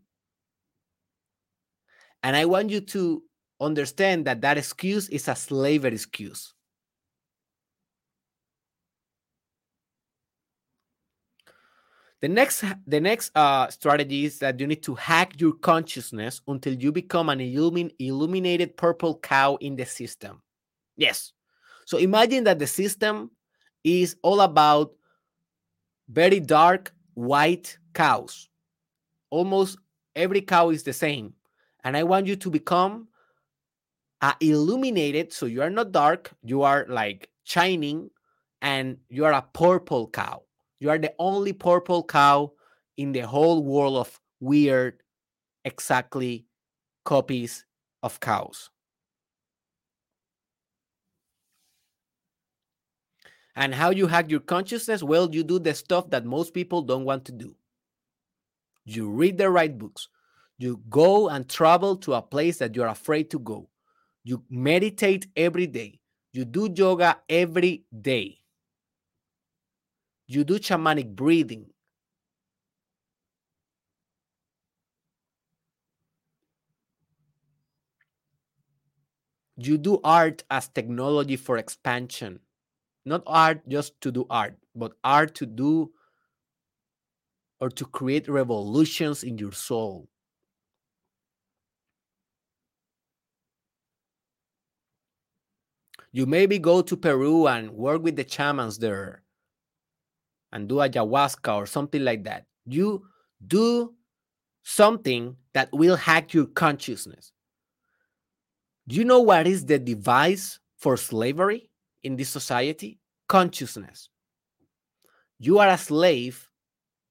And 2.24 2.34
I 2.34 2.44
want 2.44 2.70
you 2.70 2.80
to 2.80 3.22
understand 3.60 4.24
that 4.24 4.40
that 4.40 4.58
excuse 4.58 5.08
is 5.10 5.28
a 5.28 5.36
slavery 5.36 5.94
excuse. 5.94 6.54
The 12.22 12.28
next, 12.28 12.64
the 12.86 13.00
next 13.00 13.32
uh, 13.34 13.68
strategy 13.68 14.24
is 14.24 14.38
that 14.38 14.60
you 14.60 14.68
need 14.68 14.82
to 14.84 14.94
hack 14.94 15.40
your 15.40 15.54
consciousness 15.54 16.40
until 16.46 16.72
you 16.72 16.92
become 16.92 17.28
an 17.28 17.40
illumin, 17.40 17.90
illuminated 17.98 18.76
purple 18.76 19.18
cow 19.18 19.56
in 19.56 19.74
the 19.74 19.84
system. 19.84 20.40
Yes. 20.96 21.32
So 21.84 21.98
imagine 21.98 22.44
that 22.44 22.60
the 22.60 22.66
system 22.68 23.32
is 23.82 24.14
all 24.22 24.40
about 24.40 24.92
very 26.08 26.38
dark 26.38 26.92
white 27.14 27.76
cows. 27.92 28.48
Almost 29.30 29.78
every 30.14 30.42
cow 30.42 30.70
is 30.70 30.84
the 30.84 30.92
same. 30.92 31.34
And 31.82 31.96
I 31.96 32.04
want 32.04 32.28
you 32.28 32.36
to 32.36 32.50
become 32.50 33.08
uh, 34.20 34.34
illuminated. 34.38 35.32
So 35.32 35.46
you 35.46 35.60
are 35.60 35.70
not 35.70 35.90
dark, 35.90 36.30
you 36.44 36.62
are 36.62 36.86
like 36.88 37.30
shining, 37.42 38.10
and 38.60 38.98
you 39.08 39.24
are 39.24 39.32
a 39.32 39.42
purple 39.42 40.08
cow. 40.08 40.42
You 40.82 40.90
are 40.90 40.98
the 40.98 41.14
only 41.20 41.52
purple 41.52 42.02
cow 42.02 42.54
in 42.96 43.12
the 43.12 43.20
whole 43.20 43.62
world 43.62 43.98
of 43.98 44.20
weird, 44.40 45.00
exactly 45.64 46.44
copies 47.04 47.64
of 48.02 48.18
cows. 48.18 48.68
And 53.54 53.72
how 53.72 53.90
you 53.90 54.08
hack 54.08 54.28
your 54.28 54.40
consciousness? 54.40 55.04
Well, 55.04 55.32
you 55.32 55.44
do 55.44 55.60
the 55.60 55.72
stuff 55.72 56.10
that 56.10 56.24
most 56.24 56.52
people 56.52 56.82
don't 56.82 57.04
want 57.04 57.26
to 57.26 57.32
do. 57.32 57.54
You 58.84 59.08
read 59.08 59.38
the 59.38 59.50
right 59.50 59.78
books. 59.78 60.08
You 60.58 60.82
go 60.90 61.28
and 61.28 61.48
travel 61.48 61.94
to 61.98 62.14
a 62.14 62.22
place 62.22 62.58
that 62.58 62.74
you're 62.74 62.88
afraid 62.88 63.30
to 63.30 63.38
go. 63.38 63.68
You 64.24 64.42
meditate 64.50 65.28
every 65.36 65.68
day. 65.68 66.00
You 66.32 66.44
do 66.44 66.68
yoga 66.74 67.20
every 67.28 67.84
day 68.00 68.41
you 70.34 70.44
do 70.44 70.58
shamanic 70.58 71.14
breathing. 71.14 71.70
You 79.56 79.78
do 79.78 80.00
art 80.04 80.44
as 80.50 80.68
technology 80.68 81.36
for 81.36 81.56
expansion. 81.56 82.40
Not 83.04 83.22
art 83.26 83.68
just 83.68 84.00
to 84.02 84.12
do 84.12 84.26
art, 84.30 84.58
but 84.74 84.94
art 85.04 85.34
to 85.36 85.46
do 85.46 85.92
or 87.60 87.70
to 87.70 87.86
create 87.86 88.28
revolutions 88.28 89.22
in 89.24 89.38
your 89.38 89.52
soul. 89.52 90.08
You 96.12 96.26
maybe 96.26 96.58
go 96.58 96.80
to 96.80 96.96
Peru 96.96 97.46
and 97.46 97.72
work 97.72 98.02
with 98.02 98.16
the 98.16 98.26
shamans 98.26 98.78
there 98.78 99.22
and 100.52 100.68
do 100.68 100.76
ayahuasca 100.76 101.54
or 101.54 101.66
something 101.66 102.04
like 102.04 102.24
that. 102.24 102.44
You 102.66 103.06
do 103.46 103.94
something 104.62 105.36
that 105.54 105.68
will 105.72 105.96
hack 105.96 106.34
your 106.34 106.46
consciousness. 106.46 107.32
Do 108.88 108.96
you 108.96 109.04
know 109.04 109.20
what 109.20 109.46
is 109.46 109.64
the 109.64 109.78
device 109.78 110.58
for 110.78 110.96
slavery 110.96 111.70
in 112.02 112.16
this 112.16 112.28
society? 112.28 112.98
Consciousness. 113.28 114.08
You 115.38 115.58
are 115.58 115.68
a 115.68 115.78
slave 115.78 116.48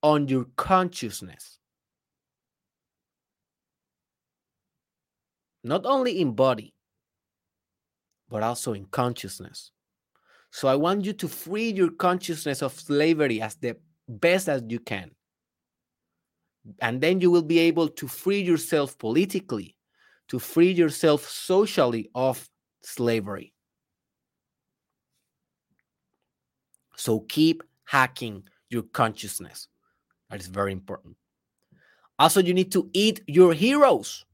on 0.03 0.27
your 0.27 0.45
consciousness. 0.55 1.59
Not 5.63 5.85
only 5.85 6.19
in 6.19 6.33
body, 6.33 6.73
but 8.29 8.41
also 8.41 8.73
in 8.73 8.85
consciousness. 8.85 9.71
So 10.51 10.67
I 10.67 10.75
want 10.75 11.05
you 11.05 11.13
to 11.13 11.27
free 11.27 11.71
your 11.71 11.89
consciousness 11.89 12.61
of 12.61 12.77
slavery 12.77 13.41
as 13.41 13.55
the 13.55 13.77
best 14.07 14.49
as 14.49 14.61
you 14.67 14.79
can. 14.79 15.11
And 16.81 17.01
then 17.01 17.21
you 17.21 17.31
will 17.31 17.41
be 17.41 17.57
able 17.59 17.87
to 17.87 18.07
free 18.07 18.41
yourself 18.41 18.97
politically, 18.97 19.75
to 20.27 20.39
free 20.39 20.71
yourself 20.71 21.27
socially 21.27 22.09
of 22.13 22.47
slavery. 22.83 23.53
So 26.97 27.21
keep 27.21 27.63
hacking 27.85 28.43
your 28.69 28.83
consciousness. 28.83 29.69
That 30.29 30.41
is 30.41 30.47
very 30.47 30.71
important. 30.71 31.15
Also, 32.19 32.41
you 32.41 32.53
need 32.53 32.71
to 32.73 32.89
eat 32.93 33.23
your 33.25 33.53
heroes. 33.53 34.25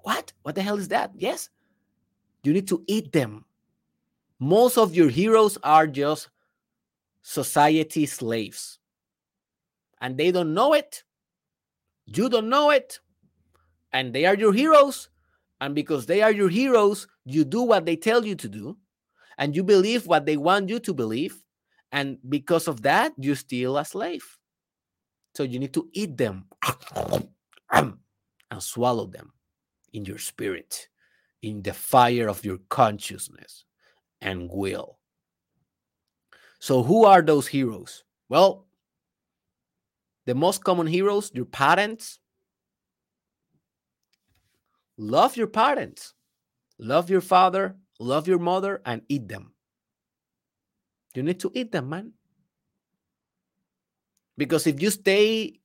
What? 0.00 0.32
What 0.42 0.56
the 0.56 0.62
hell 0.62 0.78
is 0.78 0.88
that? 0.88 1.12
Yes. 1.16 1.48
You 2.42 2.52
need 2.52 2.68
to 2.68 2.84
eat 2.86 3.12
them 3.12 3.44
most 4.40 4.78
of 4.78 4.94
your 4.94 5.08
heroes 5.08 5.58
are 5.62 5.86
just 5.86 6.28
society 7.22 8.06
slaves. 8.06 8.78
And 10.00 10.16
they 10.16 10.30
don't 10.30 10.54
know 10.54 10.74
it. 10.74 11.02
You 12.06 12.28
don't 12.28 12.48
know 12.48 12.70
it. 12.70 13.00
And 13.92 14.14
they 14.14 14.26
are 14.26 14.36
your 14.36 14.52
heroes. 14.52 15.08
And 15.60 15.74
because 15.74 16.06
they 16.06 16.22
are 16.22 16.30
your 16.30 16.48
heroes, 16.48 17.08
you 17.24 17.44
do 17.44 17.62
what 17.62 17.84
they 17.84 17.96
tell 17.96 18.24
you 18.24 18.36
to 18.36 18.48
do. 18.48 18.78
And 19.38 19.56
you 19.56 19.64
believe 19.64 20.06
what 20.06 20.24
they 20.24 20.36
want 20.36 20.68
you 20.68 20.78
to 20.80 20.94
believe. 20.94 21.42
And 21.90 22.18
because 22.28 22.68
of 22.68 22.82
that, 22.82 23.12
you're 23.18 23.34
still 23.34 23.76
a 23.76 23.84
slave. 23.84 24.38
So 25.34 25.42
you 25.42 25.58
need 25.58 25.74
to 25.74 25.88
eat 25.92 26.16
them 26.16 26.46
and 27.72 27.94
swallow 28.58 29.06
them 29.06 29.32
in 29.92 30.04
your 30.04 30.18
spirit, 30.18 30.88
in 31.42 31.62
the 31.62 31.72
fire 31.72 32.28
of 32.28 32.44
your 32.44 32.58
consciousness 32.68 33.64
and 34.20 34.48
will. 34.50 34.98
So, 36.60 36.82
who 36.82 37.04
are 37.04 37.22
those 37.22 37.46
heroes? 37.46 38.04
Well, 38.28 38.66
the 40.26 40.34
most 40.34 40.64
common 40.64 40.86
heroes, 40.86 41.30
your 41.34 41.46
parents. 41.46 42.18
Love 44.96 45.36
your 45.36 45.46
parents. 45.46 46.14
love 46.78 47.10
your 47.10 47.20
father, 47.20 47.76
love 47.98 48.28
your 48.28 48.38
mother, 48.38 48.80
and 48.84 49.02
eat 49.08 49.28
them. 49.28 49.52
You 51.14 51.22
need 51.22 51.40
to 51.40 51.50
eat 51.54 51.72
them, 51.72 51.88
man. 51.88 52.12
Because 54.36 54.66
if 54.66 54.80
you 54.80 54.90
stay 54.90 55.60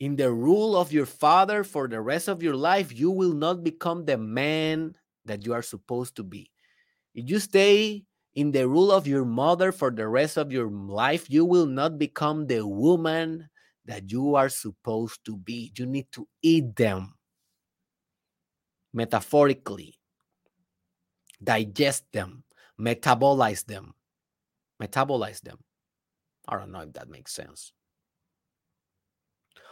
in 0.00 0.16
the 0.16 0.32
rule 0.32 0.76
of 0.76 0.92
your 0.92 1.04
father 1.04 1.64
for 1.64 1.88
the 1.88 2.00
rest 2.00 2.28
of 2.28 2.42
your 2.42 2.54
life, 2.54 2.96
you 2.98 3.10
will 3.10 3.34
not 3.34 3.62
become 3.62 4.04
the 4.04 4.16
man 4.16 4.94
that 5.26 5.44
you 5.44 5.52
are 5.52 5.62
supposed 5.62 6.16
to 6.16 6.22
be. 6.22 6.50
If 7.18 7.28
you 7.28 7.40
stay 7.40 8.04
in 8.36 8.52
the 8.52 8.68
rule 8.68 8.92
of 8.92 9.08
your 9.08 9.24
mother 9.24 9.72
for 9.72 9.90
the 9.90 10.06
rest 10.06 10.36
of 10.36 10.52
your 10.52 10.70
life, 10.70 11.28
you 11.28 11.44
will 11.44 11.66
not 11.66 11.98
become 11.98 12.46
the 12.46 12.64
woman 12.64 13.48
that 13.86 14.12
you 14.12 14.36
are 14.36 14.48
supposed 14.48 15.24
to 15.24 15.36
be. 15.36 15.72
You 15.76 15.86
need 15.86 16.06
to 16.12 16.28
eat 16.42 16.76
them 16.76 17.14
metaphorically, 18.92 19.98
digest 21.42 22.04
them, 22.12 22.44
metabolize 22.80 23.66
them. 23.66 23.94
Metabolize 24.80 25.40
them. 25.40 25.58
I 26.46 26.56
don't 26.56 26.70
know 26.70 26.82
if 26.82 26.92
that 26.92 27.10
makes 27.10 27.32
sense. 27.32 27.72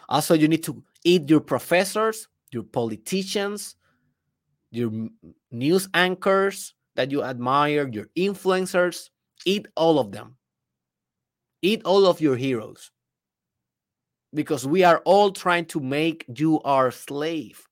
Also, 0.08 0.34
you 0.34 0.48
need 0.48 0.64
to 0.64 0.82
eat 1.04 1.30
your 1.30 1.38
professors, 1.38 2.26
your 2.50 2.64
politicians, 2.64 3.76
your 4.72 4.90
news 5.52 5.88
anchors 5.94 6.74
that 6.96 7.10
you 7.10 7.22
admire, 7.22 7.88
your 7.88 8.06
influencers. 8.16 9.10
Eat 9.44 9.68
all 9.76 9.98
of 9.98 10.12
them. 10.12 10.36
Eat 11.62 11.82
all 11.84 12.06
of 12.06 12.20
your 12.20 12.36
heroes. 12.36 12.90
Because 14.34 14.66
we 14.66 14.82
are 14.84 14.98
all 15.04 15.30
trying 15.30 15.66
to 15.66 15.80
make 15.80 16.24
you 16.36 16.60
our 16.62 16.90
slave. 16.90 17.66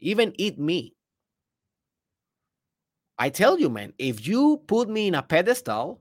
Even 0.00 0.34
eat 0.36 0.58
me. 0.58 0.94
I 3.18 3.30
tell 3.30 3.58
you, 3.58 3.70
man, 3.70 3.92
if 3.98 4.26
you 4.26 4.62
put 4.66 4.88
me 4.88 5.06
in 5.08 5.14
a 5.14 5.22
pedestal, 5.22 6.00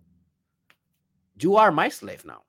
you 1.40 1.56
are 1.56 1.72
my 1.72 1.90
slave 1.90 2.26
now. 2.26 2.42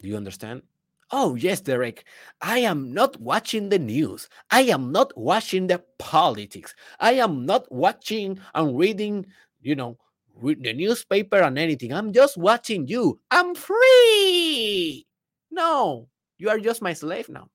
Do 0.00 0.08
you 0.08 0.16
understand? 0.16 0.62
Oh, 1.10 1.34
yes, 1.36 1.60
Derek. 1.60 2.04
I 2.42 2.58
am 2.58 2.92
not 2.92 3.18
watching 3.20 3.70
the 3.70 3.78
news. 3.78 4.28
I 4.50 4.62
am 4.62 4.92
not 4.92 5.16
watching 5.16 5.66
the 5.66 5.82
politics. 5.98 6.74
I 7.00 7.12
am 7.12 7.46
not 7.46 7.70
watching 7.72 8.38
and 8.54 8.76
reading, 8.76 9.26
you 9.62 9.74
know, 9.74 9.96
read 10.34 10.62
the 10.62 10.74
newspaper 10.74 11.38
and 11.38 11.58
anything. 11.58 11.92
I'm 11.92 12.12
just 12.12 12.36
watching 12.36 12.86
you. 12.86 13.18
I'm 13.30 13.54
free. 13.54 15.06
No, 15.50 16.08
you 16.36 16.50
are 16.50 16.58
just 16.58 16.82
my 16.82 16.92
slave 16.92 17.28
now. 17.30 17.48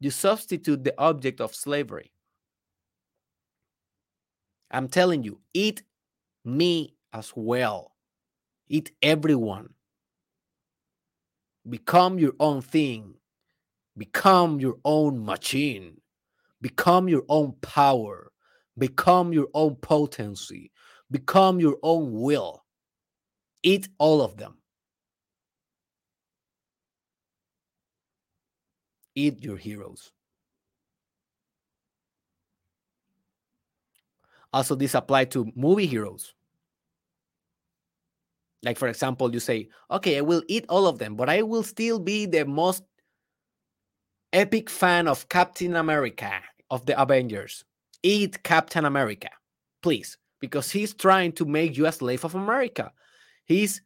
You 0.00 0.10
substitute 0.10 0.84
the 0.84 0.94
object 0.98 1.40
of 1.40 1.54
slavery. 1.54 2.10
I'm 4.70 4.88
telling 4.88 5.22
you, 5.22 5.40
eat 5.52 5.82
me 6.44 6.94
as 7.12 7.32
well. 7.36 7.92
Eat 8.68 8.92
everyone 9.02 9.74
Become 11.68 12.18
your 12.18 12.32
own 12.40 12.60
thing. 12.62 13.14
Become 13.96 14.60
your 14.60 14.76
own 14.84 15.24
machine. 15.24 16.00
Become 16.60 17.08
your 17.08 17.22
own 17.28 17.54
power. 17.62 18.30
Become 18.76 19.32
your 19.32 19.48
own 19.54 19.76
potency. 19.76 20.72
Become 21.10 21.60
your 21.60 21.76
own 21.82 22.12
will. 22.12 22.64
Eat 23.62 23.88
all 23.98 24.20
of 24.20 24.36
them. 24.36 24.56
Eat 29.14 29.42
your 29.42 29.56
heroes. 29.56 30.10
Also, 34.52 34.74
this 34.74 34.94
apply 34.94 35.24
to 35.26 35.50
movie 35.54 35.86
heroes. 35.86 36.34
Like, 38.64 38.78
for 38.78 38.88
example, 38.88 39.32
you 39.32 39.40
say, 39.40 39.68
okay, 39.90 40.18
I 40.18 40.22
will 40.22 40.42
eat 40.48 40.64
all 40.68 40.86
of 40.86 40.98
them, 40.98 41.16
but 41.16 41.28
I 41.28 41.42
will 41.42 41.62
still 41.62 41.98
be 41.98 42.26
the 42.26 42.46
most 42.46 42.82
epic 44.32 44.70
fan 44.70 45.06
of 45.06 45.28
Captain 45.28 45.76
America, 45.76 46.32
of 46.70 46.86
the 46.86 47.00
Avengers. 47.00 47.64
Eat 48.02 48.42
Captain 48.42 48.84
America, 48.84 49.28
please, 49.82 50.18
because 50.40 50.70
he's 50.70 50.94
trying 50.94 51.32
to 51.32 51.44
make 51.44 51.76
you 51.76 51.86
a 51.86 51.92
slave 51.92 52.24
of 52.24 52.34
America. 52.34 52.90
He's 53.44 53.82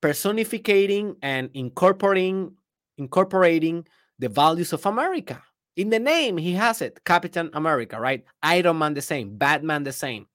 personificating 0.00 1.16
and 1.22 1.50
incorporating 1.54 2.56
incorporating 2.98 3.86
the 4.20 4.28
values 4.28 4.72
of 4.72 4.86
America. 4.86 5.42
In 5.76 5.90
the 5.90 5.98
name, 5.98 6.36
he 6.36 6.52
has 6.52 6.80
it, 6.80 7.00
Captain 7.04 7.50
America, 7.54 7.98
right? 7.98 8.24
Iron 8.42 8.78
Man 8.78 8.94
the 8.94 9.02
same, 9.02 9.36
Batman 9.36 9.82
the 9.82 9.92
same. 9.92 10.26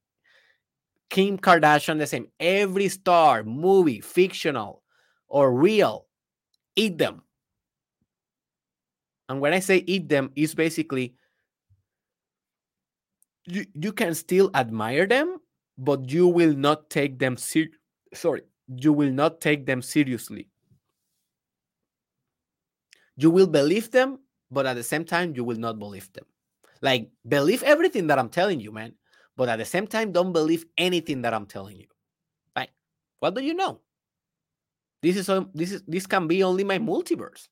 Kim 1.09 1.37
Kardashian 1.37 1.97
the 1.97 2.07
same. 2.07 2.27
Every 2.39 2.87
star, 2.87 3.43
movie, 3.43 4.01
fictional 4.01 4.83
or 5.27 5.53
real, 5.53 6.07
eat 6.75 6.97
them. 6.97 7.23
And 9.27 9.39
when 9.41 9.53
I 9.53 9.59
say 9.59 9.77
eat 9.85 10.09
them, 10.09 10.31
it's 10.35 10.55
basically 10.55 11.15
you, 13.45 13.65
you 13.73 13.91
can 13.91 14.13
still 14.13 14.49
admire 14.53 15.05
them, 15.07 15.37
but 15.77 16.11
you 16.11 16.27
will 16.27 16.53
not 16.53 16.89
take 16.89 17.19
them 17.19 17.37
ser- 17.37 17.69
sorry, 18.13 18.41
you 18.67 18.93
will 18.93 19.11
not 19.11 19.41
take 19.41 19.65
them 19.65 19.81
seriously. 19.81 20.47
You 23.17 23.29
will 23.29 23.47
believe 23.47 23.91
them, 23.91 24.19
but 24.49 24.65
at 24.65 24.75
the 24.75 24.83
same 24.83 25.05
time, 25.05 25.33
you 25.35 25.43
will 25.43 25.57
not 25.57 25.77
believe 25.77 26.11
them. 26.13 26.25
Like 26.81 27.09
believe 27.27 27.61
everything 27.63 28.07
that 28.07 28.17
I'm 28.17 28.29
telling 28.29 28.59
you, 28.59 28.71
man 28.71 28.93
but 29.39 29.47
at 29.47 29.55
the 29.55 29.63
same 29.63 29.87
time, 29.87 30.11
don't 30.11 30.33
believe 30.33 30.65
anything 30.77 31.21
that 31.21 31.33
I'm 31.33 31.45
telling 31.45 31.77
you. 31.77 31.87
Right? 32.57 32.69
What 33.21 33.35
do 33.35 33.41
you 33.41 33.53
know? 33.53 33.79
This 35.01 35.15
is 35.15 35.27
this 35.53 35.71
is 35.71 35.81
this 35.87 36.05
can 36.05 36.27
be 36.27 36.43
only 36.43 36.65
my 36.65 36.77
multiverse. 36.77 37.47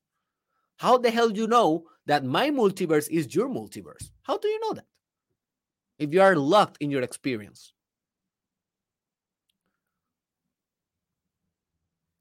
How 0.75 0.97
the 0.97 1.09
hell 1.09 1.29
do 1.29 1.39
you 1.39 1.47
know 1.47 1.85
that 2.05 2.25
my 2.25 2.49
multiverse 2.49 3.07
is 3.09 3.33
your 3.33 3.47
multiverse? 3.47 4.11
How 4.23 4.37
do 4.37 4.49
you 4.49 4.59
know 4.59 4.73
that? 4.73 4.85
If 5.97 6.13
you 6.13 6.21
are 6.21 6.35
locked 6.35 6.75
in 6.81 6.91
your 6.91 7.03
experience. 7.03 7.71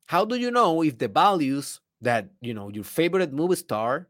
How 0.05 0.25
do 0.25 0.37
you 0.37 0.53
know 0.53 0.85
if 0.85 0.97
the 0.97 1.09
values 1.09 1.81
that 2.03 2.29
you 2.41 2.55
know 2.55 2.69
your 2.69 2.85
favorite 2.85 3.33
movie 3.33 3.57
star 3.57 4.07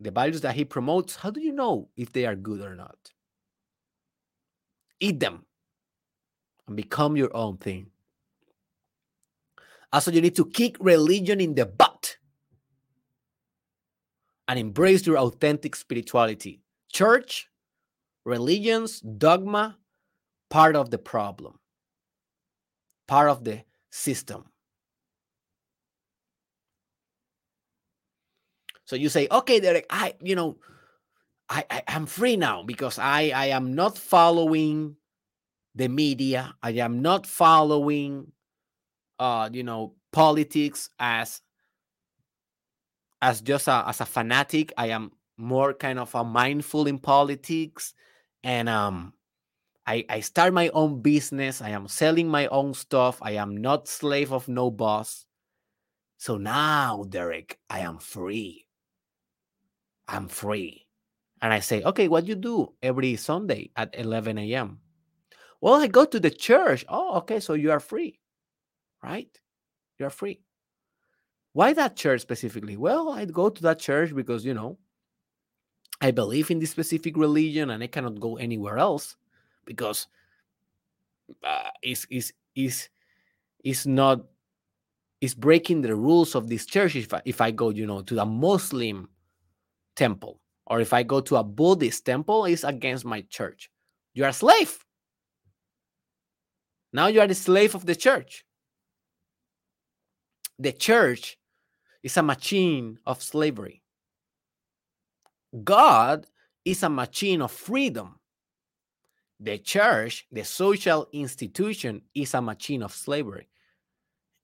the 0.00 0.10
values 0.10 0.40
that 0.42 0.54
he 0.54 0.64
promotes, 0.64 1.16
how 1.16 1.30
do 1.30 1.40
you 1.40 1.52
know 1.52 1.88
if 1.96 2.12
they 2.12 2.24
are 2.24 2.36
good 2.36 2.60
or 2.60 2.74
not? 2.74 2.96
Eat 5.00 5.20
them 5.20 5.44
and 6.66 6.76
become 6.76 7.16
your 7.16 7.34
own 7.36 7.56
thing. 7.56 7.90
Also, 9.92 10.10
you 10.10 10.20
need 10.20 10.36
to 10.36 10.44
kick 10.44 10.76
religion 10.80 11.40
in 11.40 11.54
the 11.54 11.64
butt 11.64 12.16
and 14.46 14.58
embrace 14.58 15.06
your 15.06 15.18
authentic 15.18 15.74
spirituality. 15.74 16.60
Church, 16.92 17.48
religions, 18.24 19.00
dogma, 19.00 19.78
part 20.50 20.76
of 20.76 20.90
the 20.90 20.98
problem, 20.98 21.58
part 23.06 23.30
of 23.30 23.44
the 23.44 23.62
system. 23.90 24.44
So 28.88 28.96
you 28.96 29.10
say, 29.10 29.28
okay, 29.30 29.60
Derek, 29.60 29.84
I, 29.90 30.14
you 30.22 30.34
know, 30.34 30.56
I, 31.50 31.62
I 31.70 31.82
am 31.88 32.06
free 32.06 32.36
now 32.38 32.62
because 32.62 32.98
I, 32.98 33.32
I 33.36 33.46
am 33.48 33.74
not 33.74 33.98
following 33.98 34.96
the 35.74 35.88
media. 35.88 36.54
I 36.62 36.70
am 36.70 37.02
not 37.02 37.26
following, 37.26 38.32
uh, 39.18 39.50
you 39.52 39.62
know, 39.62 39.92
politics 40.10 40.88
as 40.98 41.42
as 43.20 43.42
just 43.42 43.68
a, 43.68 43.84
as 43.86 44.00
a 44.00 44.06
fanatic. 44.06 44.72
I 44.78 44.86
am 44.86 45.12
more 45.36 45.74
kind 45.74 45.98
of 45.98 46.14
a 46.14 46.24
mindful 46.24 46.86
in 46.86 46.98
politics, 46.98 47.92
and 48.42 48.70
um, 48.70 49.12
I 49.86 50.06
I 50.08 50.20
start 50.20 50.54
my 50.54 50.70
own 50.70 51.02
business. 51.02 51.60
I 51.60 51.70
am 51.70 51.88
selling 51.88 52.28
my 52.28 52.46
own 52.46 52.72
stuff. 52.72 53.18
I 53.20 53.32
am 53.32 53.54
not 53.54 53.86
slave 53.86 54.32
of 54.32 54.48
no 54.48 54.70
boss. 54.70 55.26
So 56.16 56.38
now, 56.38 57.04
Derek, 57.06 57.58
I 57.68 57.80
am 57.80 57.98
free. 57.98 58.67
I'm 60.08 60.26
free. 60.26 60.86
And 61.40 61.52
I 61.52 61.60
say, 61.60 61.82
okay, 61.82 62.08
what 62.08 62.26
you 62.26 62.34
do 62.34 62.72
every 62.82 63.14
Sunday 63.16 63.70
at 63.76 63.94
11 63.96 64.38
a.m.? 64.38 64.80
Well, 65.60 65.74
I 65.74 65.86
go 65.86 66.04
to 66.04 66.18
the 66.18 66.30
church. 66.30 66.84
Oh, 66.88 67.18
okay, 67.18 67.40
so 67.40 67.54
you 67.54 67.70
are 67.70 67.80
free, 67.80 68.18
right? 69.02 69.28
You're 69.98 70.10
free. 70.10 70.40
Why 71.52 71.72
that 71.74 71.96
church 71.96 72.22
specifically? 72.22 72.76
Well, 72.76 73.10
I 73.10 73.24
go 73.24 73.50
to 73.50 73.62
that 73.62 73.78
church 73.78 74.14
because, 74.14 74.44
you 74.44 74.54
know, 74.54 74.78
I 76.00 76.12
believe 76.12 76.50
in 76.50 76.60
this 76.60 76.70
specific 76.70 77.16
religion 77.16 77.70
and 77.70 77.82
I 77.82 77.88
cannot 77.88 78.20
go 78.20 78.36
anywhere 78.36 78.78
else 78.78 79.16
because 79.64 80.06
uh, 81.44 81.70
it's, 81.82 82.06
it's, 82.10 82.32
it's, 82.54 82.88
it's 83.64 83.86
not, 83.86 84.24
it's 85.20 85.34
breaking 85.34 85.82
the 85.82 85.94
rules 85.96 86.36
of 86.36 86.48
this 86.48 86.64
church 86.64 86.94
if 86.94 87.12
I, 87.12 87.22
if 87.24 87.40
I 87.40 87.50
go, 87.50 87.70
you 87.70 87.86
know, 87.86 88.02
to 88.02 88.14
the 88.14 88.24
Muslim 88.24 89.08
temple 89.98 90.40
or 90.68 90.80
if 90.80 90.92
I 90.92 91.02
go 91.02 91.20
to 91.20 91.36
a 91.36 91.42
Buddhist 91.44 92.04
temple, 92.04 92.44
it's 92.44 92.62
against 92.62 93.04
my 93.04 93.22
church. 93.22 93.70
You 94.14 94.24
are 94.24 94.28
a 94.28 94.32
slave. 94.32 94.78
Now 96.92 97.06
you 97.06 97.20
are 97.20 97.26
the 97.26 97.34
slave 97.34 97.74
of 97.74 97.86
the 97.86 97.96
church. 97.96 98.44
The 100.58 100.72
church 100.72 101.38
is 102.02 102.16
a 102.16 102.22
machine 102.22 102.98
of 103.06 103.22
slavery. 103.22 103.82
God 105.64 106.26
is 106.64 106.82
a 106.82 106.90
machine 106.90 107.40
of 107.40 107.50
freedom. 107.50 108.18
The 109.40 109.58
church, 109.58 110.26
the 110.30 110.44
social 110.44 111.08
institution, 111.12 112.02
is 112.14 112.34
a 112.34 112.42
machine 112.42 112.82
of 112.82 112.94
slavery. 112.94 113.48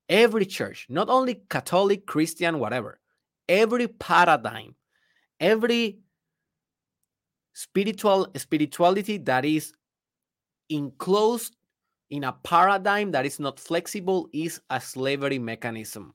Every 0.09 0.47
church, 0.47 0.87
not 0.89 1.09
only 1.11 1.43
Catholic, 1.51 2.07
Christian, 2.07 2.59
whatever, 2.59 3.01
every 3.49 3.89
paradigm, 3.89 4.75
every 5.41 5.99
spiritual 7.53 8.29
spirituality 8.37 9.19
that 9.19 9.45
is 9.45 9.73
enclosed 10.69 11.57
in 12.11 12.25
a 12.25 12.33
paradigm 12.33 13.11
that 13.13 13.27
is 13.27 13.41
not 13.41 13.59
flexible 13.59 14.29
is 14.33 14.61
a 14.71 14.81
slavery 14.81 15.39
mechanism. 15.39 16.15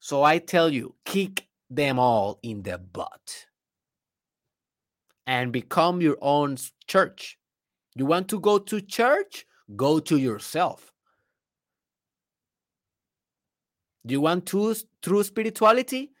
So 0.00 0.22
I 0.22 0.38
tell 0.38 0.72
you, 0.72 0.94
kick 1.04 1.46
them 1.70 1.98
all 1.98 2.38
in 2.42 2.62
the 2.62 2.78
butt 2.78 3.46
and 5.26 5.52
become 5.52 6.00
your 6.00 6.16
own 6.20 6.56
church. 6.86 7.38
You 7.94 8.06
want 8.06 8.28
to 8.28 8.40
go 8.40 8.58
to 8.58 8.80
church? 8.80 9.44
Go 9.76 9.98
to 10.00 10.16
yourself. 10.16 10.92
You 14.04 14.20
want 14.20 14.46
true, 14.46 14.74
true 15.02 15.22
spirituality? 15.22 16.12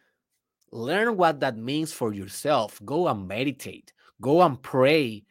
Learn 0.70 1.16
what 1.16 1.40
that 1.40 1.56
means 1.56 1.92
for 1.92 2.12
yourself. 2.12 2.80
Go 2.84 3.08
and 3.08 3.26
meditate. 3.26 3.92
Go 4.20 4.42
and 4.42 4.60
pray. 4.60 5.24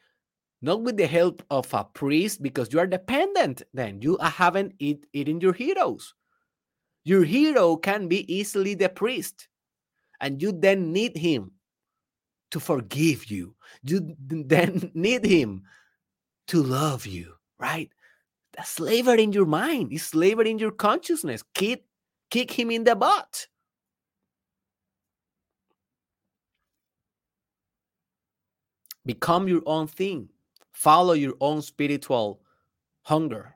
Not 0.61 0.81
with 0.81 0.97
the 0.97 1.07
help 1.07 1.43
of 1.51 1.71
a 1.73 1.83
priest 1.83 2.41
because 2.41 2.73
you 2.73 2.79
are 2.79 2.87
dependent. 2.87 3.61
Then 3.73 4.01
you 4.01 4.17
haven't 4.17 4.73
eat, 4.79 5.05
eaten 5.13 5.39
your 5.39 5.53
heroes. 5.53 6.13
Your 7.03 7.23
hero 7.23 7.77
can 7.77 8.07
be 8.07 8.31
easily 8.33 8.73
the 8.73 8.89
priest, 8.89 9.47
and 10.19 10.41
you 10.41 10.51
then 10.51 10.91
need 10.91 11.15
him 11.15 11.51
to 12.51 12.59
forgive 12.59 13.31
you. 13.31 13.55
You 13.83 14.13
then 14.27 14.91
need 14.93 15.23
him 15.25 15.63
to 16.47 16.61
love 16.61 17.05
you, 17.05 17.33
right? 17.59 17.89
The 18.57 18.63
slavery 18.63 19.23
in 19.23 19.31
your 19.31 19.45
mind 19.45 19.93
is 19.93 20.03
slavery 20.03 20.49
in 20.49 20.59
your 20.59 20.71
consciousness. 20.71 21.43
Kick, 21.53 21.83
kick 22.29 22.51
him 22.51 22.71
in 22.71 22.83
the 22.83 22.95
butt. 22.95 23.47
Become 29.07 29.47
your 29.47 29.61
own 29.65 29.87
thing. 29.87 30.27
Follow 30.73 31.13
your 31.13 31.35
own 31.39 31.61
spiritual 31.61 32.41
hunger. 33.03 33.55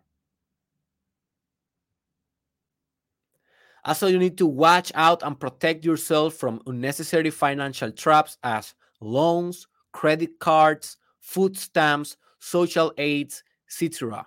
Also, 3.84 4.08
you 4.08 4.18
need 4.18 4.38
to 4.38 4.46
watch 4.46 4.94
out 4.96 5.24
and 5.24 5.38
protect 5.38 5.84
yourself 5.84 6.36
from 6.36 6.62
unnecessary 6.68 7.32
financial 7.32 7.92
traps 7.92 8.38
as 8.44 8.76
loans, 9.02 9.68
credit 9.92 10.40
cards, 10.40 10.96
food 11.20 11.58
stamps, 11.58 12.16
social 12.40 12.94
aids, 12.98 13.44
etc. 13.68 14.26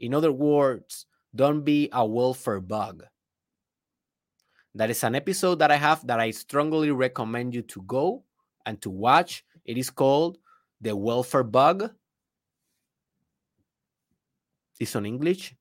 In 0.00 0.12
other 0.12 0.32
words, 0.32 1.06
don't 1.36 1.62
be 1.62 1.88
a 1.92 2.04
welfare 2.04 2.60
bug. 2.60 3.04
That 4.74 4.90
is 4.90 5.04
an 5.04 5.14
episode 5.14 5.60
that 5.60 5.70
I 5.70 5.76
have 5.76 6.04
that 6.08 6.18
I 6.18 6.32
strongly 6.32 6.90
recommend 6.90 7.54
you 7.54 7.62
to 7.62 7.82
go 7.82 8.24
and 8.66 8.82
to 8.82 8.90
watch. 8.90 9.44
It 9.64 9.78
is 9.78 9.88
called 9.88 10.38
The 10.84 10.94
Welfare 10.94 11.42
Bug. 11.42 11.90
It's 14.78 14.94
on 14.94 15.06
English. 15.06 15.54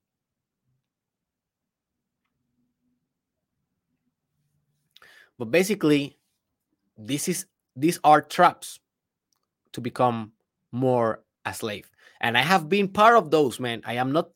But 5.40 5.50
basically, 5.50 6.18
this 6.98 7.30
is 7.30 7.46
these 7.76 8.00
are 8.04 8.22
traps 8.22 8.80
to 9.72 9.80
become 9.80 10.34
more 10.74 11.24
a 11.46 11.54
slave. 11.54 11.90
And 12.20 12.38
I 12.38 12.42
have 12.42 12.68
been 12.68 12.90
part 12.90 13.16
of 13.16 13.32
those, 13.32 13.60
man. 13.60 13.82
I 13.86 13.94
am 13.94 14.12
not 14.12 14.30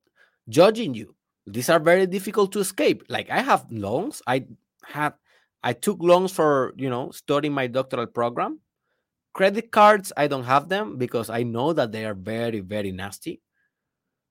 judging 0.48 0.94
you. 0.94 1.16
These 1.46 1.70
are 1.70 1.80
very 1.80 2.08
difficult 2.08 2.54
to 2.54 2.60
escape. 2.60 3.04
Like 3.10 3.30
I 3.30 3.42
have 3.42 3.68
loans. 3.70 4.22
I 4.26 4.46
have 4.86 5.16
I 5.64 5.74
took 5.74 6.02
loans 6.02 6.32
for, 6.32 6.74
you 6.78 6.90
know, 6.90 7.12
studying 7.12 7.54
my 7.54 7.68
doctoral 7.68 8.08
program. 8.08 8.62
Credit 9.38 9.72
cards, 9.72 10.12
I 10.18 10.26
don't 10.26 10.46
have 10.46 10.68
them 10.68 10.98
because 10.98 11.30
I 11.30 11.44
know 11.44 11.72
that 11.72 11.92
they 11.92 12.06
are 12.06 12.16
very, 12.16 12.60
very 12.60 12.92
nasty. 12.92 13.40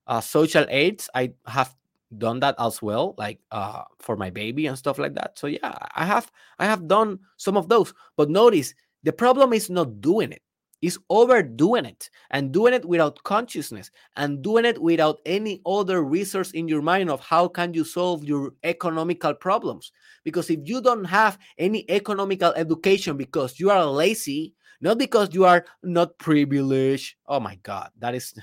Uh, 0.05 0.19
social 0.19 0.65
aids, 0.67 1.09
I 1.15 1.31
have 1.45 1.73
done 2.17 2.39
that 2.39 2.55
as 2.57 2.81
well 2.81 3.13
like 3.17 3.37
uh 3.51 3.83
for 3.99 4.15
my 4.15 4.29
baby 4.29 4.67
and 4.67 4.77
stuff 4.77 4.97
like 4.97 5.13
that. 5.13 5.37
So 5.37 5.47
yeah 5.47 5.75
i 5.93 6.05
have 6.05 6.31
i 6.57 6.65
have 6.65 6.87
done 6.87 7.19
some 7.37 7.55
of 7.57 7.69
those. 7.69 7.93
But 8.17 8.29
notice 8.29 8.73
the 9.03 9.13
problem 9.13 9.53
is 9.53 9.69
not 9.69 10.01
doing 10.01 10.31
it. 10.33 10.41
Is 10.81 10.99
overdoing 11.09 11.85
it 11.85 12.09
and 12.29 12.51
doing 12.51 12.73
it 12.73 12.85
without 12.85 13.23
consciousness 13.23 13.91
and 14.15 14.43
doing 14.43 14.63
it 14.65 14.79
without 14.81 15.19
any 15.25 15.61
other 15.65 16.03
resource 16.03 16.51
in 16.51 16.67
your 16.67 16.81
mind 16.83 17.09
of 17.09 17.19
how 17.21 17.47
can 17.47 17.73
you 17.73 17.83
solve 17.83 18.23
your 18.23 18.51
economical 18.63 19.33
problems. 19.33 19.91
Because 20.23 20.49
if 20.51 20.59
you 20.65 20.81
don't 20.81 21.05
have 21.05 21.39
any 21.57 21.89
economical 21.89 22.53
education 22.53 23.17
because 23.17 23.59
you 23.59 23.71
are 23.71 23.85
lazy 23.85 24.53
not 24.81 24.97
because 24.97 25.33
you 25.33 25.45
are 25.45 25.65
not 25.83 26.17
privileged. 26.17 27.15
Oh 27.25 27.39
my 27.39 27.55
god 27.55 27.91
that 27.99 28.15
is 28.15 28.33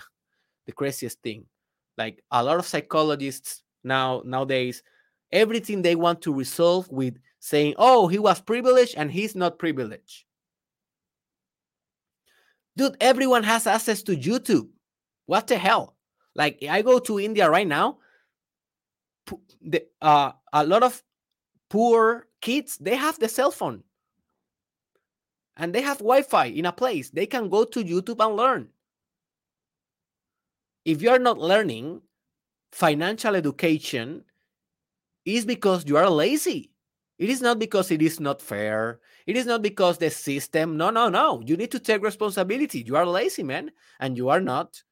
the 0.67 0.73
craziest 0.73 1.21
thing. 1.23 1.47
Like 1.97 2.23
a 2.31 2.43
lot 2.43 2.59
of 2.59 2.67
psychologists 2.67 3.63
now 3.83 4.23
nowadays 4.25 4.83
everything 5.33 5.83
they 5.83 5.95
want 5.95 6.23
to 6.23 6.33
resolve 6.35 6.89
with 6.91 7.19
saying 7.41 7.75
oh 7.79 8.09
he 8.09 8.19
was 8.19 8.41
privileged 8.41 8.95
and 8.97 9.11
he's 9.11 9.35
not 9.35 9.59
privileged. 9.59 10.25
Dude 12.77 12.97
everyone 13.01 13.45
has 13.45 13.67
access 13.67 14.03
to 14.05 14.17
youtube. 14.17 14.69
What 15.27 15.47
the 15.47 15.59
hell? 15.59 15.97
Like 16.35 16.63
i 16.69 16.83
go 16.83 16.99
to 16.99 17.21
india 17.21 17.49
right 17.49 17.67
now 17.67 17.99
the, 19.63 19.85
uh, 20.01 20.33
a 20.53 20.65
lot 20.65 20.83
of 20.83 21.03
poor 21.69 22.29
kids 22.41 22.77
they 22.79 22.95
have 22.95 23.19
the 23.19 23.29
cell 23.29 23.51
phone 23.51 23.83
and 25.57 25.75
they 25.75 25.83
have 25.83 25.99
wi-fi 25.99 26.47
in 26.47 26.67
a 26.67 26.73
place 26.73 27.11
they 27.11 27.27
can 27.27 27.49
go 27.49 27.65
to 27.65 27.85
youtube 27.85 28.25
and 28.25 28.37
learn 28.37 28.69
if 30.85 31.01
you're 31.01 31.19
not 31.19 31.39
learning 31.39 32.01
financial 32.73 33.37
education 33.37 34.25
is 35.25 35.45
because 35.45 35.85
you 35.87 35.97
are 35.97 36.11
lazy. 36.11 36.71
It 37.19 37.31
is 37.31 37.41
not 37.41 37.59
because 37.59 37.91
it 37.91 38.03
is 38.03 38.21
not 38.21 38.43
fair. 38.43 39.01
It 39.27 39.37
is 39.37 39.47
not 39.47 39.63
because 39.63 39.99
the 39.99 40.11
system. 40.11 40.77
No, 40.77 40.91
no, 40.91 41.09
no. 41.09 41.41
You 41.47 41.57
need 41.57 41.71
to 41.71 41.79
take 41.79 42.03
responsibility. 42.03 42.81
You 42.81 42.97
are 42.97 43.07
lazy, 43.07 43.43
man, 43.43 43.71
and 44.01 44.17
you 44.17 44.29
are 44.29 44.41
not 44.41 44.83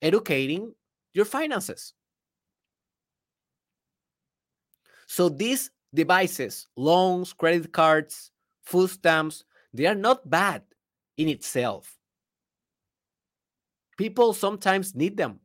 educating 0.00 0.74
your 1.12 1.26
finances. 1.26 1.92
So 5.06 5.28
these 5.28 5.70
devices, 5.94 6.66
loans, 6.76 7.32
credit 7.32 7.72
cards, 7.72 8.30
food 8.64 8.90
stamps, 8.90 9.44
they 9.72 9.86
are 9.86 9.94
not 9.94 10.28
bad 10.28 10.62
in 11.16 11.28
itself. 11.28 11.96
People 13.96 14.32
sometimes 14.32 14.94
need 14.94 15.16
them. 15.16 15.40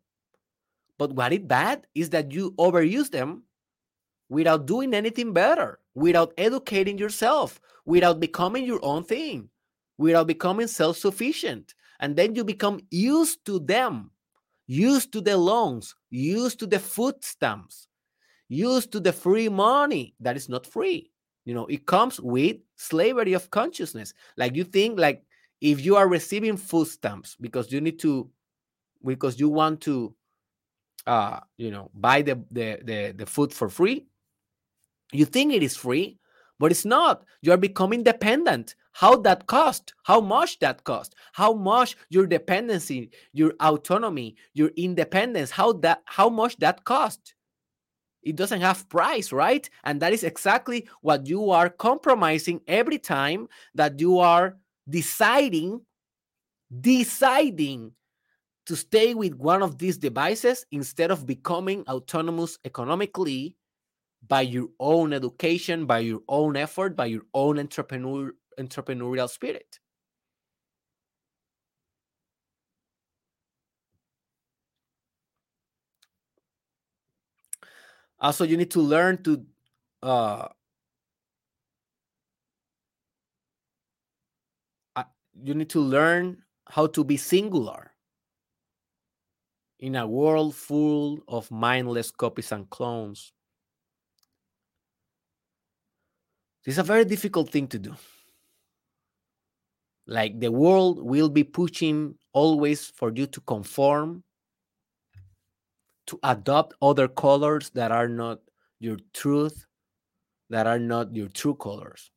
But 0.98 1.14
what 1.14 1.34
is 1.34 1.40
bad 1.40 1.88
is 1.96 2.10
that 2.12 2.32
you 2.32 2.52
overuse 2.60 3.10
them 3.10 3.44
without 4.30 4.66
doing 4.66 4.94
anything 4.94 5.34
better, 5.34 5.80
without 5.96 6.34
educating 6.38 6.98
yourself, 6.98 7.60
without 7.86 8.20
becoming 8.20 8.66
your 8.66 8.80
own 8.84 9.04
thing, 9.04 9.50
without 9.98 10.28
becoming 10.28 10.68
self 10.68 10.98
sufficient. 10.98 11.74
And 12.00 12.16
then 12.16 12.36
you 12.36 12.44
become 12.44 12.80
used 12.90 13.46
to 13.46 13.60
them, 13.60 14.12
used 14.68 15.12
to 15.14 15.22
the 15.22 15.38
loans, 15.38 15.96
used 16.10 16.60
to 16.60 16.68
the 16.68 16.80
food 16.80 17.24
stamps, 17.24 17.88
used 18.48 18.92
to 18.92 19.00
the 19.00 19.14
free 19.14 19.50
money 19.50 20.16
that 20.20 20.36
is 20.36 20.50
not 20.50 20.66
free. 20.66 21.11
You 21.52 21.56
know, 21.56 21.66
it 21.66 21.86
comes 21.86 22.18
with 22.18 22.60
slavery 22.78 23.34
of 23.34 23.52
consciousness. 23.52 24.14
Like 24.38 24.56
you 24.56 24.64
think, 24.64 24.98
like 24.98 25.26
if 25.60 25.84
you 25.84 25.98
are 25.98 26.08
receiving 26.08 26.56
food 26.56 26.88
stamps 26.88 27.36
because 27.42 27.74
you 27.74 27.82
need 27.82 28.00
to, 28.00 28.30
because 29.04 29.38
you 29.38 29.50
want 29.50 29.82
to 29.82 30.16
uh, 31.06 31.42
you 31.58 31.70
know, 31.72 31.92
buy 31.94 32.22
the, 32.22 32.42
the 32.52 32.80
the 32.86 33.14
the 33.18 33.26
food 33.26 33.52
for 33.54 33.68
free. 33.68 34.06
You 35.12 35.26
think 35.26 35.52
it 35.52 35.62
is 35.62 35.76
free, 35.76 36.20
but 36.58 36.72
it's 36.72 36.86
not. 36.86 37.26
You 37.42 37.52
are 37.52 37.58
becoming 37.58 38.04
dependent. 38.04 38.76
How 38.94 39.18
that 39.18 39.48
cost? 39.48 39.94
How 40.04 40.22
much 40.22 40.60
that 40.60 40.86
cost? 40.86 41.16
How 41.34 41.52
much 41.52 41.98
your 42.10 42.28
dependency, 42.28 43.12
your 43.34 43.54
autonomy, 43.60 44.38
your 44.54 44.72
independence? 44.78 45.52
How 45.52 45.74
that? 45.84 46.02
How 46.06 46.30
much 46.30 46.56
that 46.60 46.86
cost? 46.86 47.36
It 48.24 48.36
doesn't 48.36 48.62
have 48.62 48.88
price, 48.88 49.32
right? 49.32 49.68
And 49.84 50.02
that 50.02 50.14
is 50.14 50.24
exactly 50.24 50.88
what 51.02 51.28
you 51.28 51.50
are 51.50 51.70
compromising 51.70 52.62
every 52.68 53.00
time 53.00 53.48
that 53.76 54.00
you 54.00 54.20
are 54.20 54.58
deciding, 54.88 55.82
deciding 56.80 57.94
to 58.68 58.76
stay 58.76 59.14
with 59.16 59.36
one 59.36 59.62
of 59.62 59.78
these 59.78 59.98
devices 59.98 60.66
instead 60.72 61.12
of 61.12 61.26
becoming 61.26 61.84
autonomous 61.88 62.58
economically 62.64 63.58
by 64.28 64.42
your 64.42 64.70
own 64.80 65.14
education, 65.14 65.86
by 65.86 66.00
your 66.00 66.22
own 66.30 66.56
effort, 66.56 66.96
by 66.96 67.08
your 67.08 67.24
own 67.34 67.60
entrepreneur, 67.60 68.32
entrepreneurial 68.58 69.30
spirit. 69.30 69.81
Also, 78.22 78.46
you 78.46 78.56
need 78.56 78.72
to 78.72 78.82
learn 78.82 79.22
to 79.24 79.46
uh, 80.04 80.48
you 85.44 85.54
need 85.54 85.70
to 85.70 85.80
learn 85.80 86.44
how 86.68 86.88
to 86.88 87.04
be 87.04 87.18
singular 87.18 87.92
in 89.80 89.96
a 89.96 90.08
world 90.08 90.56
full 90.56 91.20
of 91.28 91.50
mindless 91.50 92.12
copies 92.12 92.52
and 92.52 92.70
clones. 92.70 93.34
It's 96.66 96.78
a 96.78 96.84
very 96.84 97.06
difficult 97.06 97.50
thing 97.50 97.68
to 97.70 97.80
do. 97.80 97.96
Like 100.06 100.40
the 100.40 100.52
world 100.52 101.04
will 101.04 101.30
be 101.30 101.44
pushing 101.44 102.16
always 102.34 102.86
for 102.86 103.12
you 103.14 103.26
to 103.28 103.42
conform, 103.42 104.24
to 106.12 106.20
adopt 106.24 106.74
other 106.82 107.08
colors 107.08 107.70
that 107.70 107.90
are 107.90 108.10
not 108.10 108.42
your 108.80 108.98
truth, 109.14 109.66
that 110.50 110.68
are 110.68 110.78
not 110.78 111.16
your 111.16 111.30
true 111.30 111.56
colors. 111.56 112.12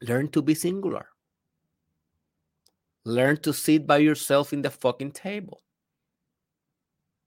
Learn 0.00 0.28
to 0.28 0.40
be 0.40 0.54
singular. 0.54 1.06
Learn 3.04 3.36
to 3.42 3.52
sit 3.52 3.86
by 3.86 3.98
yourself 3.98 4.54
in 4.54 4.62
the 4.62 4.70
fucking 4.70 5.12
table. 5.12 5.60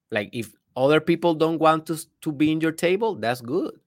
Like 0.09 0.31
if 0.33 0.55
other 0.75 0.99
people 0.99 1.35
don't 1.35 1.59
want 1.59 1.85
to, 1.85 2.03
to 2.21 2.31
be 2.31 2.51
in 2.51 2.61
your 2.61 2.71
table, 2.71 3.13
that's 3.13 3.41
good. 3.41 3.79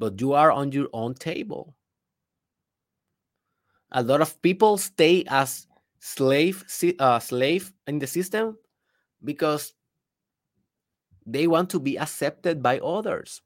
But 0.00 0.20
you 0.20 0.32
are 0.32 0.50
on 0.50 0.72
your 0.72 0.88
own 0.92 1.14
table. 1.14 1.76
A 3.92 4.02
lot 4.02 4.20
of 4.20 4.42
people 4.42 4.76
stay 4.76 5.24
as 5.28 5.68
slave 6.04 6.64
uh, 6.98 7.18
slave 7.18 7.72
in 7.86 7.98
the 7.98 8.06
system 8.06 8.58
because 9.24 9.72
they 11.24 11.46
want 11.46 11.70
to 11.70 11.80
be 11.80 11.96
accepted 11.96 12.62
by 12.62 12.78
others 12.80 13.40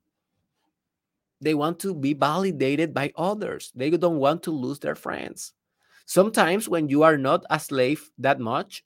they 1.40 1.54
want 1.54 1.78
to 1.80 1.94
be 1.94 2.14
validated 2.14 2.92
by 2.92 3.12
others. 3.16 3.72
They 3.74 3.90
don't 3.90 4.18
want 4.18 4.42
to 4.44 4.50
lose 4.50 4.78
their 4.78 4.94
friends. 4.94 5.52
Sometimes, 6.06 6.68
when 6.68 6.88
you 6.88 7.02
are 7.02 7.18
not 7.18 7.44
a 7.50 7.60
slave 7.60 8.10
that 8.18 8.40
much 8.40 8.84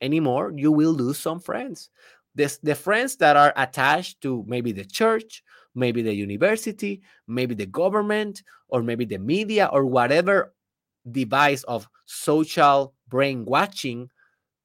anymore, 0.00 0.52
you 0.56 0.72
will 0.72 0.92
lose 0.92 1.18
some 1.18 1.40
friends. 1.40 1.90
This, 2.34 2.58
the 2.58 2.74
friends 2.74 3.16
that 3.16 3.36
are 3.36 3.52
attached 3.56 4.20
to 4.22 4.44
maybe 4.46 4.72
the 4.72 4.84
church, 4.84 5.42
maybe 5.74 6.00
the 6.00 6.14
university, 6.14 7.02
maybe 7.26 7.54
the 7.54 7.66
government, 7.66 8.42
or 8.68 8.82
maybe 8.82 9.04
the 9.04 9.18
media, 9.18 9.68
or 9.72 9.84
whatever 9.84 10.54
device 11.10 11.64
of 11.64 11.88
social 12.06 12.94
brainwashing, 13.10 14.08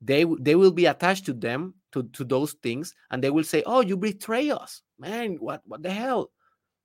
they, 0.01 0.25
they 0.39 0.55
will 0.55 0.71
be 0.71 0.85
attached 0.85 1.25
to 1.25 1.33
them, 1.33 1.73
to, 1.91 2.03
to 2.13 2.23
those 2.23 2.53
things, 2.63 2.93
and 3.11 3.23
they 3.23 3.29
will 3.29 3.43
say, 3.43 3.63
Oh, 3.65 3.81
you 3.81 3.97
betray 3.97 4.51
us. 4.51 4.81
Man, 4.99 5.35
what, 5.35 5.61
what 5.65 5.83
the 5.83 5.91
hell? 5.91 6.31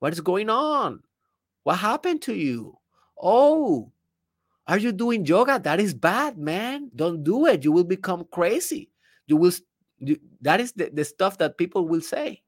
What 0.01 0.13
is 0.13 0.21
going 0.21 0.51
on? 0.51 1.03
What 1.63 1.77
happened 1.77 2.23
to 2.23 2.35
you? 2.35 2.79
Oh, 3.21 3.93
are 4.67 4.79
you 4.79 4.93
doing 4.93 5.27
yoga? 5.27 5.59
That 5.59 5.81
is 5.81 5.93
bad, 5.93 6.39
man. 6.39 6.91
Don't 6.95 7.23
do 7.23 7.47
it. 7.47 7.65
You 7.65 7.73
will 7.73 7.85
become 7.85 8.25
crazy. 8.31 8.91
You 9.27 9.37
will, 9.37 9.53
you, 9.99 10.19
that 10.41 10.61
is 10.61 10.73
the, 10.73 10.91
the 10.93 11.05
stuff 11.05 11.39
that 11.39 11.59
people 11.59 11.87
will 11.87 12.01
say. 12.01 12.43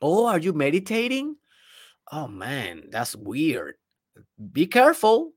Oh, 0.00 0.26
are 0.26 0.38
you 0.38 0.52
meditating? 0.52 1.36
Oh, 2.12 2.28
man, 2.28 2.84
that's 2.90 3.16
weird. 3.16 3.74
Be 4.52 4.66
careful. 4.66 5.32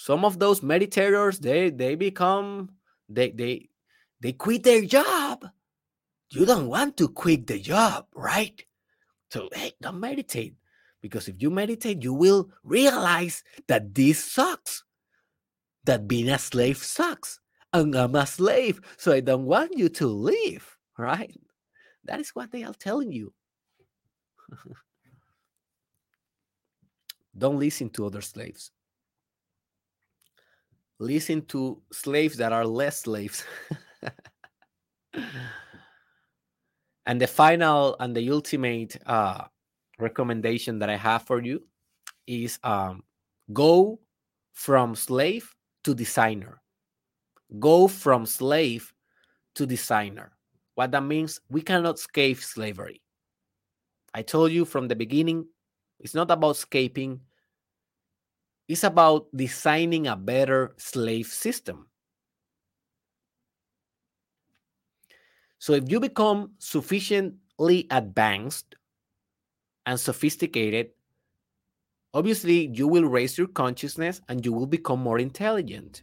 Some 0.00 0.24
of 0.24 0.38
those 0.38 0.62
meditators, 0.62 1.40
they 1.40 1.68
they 1.68 1.94
become 1.94 2.70
they 3.06 3.32
they 3.32 3.68
they 4.20 4.32
quit 4.32 4.62
their 4.62 4.80
job. 4.80 5.44
You 6.30 6.46
don't 6.46 6.68
want 6.68 6.96
to 6.96 7.08
quit 7.08 7.46
the 7.46 7.60
job, 7.60 8.06
right? 8.14 8.64
So, 9.30 9.50
hey, 9.52 9.74
don't 9.82 10.00
meditate. 10.00 10.54
Because 11.02 11.28
if 11.28 11.42
you 11.42 11.50
meditate, 11.50 12.02
you 12.02 12.14
will 12.14 12.48
realize 12.64 13.44
that 13.68 13.94
this 13.94 14.24
sucks. 14.24 14.84
That 15.84 16.08
being 16.08 16.30
a 16.30 16.38
slave 16.38 16.78
sucks. 16.78 17.38
And 17.74 17.94
I'm 17.94 18.14
a 18.14 18.24
slave, 18.24 18.80
so 18.96 19.12
I 19.12 19.20
don't 19.20 19.44
want 19.44 19.76
you 19.76 19.90
to 19.90 20.06
leave, 20.06 20.78
right? 20.96 21.38
That 22.04 22.20
is 22.20 22.30
what 22.30 22.52
they 22.52 22.64
are 22.64 22.72
telling 22.72 23.12
you. 23.12 23.34
don't 27.36 27.58
listen 27.58 27.90
to 27.90 28.06
other 28.06 28.22
slaves. 28.22 28.70
Listen 31.00 31.40
to 31.46 31.80
slaves 31.90 32.36
that 32.36 32.52
are 32.52 32.66
less 32.66 33.00
slaves. 33.00 33.44
And 37.06 37.20
the 37.20 37.26
final 37.26 37.96
and 37.98 38.14
the 38.14 38.30
ultimate 38.30 38.96
uh, 39.06 39.44
recommendation 39.98 40.78
that 40.78 40.90
I 40.90 40.96
have 40.96 41.22
for 41.22 41.42
you 41.42 41.62
is 42.26 42.58
um, 42.62 43.02
go 43.52 43.98
from 44.52 44.94
slave 44.94 45.52
to 45.84 45.94
designer. 45.94 46.60
Go 47.58 47.88
from 47.88 48.26
slave 48.26 48.92
to 49.54 49.66
designer. 49.66 50.36
What 50.74 50.92
that 50.92 51.02
means, 51.02 51.40
we 51.48 51.62
cannot 51.62 51.96
escape 51.96 52.38
slavery. 52.38 53.02
I 54.14 54.22
told 54.22 54.52
you 54.52 54.64
from 54.64 54.86
the 54.86 54.94
beginning, 54.94 55.46
it's 55.98 56.14
not 56.14 56.30
about 56.30 56.56
escaping, 56.56 57.20
it's 58.70 58.84
about 58.84 59.26
designing 59.34 60.06
a 60.06 60.14
better 60.14 60.76
slave 60.76 61.26
system. 61.26 61.88
So 65.58 65.72
if 65.72 65.90
you 65.90 65.98
become 65.98 66.52
sufficiently 66.58 67.88
advanced 67.90 68.76
and 69.86 69.98
sophisticated, 69.98 70.90
obviously 72.14 72.70
you 72.72 72.86
will 72.86 73.06
raise 73.06 73.36
your 73.36 73.48
consciousness 73.48 74.20
and 74.28 74.46
you 74.46 74.52
will 74.52 74.68
become 74.68 75.00
more 75.00 75.18
intelligent. 75.18 76.02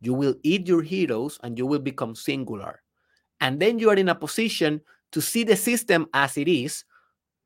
You 0.00 0.12
will 0.12 0.34
eat 0.42 0.66
your 0.66 0.82
heroes 0.82 1.38
and 1.44 1.56
you 1.56 1.66
will 1.66 1.78
become 1.78 2.16
singular. 2.16 2.82
And 3.40 3.60
then 3.60 3.78
you 3.78 3.90
are 3.90 3.96
in 3.96 4.08
a 4.08 4.14
position 4.16 4.80
to 5.12 5.20
see 5.20 5.44
the 5.44 5.54
system 5.54 6.08
as 6.12 6.36
it 6.36 6.48
is 6.48 6.82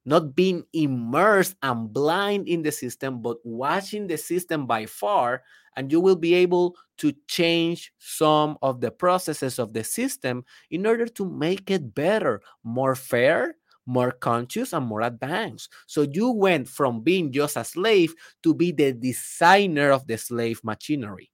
not 0.05 0.35
being 0.35 0.65
immersed 0.73 1.57
and 1.63 1.93
blind 1.93 2.49
in 2.49 2.63
the 2.63 2.73
system, 2.73 3.23
but 3.23 3.39
watching 3.45 4.07
the 4.07 4.19
system 4.19 4.67
by 4.67 4.87
far, 4.87 5.43
and 5.77 5.91
you 5.91 6.01
will 6.01 6.17
be 6.17 6.35
able 6.35 6.77
to 6.99 7.13
change 7.29 7.93
some 7.99 8.59
of 8.63 8.81
the 8.81 8.91
processes 8.91 9.59
of 9.59 9.73
the 9.73 9.85
system 9.85 10.45
in 10.71 10.87
order 10.87 11.07
to 11.07 11.25
make 11.25 11.71
it 11.71 11.95
better, 11.95 12.43
more 12.65 12.95
fair, 12.95 13.57
more 13.87 14.13
conscious, 14.13 14.73
and 14.73 14.87
more 14.87 15.01
advanced. 15.01 15.73
So 15.87 16.03
you 16.03 16.31
went 16.31 16.69
from 16.69 17.01
being 17.03 17.33
just 17.33 17.57
a 17.57 17.65
slave 17.65 18.15
to 18.43 18.55
be 18.55 18.73
the 18.73 18.93
designer 18.93 19.91
of 19.91 20.07
the 20.07 20.19
slave 20.19 20.61
machinery. 20.63 21.31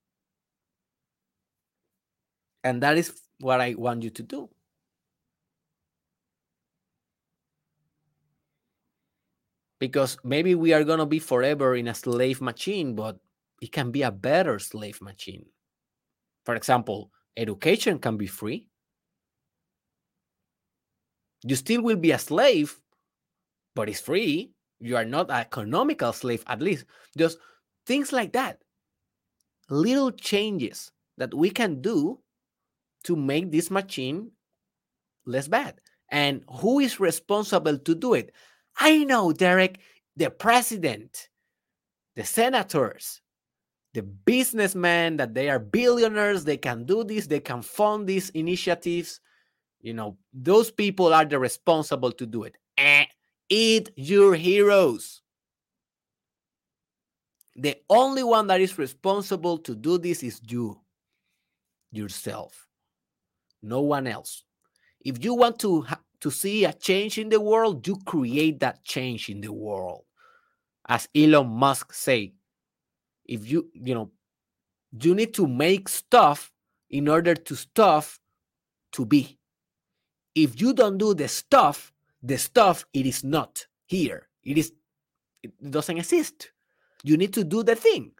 And 2.65 2.83
that 2.83 2.99
is 2.99 3.13
what 3.41 3.61
I 3.61 3.75
want 3.75 4.03
you 4.03 4.11
to 4.11 4.23
do. 4.23 4.51
Because 9.79 10.19
maybe 10.25 10.55
we 10.55 10.73
are 10.73 10.85
going 10.85 10.99
to 10.99 11.07
be 11.07 11.19
forever 11.19 11.77
in 11.77 11.89
a 11.89 11.95
slave 11.95 12.41
machine, 12.41 12.95
but 12.95 13.19
it 13.61 13.73
can 13.73 13.91
be 13.91 14.03
a 14.03 14.11
better 14.11 14.59
slave 14.59 15.01
machine. 15.01 15.47
For 16.45 16.55
example, 16.55 17.11
education 17.37 17.99
can 17.99 18.17
be 18.17 18.27
free. 18.27 18.69
You 21.45 21.55
still 21.57 21.83
will 21.83 21.97
be 21.97 22.11
a 22.11 22.19
slave, 22.19 22.81
but 23.75 23.89
it's 23.89 24.01
free. 24.01 24.53
You 24.81 24.97
are 24.97 25.05
not 25.05 25.31
an 25.31 25.37
economical 25.37 26.13
slave, 26.13 26.43
at 26.47 26.61
least. 26.61 26.85
Just 27.17 27.39
things 27.87 28.13
like 28.13 28.33
that. 28.33 28.59
Little 29.71 30.11
changes 30.11 30.91
that 31.19 31.35
we 31.35 31.51
can 31.51 31.81
do 31.81 32.21
to 33.05 33.15
make 33.15 33.53
this 33.53 33.71
machine 33.71 34.31
less 35.27 35.47
bad. 35.47 35.81
And 36.11 36.43
who 36.49 36.81
is 36.81 36.99
responsible 36.99 37.79
to 37.79 37.95
do 37.95 38.15
it? 38.15 38.33
I 38.79 39.05
know, 39.05 39.33
Derek, 39.33 39.81
the 40.17 40.31
president, 40.31 41.29
the 42.17 42.25
senators, 42.25 43.21
the 43.95 44.03
businessmen 44.03 45.17
that 45.17 45.35
they 45.35 45.49
are 45.49 45.59
billionaires, 45.59 46.45
they 46.45 46.57
can 46.57 46.85
do 46.85 47.05
this, 47.05 47.27
they 47.27 47.41
can 47.41 47.63
fund 47.63 48.07
these 48.07 48.31
initiatives. 48.31 49.21
You 49.81 49.95
know, 49.95 50.17
those 50.33 50.71
people 50.71 51.13
are 51.13 51.25
the 51.25 51.39
responsible 51.39 52.13
to 52.13 52.27
do 52.27 52.45
it. 52.45 52.57
Eh, 52.77 53.07
eat 53.49 53.91
your 53.97 54.35
heroes. 54.35 55.23
The 57.57 57.77
only 57.91 58.23
one 58.23 58.47
that 58.49 58.61
is 58.61 58.79
responsible 58.79 59.59
to 59.59 59.75
do 59.75 59.99
this 59.99 60.23
is 60.23 60.41
you, 60.49 60.81
yourself, 61.91 62.69
no 63.63 63.81
one 63.81 64.07
else. 64.07 64.45
If 65.01 65.25
you 65.25 65.35
want 65.35 65.59
to 65.61 65.85
to 66.21 66.31
see 66.31 66.65
a 66.65 66.73
change 66.73 67.19
in 67.19 67.29
the 67.29 67.41
world, 67.41 67.87
you 67.87 67.97
create 68.05 68.61
that 68.61 68.85
change 68.85 69.29
in 69.29 69.41
the 69.41 69.53
world. 69.53 70.05
As 70.89 71.09
Elon 71.15 71.49
Musk 71.49 71.93
say, 71.93 72.33
if 73.25 73.51
you 73.51 73.71
you 73.75 73.95
know, 73.95 74.11
you 75.01 75.15
need 75.15 75.35
to 75.35 75.47
make 75.47 75.89
stuff 75.89 76.51
in 76.91 77.09
order 77.09 77.35
to 77.35 77.55
stuff 77.55 78.19
to 78.93 79.05
be. 79.05 79.39
If 80.35 80.61
you 80.61 80.73
don't 80.73 80.99
do 80.99 81.15
the 81.15 81.29
stuff, 81.29 81.93
the 82.23 82.39
stuff 82.39 82.87
it 82.93 83.07
is 83.07 83.23
not 83.23 83.67
here. 83.87 84.29
It 84.43 84.59
is 84.59 84.73
it 85.43 85.71
doesn't 85.71 85.99
exist. 85.99 86.51
You 87.05 87.17
need 87.17 87.33
to 87.35 87.45
do 87.45 87.63
the 87.63 87.77
thing. 87.77 88.13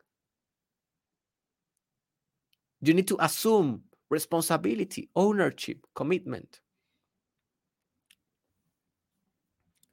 You 2.81 2.95
need 2.95 3.09
to 3.09 3.17
assume 3.19 3.83
responsibility, 4.11 5.09
ownership, 5.17 5.79
commitment. 5.95 6.61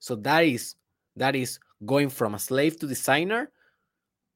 So 0.05 0.15
that 0.17 0.45
is 0.45 0.75
that 1.15 1.35
is 1.35 1.57
going 1.83 2.09
from 2.09 2.35
a 2.35 2.39
slave 2.39 2.77
to 2.77 2.85
designer 2.85 3.49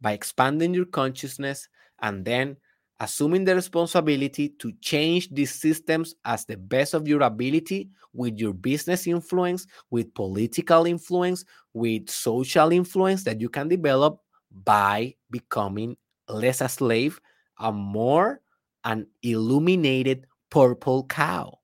by 0.01 0.13
expanding 0.13 0.73
your 0.73 0.87
consciousness 0.87 1.69
and 2.01 2.25
then 2.25 2.57
assuming 2.99 3.45
the 3.45 3.53
responsibility 3.53 4.49
to 4.57 4.71
change 4.81 5.29
these 5.29 5.53
systems 5.53 6.15
as 6.25 6.43
the 6.45 6.57
best 6.57 6.95
of 6.95 7.07
your 7.07 7.21
ability 7.21 7.91
with 8.13 8.39
your 8.39 8.51
business 8.53 9.05
influence, 9.05 9.67
with 9.91 10.11
political 10.15 10.87
influence, 10.87 11.45
with 11.75 12.09
social 12.09 12.71
influence 12.71 13.23
that 13.25 13.39
you 13.39 13.47
can 13.47 13.67
develop 13.67 14.21
by 14.51 15.13
becoming 15.29 15.95
less 16.27 16.61
a 16.61 16.67
slave 16.67 17.21
and 17.59 17.77
more 17.77 18.41
an 18.85 19.05
illuminated 19.21 20.25
purple 20.49 21.03
cow. 21.03 21.58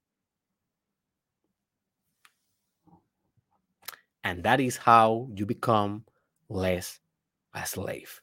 And 4.26 4.42
that 4.44 4.60
is 4.60 4.76
how 4.76 5.30
you 5.36 5.46
become 5.46 6.04
less 6.50 7.00
a 7.54 7.64
slave. 7.66 8.22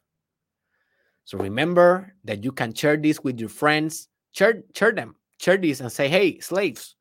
So 1.25 1.39
remember 1.39 2.13
that 2.25 2.43
you 2.43 2.51
can 2.51 2.75
share 2.75 2.97
this 2.97 3.21
with 3.21 3.39
your 3.39 3.49
friends, 3.49 4.09
share, 4.33 4.65
share 4.75 4.91
them, 4.91 5.15
share 5.39 5.57
this 5.57 5.79
and 5.79 5.93
say, 5.93 6.09
hey, 6.09 6.41
slaves, 6.41 6.97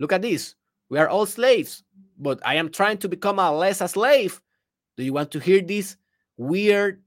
look 0.00 0.14
at 0.14 0.22
this. 0.22 0.54
We 0.88 0.98
are 0.98 1.10
all 1.10 1.26
slaves, 1.26 1.84
but 2.16 2.40
I 2.44 2.54
am 2.54 2.70
trying 2.70 2.96
to 2.98 3.08
become 3.08 3.38
a 3.38 3.52
less 3.52 3.82
a 3.82 3.88
slave. 3.88 4.40
Do 4.96 5.04
you 5.04 5.12
want 5.12 5.30
to 5.32 5.40
hear 5.40 5.60
this 5.60 5.98
weird, 6.38 7.02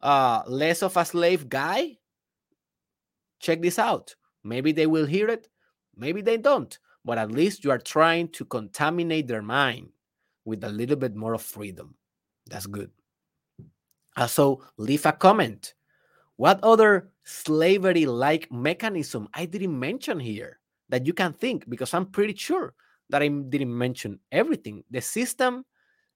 uh, 0.00 0.44
less 0.46 0.84
of 0.84 0.96
a 0.96 1.04
slave 1.04 1.48
guy? 1.48 1.98
Check 3.40 3.60
this 3.60 3.80
out. 3.80 4.14
Maybe 4.44 4.70
they 4.70 4.86
will 4.86 5.06
hear 5.06 5.28
it, 5.28 5.48
maybe 5.96 6.22
they 6.22 6.36
don't, 6.36 6.78
but 7.04 7.18
at 7.18 7.32
least 7.32 7.64
you 7.64 7.72
are 7.72 7.78
trying 7.78 8.28
to 8.28 8.44
contaminate 8.44 9.26
their 9.26 9.42
mind 9.42 9.88
with 10.44 10.64
a 10.64 10.68
little 10.68 10.96
bit 10.96 11.14
more 11.14 11.34
of 11.34 11.42
freedom. 11.42 11.94
That's 12.46 12.66
good. 12.66 12.90
Also, 14.16 14.62
leave 14.76 15.06
a 15.06 15.12
comment. 15.12 15.74
What 16.36 16.60
other 16.62 17.10
slavery 17.24 18.06
like 18.06 18.50
mechanism 18.50 19.28
I 19.34 19.46
didn't 19.46 19.78
mention 19.78 20.20
here 20.20 20.60
that 20.88 21.06
you 21.06 21.12
can 21.12 21.32
think? 21.32 21.68
Because 21.68 21.94
I'm 21.94 22.06
pretty 22.06 22.34
sure 22.34 22.74
that 23.10 23.22
I 23.22 23.28
didn't 23.28 23.76
mention 23.76 24.18
everything. 24.32 24.84
The 24.90 25.00
system 25.00 25.64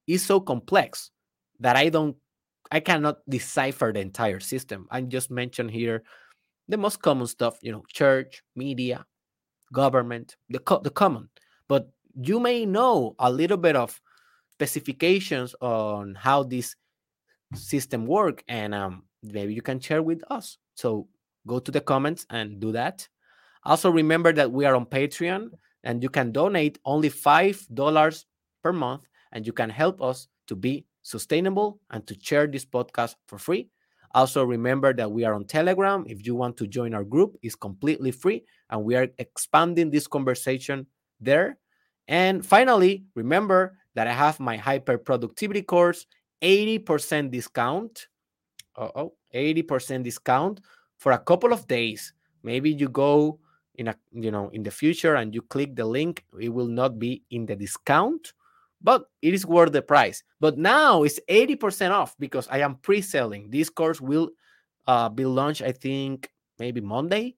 is 0.07 0.25
so 0.25 0.41
complex 0.41 1.11
that 1.61 1.77
I 1.77 1.89
don't, 1.89 2.17
I 2.71 2.81
cannot 2.81 3.19
decipher 3.29 3.93
the 3.93 4.01
entire 4.01 4.41
system. 4.41 4.87
I 4.91 5.01
just 5.03 5.31
mentioned 5.31 5.71
here 5.71 6.03
the 6.69 6.77
most 6.77 7.01
common 7.01 7.27
stuff, 7.27 7.59
you 7.63 7.73
know, 7.73 7.83
church, 7.89 8.43
media, 8.55 9.07
government, 9.73 10.37
the, 10.51 10.59
co- 10.59 10.81
the 10.81 10.91
common. 10.91 11.29
But 11.69 11.91
you 12.21 12.41
may 12.41 12.67
know 12.67 13.15
a 13.19 13.31
little 13.31 13.57
bit 13.57 13.77
of 13.77 14.01
specifications 14.59 15.55
on 15.61 16.17
how 16.17 16.43
this 16.43 16.75
system 17.55 18.07
work 18.07 18.43
and 18.49 18.75
um, 18.75 19.05
maybe 19.23 19.55
you 19.55 19.63
can 19.63 19.79
share 19.79 20.03
with 20.03 20.21
us. 20.31 20.59
So 20.75 21.07
go 21.47 21.61
to 21.61 21.71
the 21.71 21.81
comments 21.81 22.27
and 22.31 22.59
do 22.59 22.73
that. 22.73 23.07
Also 23.63 23.89
remember 23.89 24.33
that 24.33 24.51
we 24.51 24.65
are 24.65 24.75
on 24.75 24.85
patreon 24.85 25.51
and 25.85 26.03
you 26.03 26.09
can 26.09 26.33
donate 26.33 26.81
only 26.85 27.09
five 27.09 27.65
dollars 27.73 28.27
per 28.65 28.73
month 28.73 29.03
and 29.31 29.47
you 29.47 29.53
can 29.53 29.71
help 29.71 30.03
us 30.03 30.27
to 30.49 30.57
be 30.57 30.85
sustainable 31.03 31.79
and 31.91 32.05
to 32.09 32.17
share 32.21 32.49
this 32.49 32.65
podcast 32.67 33.15
for 33.29 33.39
free. 33.39 33.71
Also 34.13 34.43
remember 34.43 34.93
that 34.93 35.09
we 35.09 35.25
are 35.25 35.35
on 35.35 35.45
telegram. 35.45 36.05
If 36.09 36.27
you 36.27 36.35
want 36.35 36.57
to 36.57 36.67
join 36.67 36.95
our 36.95 37.05
group 37.05 37.37
it's 37.43 37.55
completely 37.55 38.11
free 38.11 38.43
and 38.71 38.83
we 38.83 38.97
are 38.97 39.07
expanding 39.19 39.91
this 39.91 40.09
conversation 40.09 40.87
there. 41.21 41.59
And 42.09 42.45
finally 42.45 43.05
remember 43.15 43.78
that 43.99 44.07
I 44.07 44.13
have 44.13 44.39
my 44.39 44.57
hyper 44.57 44.97
productivity 44.97 45.61
course, 45.61 46.07
80% 46.41 47.33
discount. 47.33 48.07
Oh, 48.77 49.15
80% 49.35 50.05
discount 50.05 50.61
for 50.99 51.11
a 51.11 51.19
couple 51.19 51.53
of 51.53 51.67
days. 51.67 52.13
Maybe 52.45 52.71
you 52.71 52.89
go 52.89 53.41
in 53.75 53.89
a 53.89 53.97
you 54.13 54.31
know 54.31 54.51
in 54.51 54.63
the 54.63 54.71
future 54.71 55.17
and 55.17 55.35
you 55.35 55.43
click 55.43 55.75
the 55.75 55.85
link, 55.85 56.25
it 56.39 56.51
will 56.51 56.69
not 56.69 57.01
be 57.01 57.25
in 57.33 57.45
the 57.45 57.57
discount, 57.57 58.35
but 58.81 59.11
it 59.21 59.35
is 59.35 59.45
worth 59.45 59.73
the 59.73 59.83
price. 59.83 60.23
But 60.39 60.59
now 60.59 61.03
it's 61.03 61.19
80% 61.29 61.91
off 61.91 62.15
because 62.21 62.47
I 62.53 62.59
am 62.59 62.77
pre-selling. 62.77 63.51
This 63.51 63.69
course 63.69 64.01
will 64.01 64.31
uh, 64.87 65.09
be 65.09 65.25
launched, 65.25 65.63
I 65.63 65.73
think, 65.73 66.31
maybe 66.61 66.81
Monday. 66.81 67.35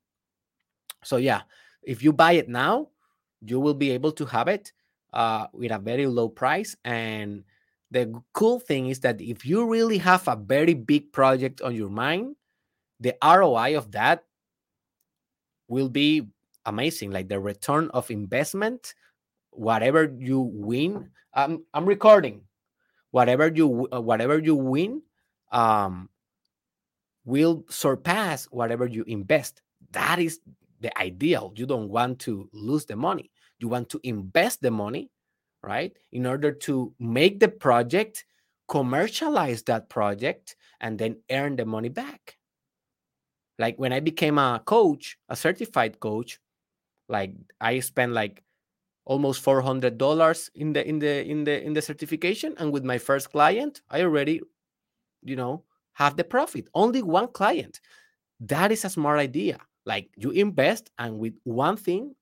So 1.04 1.16
yeah, 1.16 1.40
if 1.82 2.04
you 2.04 2.12
buy 2.12 2.32
it 2.32 2.50
now, 2.50 2.88
you 3.40 3.58
will 3.58 3.72
be 3.72 3.92
able 3.92 4.12
to 4.12 4.26
have 4.26 4.48
it 4.48 4.74
uh, 5.12 5.46
with 5.52 5.72
a 5.72 5.78
very 5.78 6.06
low 6.06 6.28
price. 6.28 6.76
And 6.84 7.44
the 7.90 8.22
cool 8.32 8.60
thing 8.60 8.86
is 8.86 9.00
that 9.00 9.20
if 9.20 9.44
you 9.44 9.66
really 9.66 9.98
have 9.98 10.26
a 10.28 10.36
very 10.36 10.74
big 10.74 11.12
project 11.12 11.60
on 11.62 11.74
your 11.74 11.90
mind, 11.90 12.36
the 13.00 13.16
ROI 13.22 13.76
of 13.76 13.92
that 13.92 14.24
will 15.68 15.88
be 15.88 16.28
amazing. 16.66 17.10
Like 17.10 17.28
the 17.28 17.40
return 17.40 17.90
of 17.94 18.10
investment, 18.10 18.94
whatever 19.50 20.14
you 20.18 20.40
win. 20.40 21.10
I'm 21.34 21.64
I'm 21.74 21.86
recording. 21.86 22.42
Whatever 23.10 23.48
you 23.48 23.88
uh, 23.92 24.00
whatever 24.00 24.38
you 24.38 24.54
win, 24.54 25.02
um, 25.50 26.08
will 27.24 27.64
surpass 27.68 28.44
whatever 28.46 28.86
you 28.86 29.04
invest. 29.08 29.62
That 29.92 30.20
is 30.20 30.38
the 30.80 30.96
ideal. 30.96 31.52
You 31.56 31.66
don't 31.66 31.88
want 31.88 32.20
to 32.20 32.48
lose 32.52 32.84
the 32.84 32.96
money 32.96 33.30
you 33.60 33.68
want 33.68 33.88
to 33.90 34.00
invest 34.02 34.62
the 34.62 34.70
money 34.70 35.10
right 35.62 35.96
in 36.12 36.26
order 36.26 36.52
to 36.52 36.94
make 36.98 37.40
the 37.40 37.48
project 37.48 38.24
commercialize 38.68 39.62
that 39.64 39.88
project 39.88 40.56
and 40.80 40.98
then 40.98 41.16
earn 41.30 41.56
the 41.56 41.66
money 41.66 41.88
back. 41.88 42.36
Like 43.58 43.78
when 43.78 43.92
i 43.92 44.00
became 44.00 44.38
a 44.38 44.62
coach 44.64 45.18
a 45.28 45.36
certified 45.36 46.00
coach 46.00 46.40
like 47.08 47.32
i 47.60 47.80
spent 47.80 48.12
like 48.12 48.42
almost 49.04 49.44
$400 49.44 50.50
in 50.54 50.72
the 50.72 50.86
in 50.86 50.98
the 50.98 51.24
in 51.28 51.44
the 51.44 51.62
in 51.62 51.72
the 51.74 51.82
certification 51.82 52.54
and 52.58 52.72
with 52.72 52.84
my 52.84 52.98
first 52.98 53.30
client 53.32 53.82
i 53.90 54.02
already 54.02 54.40
you 55.22 55.36
know 55.36 55.64
have 55.94 56.16
the 56.16 56.24
profit. 56.24 56.68
Only 56.74 57.02
one 57.02 57.28
client. 57.28 57.80
That 58.40 58.72
is 58.72 58.84
a 58.84 58.90
smart 58.90 59.18
idea. 59.18 59.58
Like 59.84 60.10
you 60.16 60.30
invest 60.30 60.90
and 60.98 61.18
with 61.18 61.34
one 61.44 61.76
thing 61.76 62.14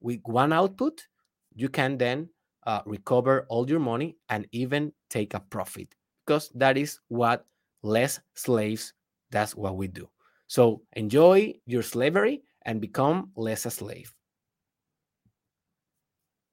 with 0.00 0.20
one 0.24 0.52
output, 0.52 1.06
you 1.54 1.68
can 1.68 1.98
then 1.98 2.28
uh, 2.66 2.82
recover 2.84 3.46
all 3.48 3.68
your 3.68 3.80
money 3.80 4.16
and 4.28 4.46
even 4.52 4.92
take 5.10 5.34
a 5.34 5.40
profit 5.40 5.94
because 6.26 6.50
that 6.54 6.76
is 6.76 7.00
what 7.08 7.46
less 7.82 8.20
slaves, 8.34 8.92
that's 9.30 9.54
what 9.54 9.76
we 9.76 9.88
do. 9.88 10.08
So 10.46 10.82
enjoy 10.94 11.54
your 11.66 11.82
slavery 11.82 12.42
and 12.62 12.80
become 12.80 13.30
less 13.36 13.66
a 13.66 13.70
slave. 13.70 14.12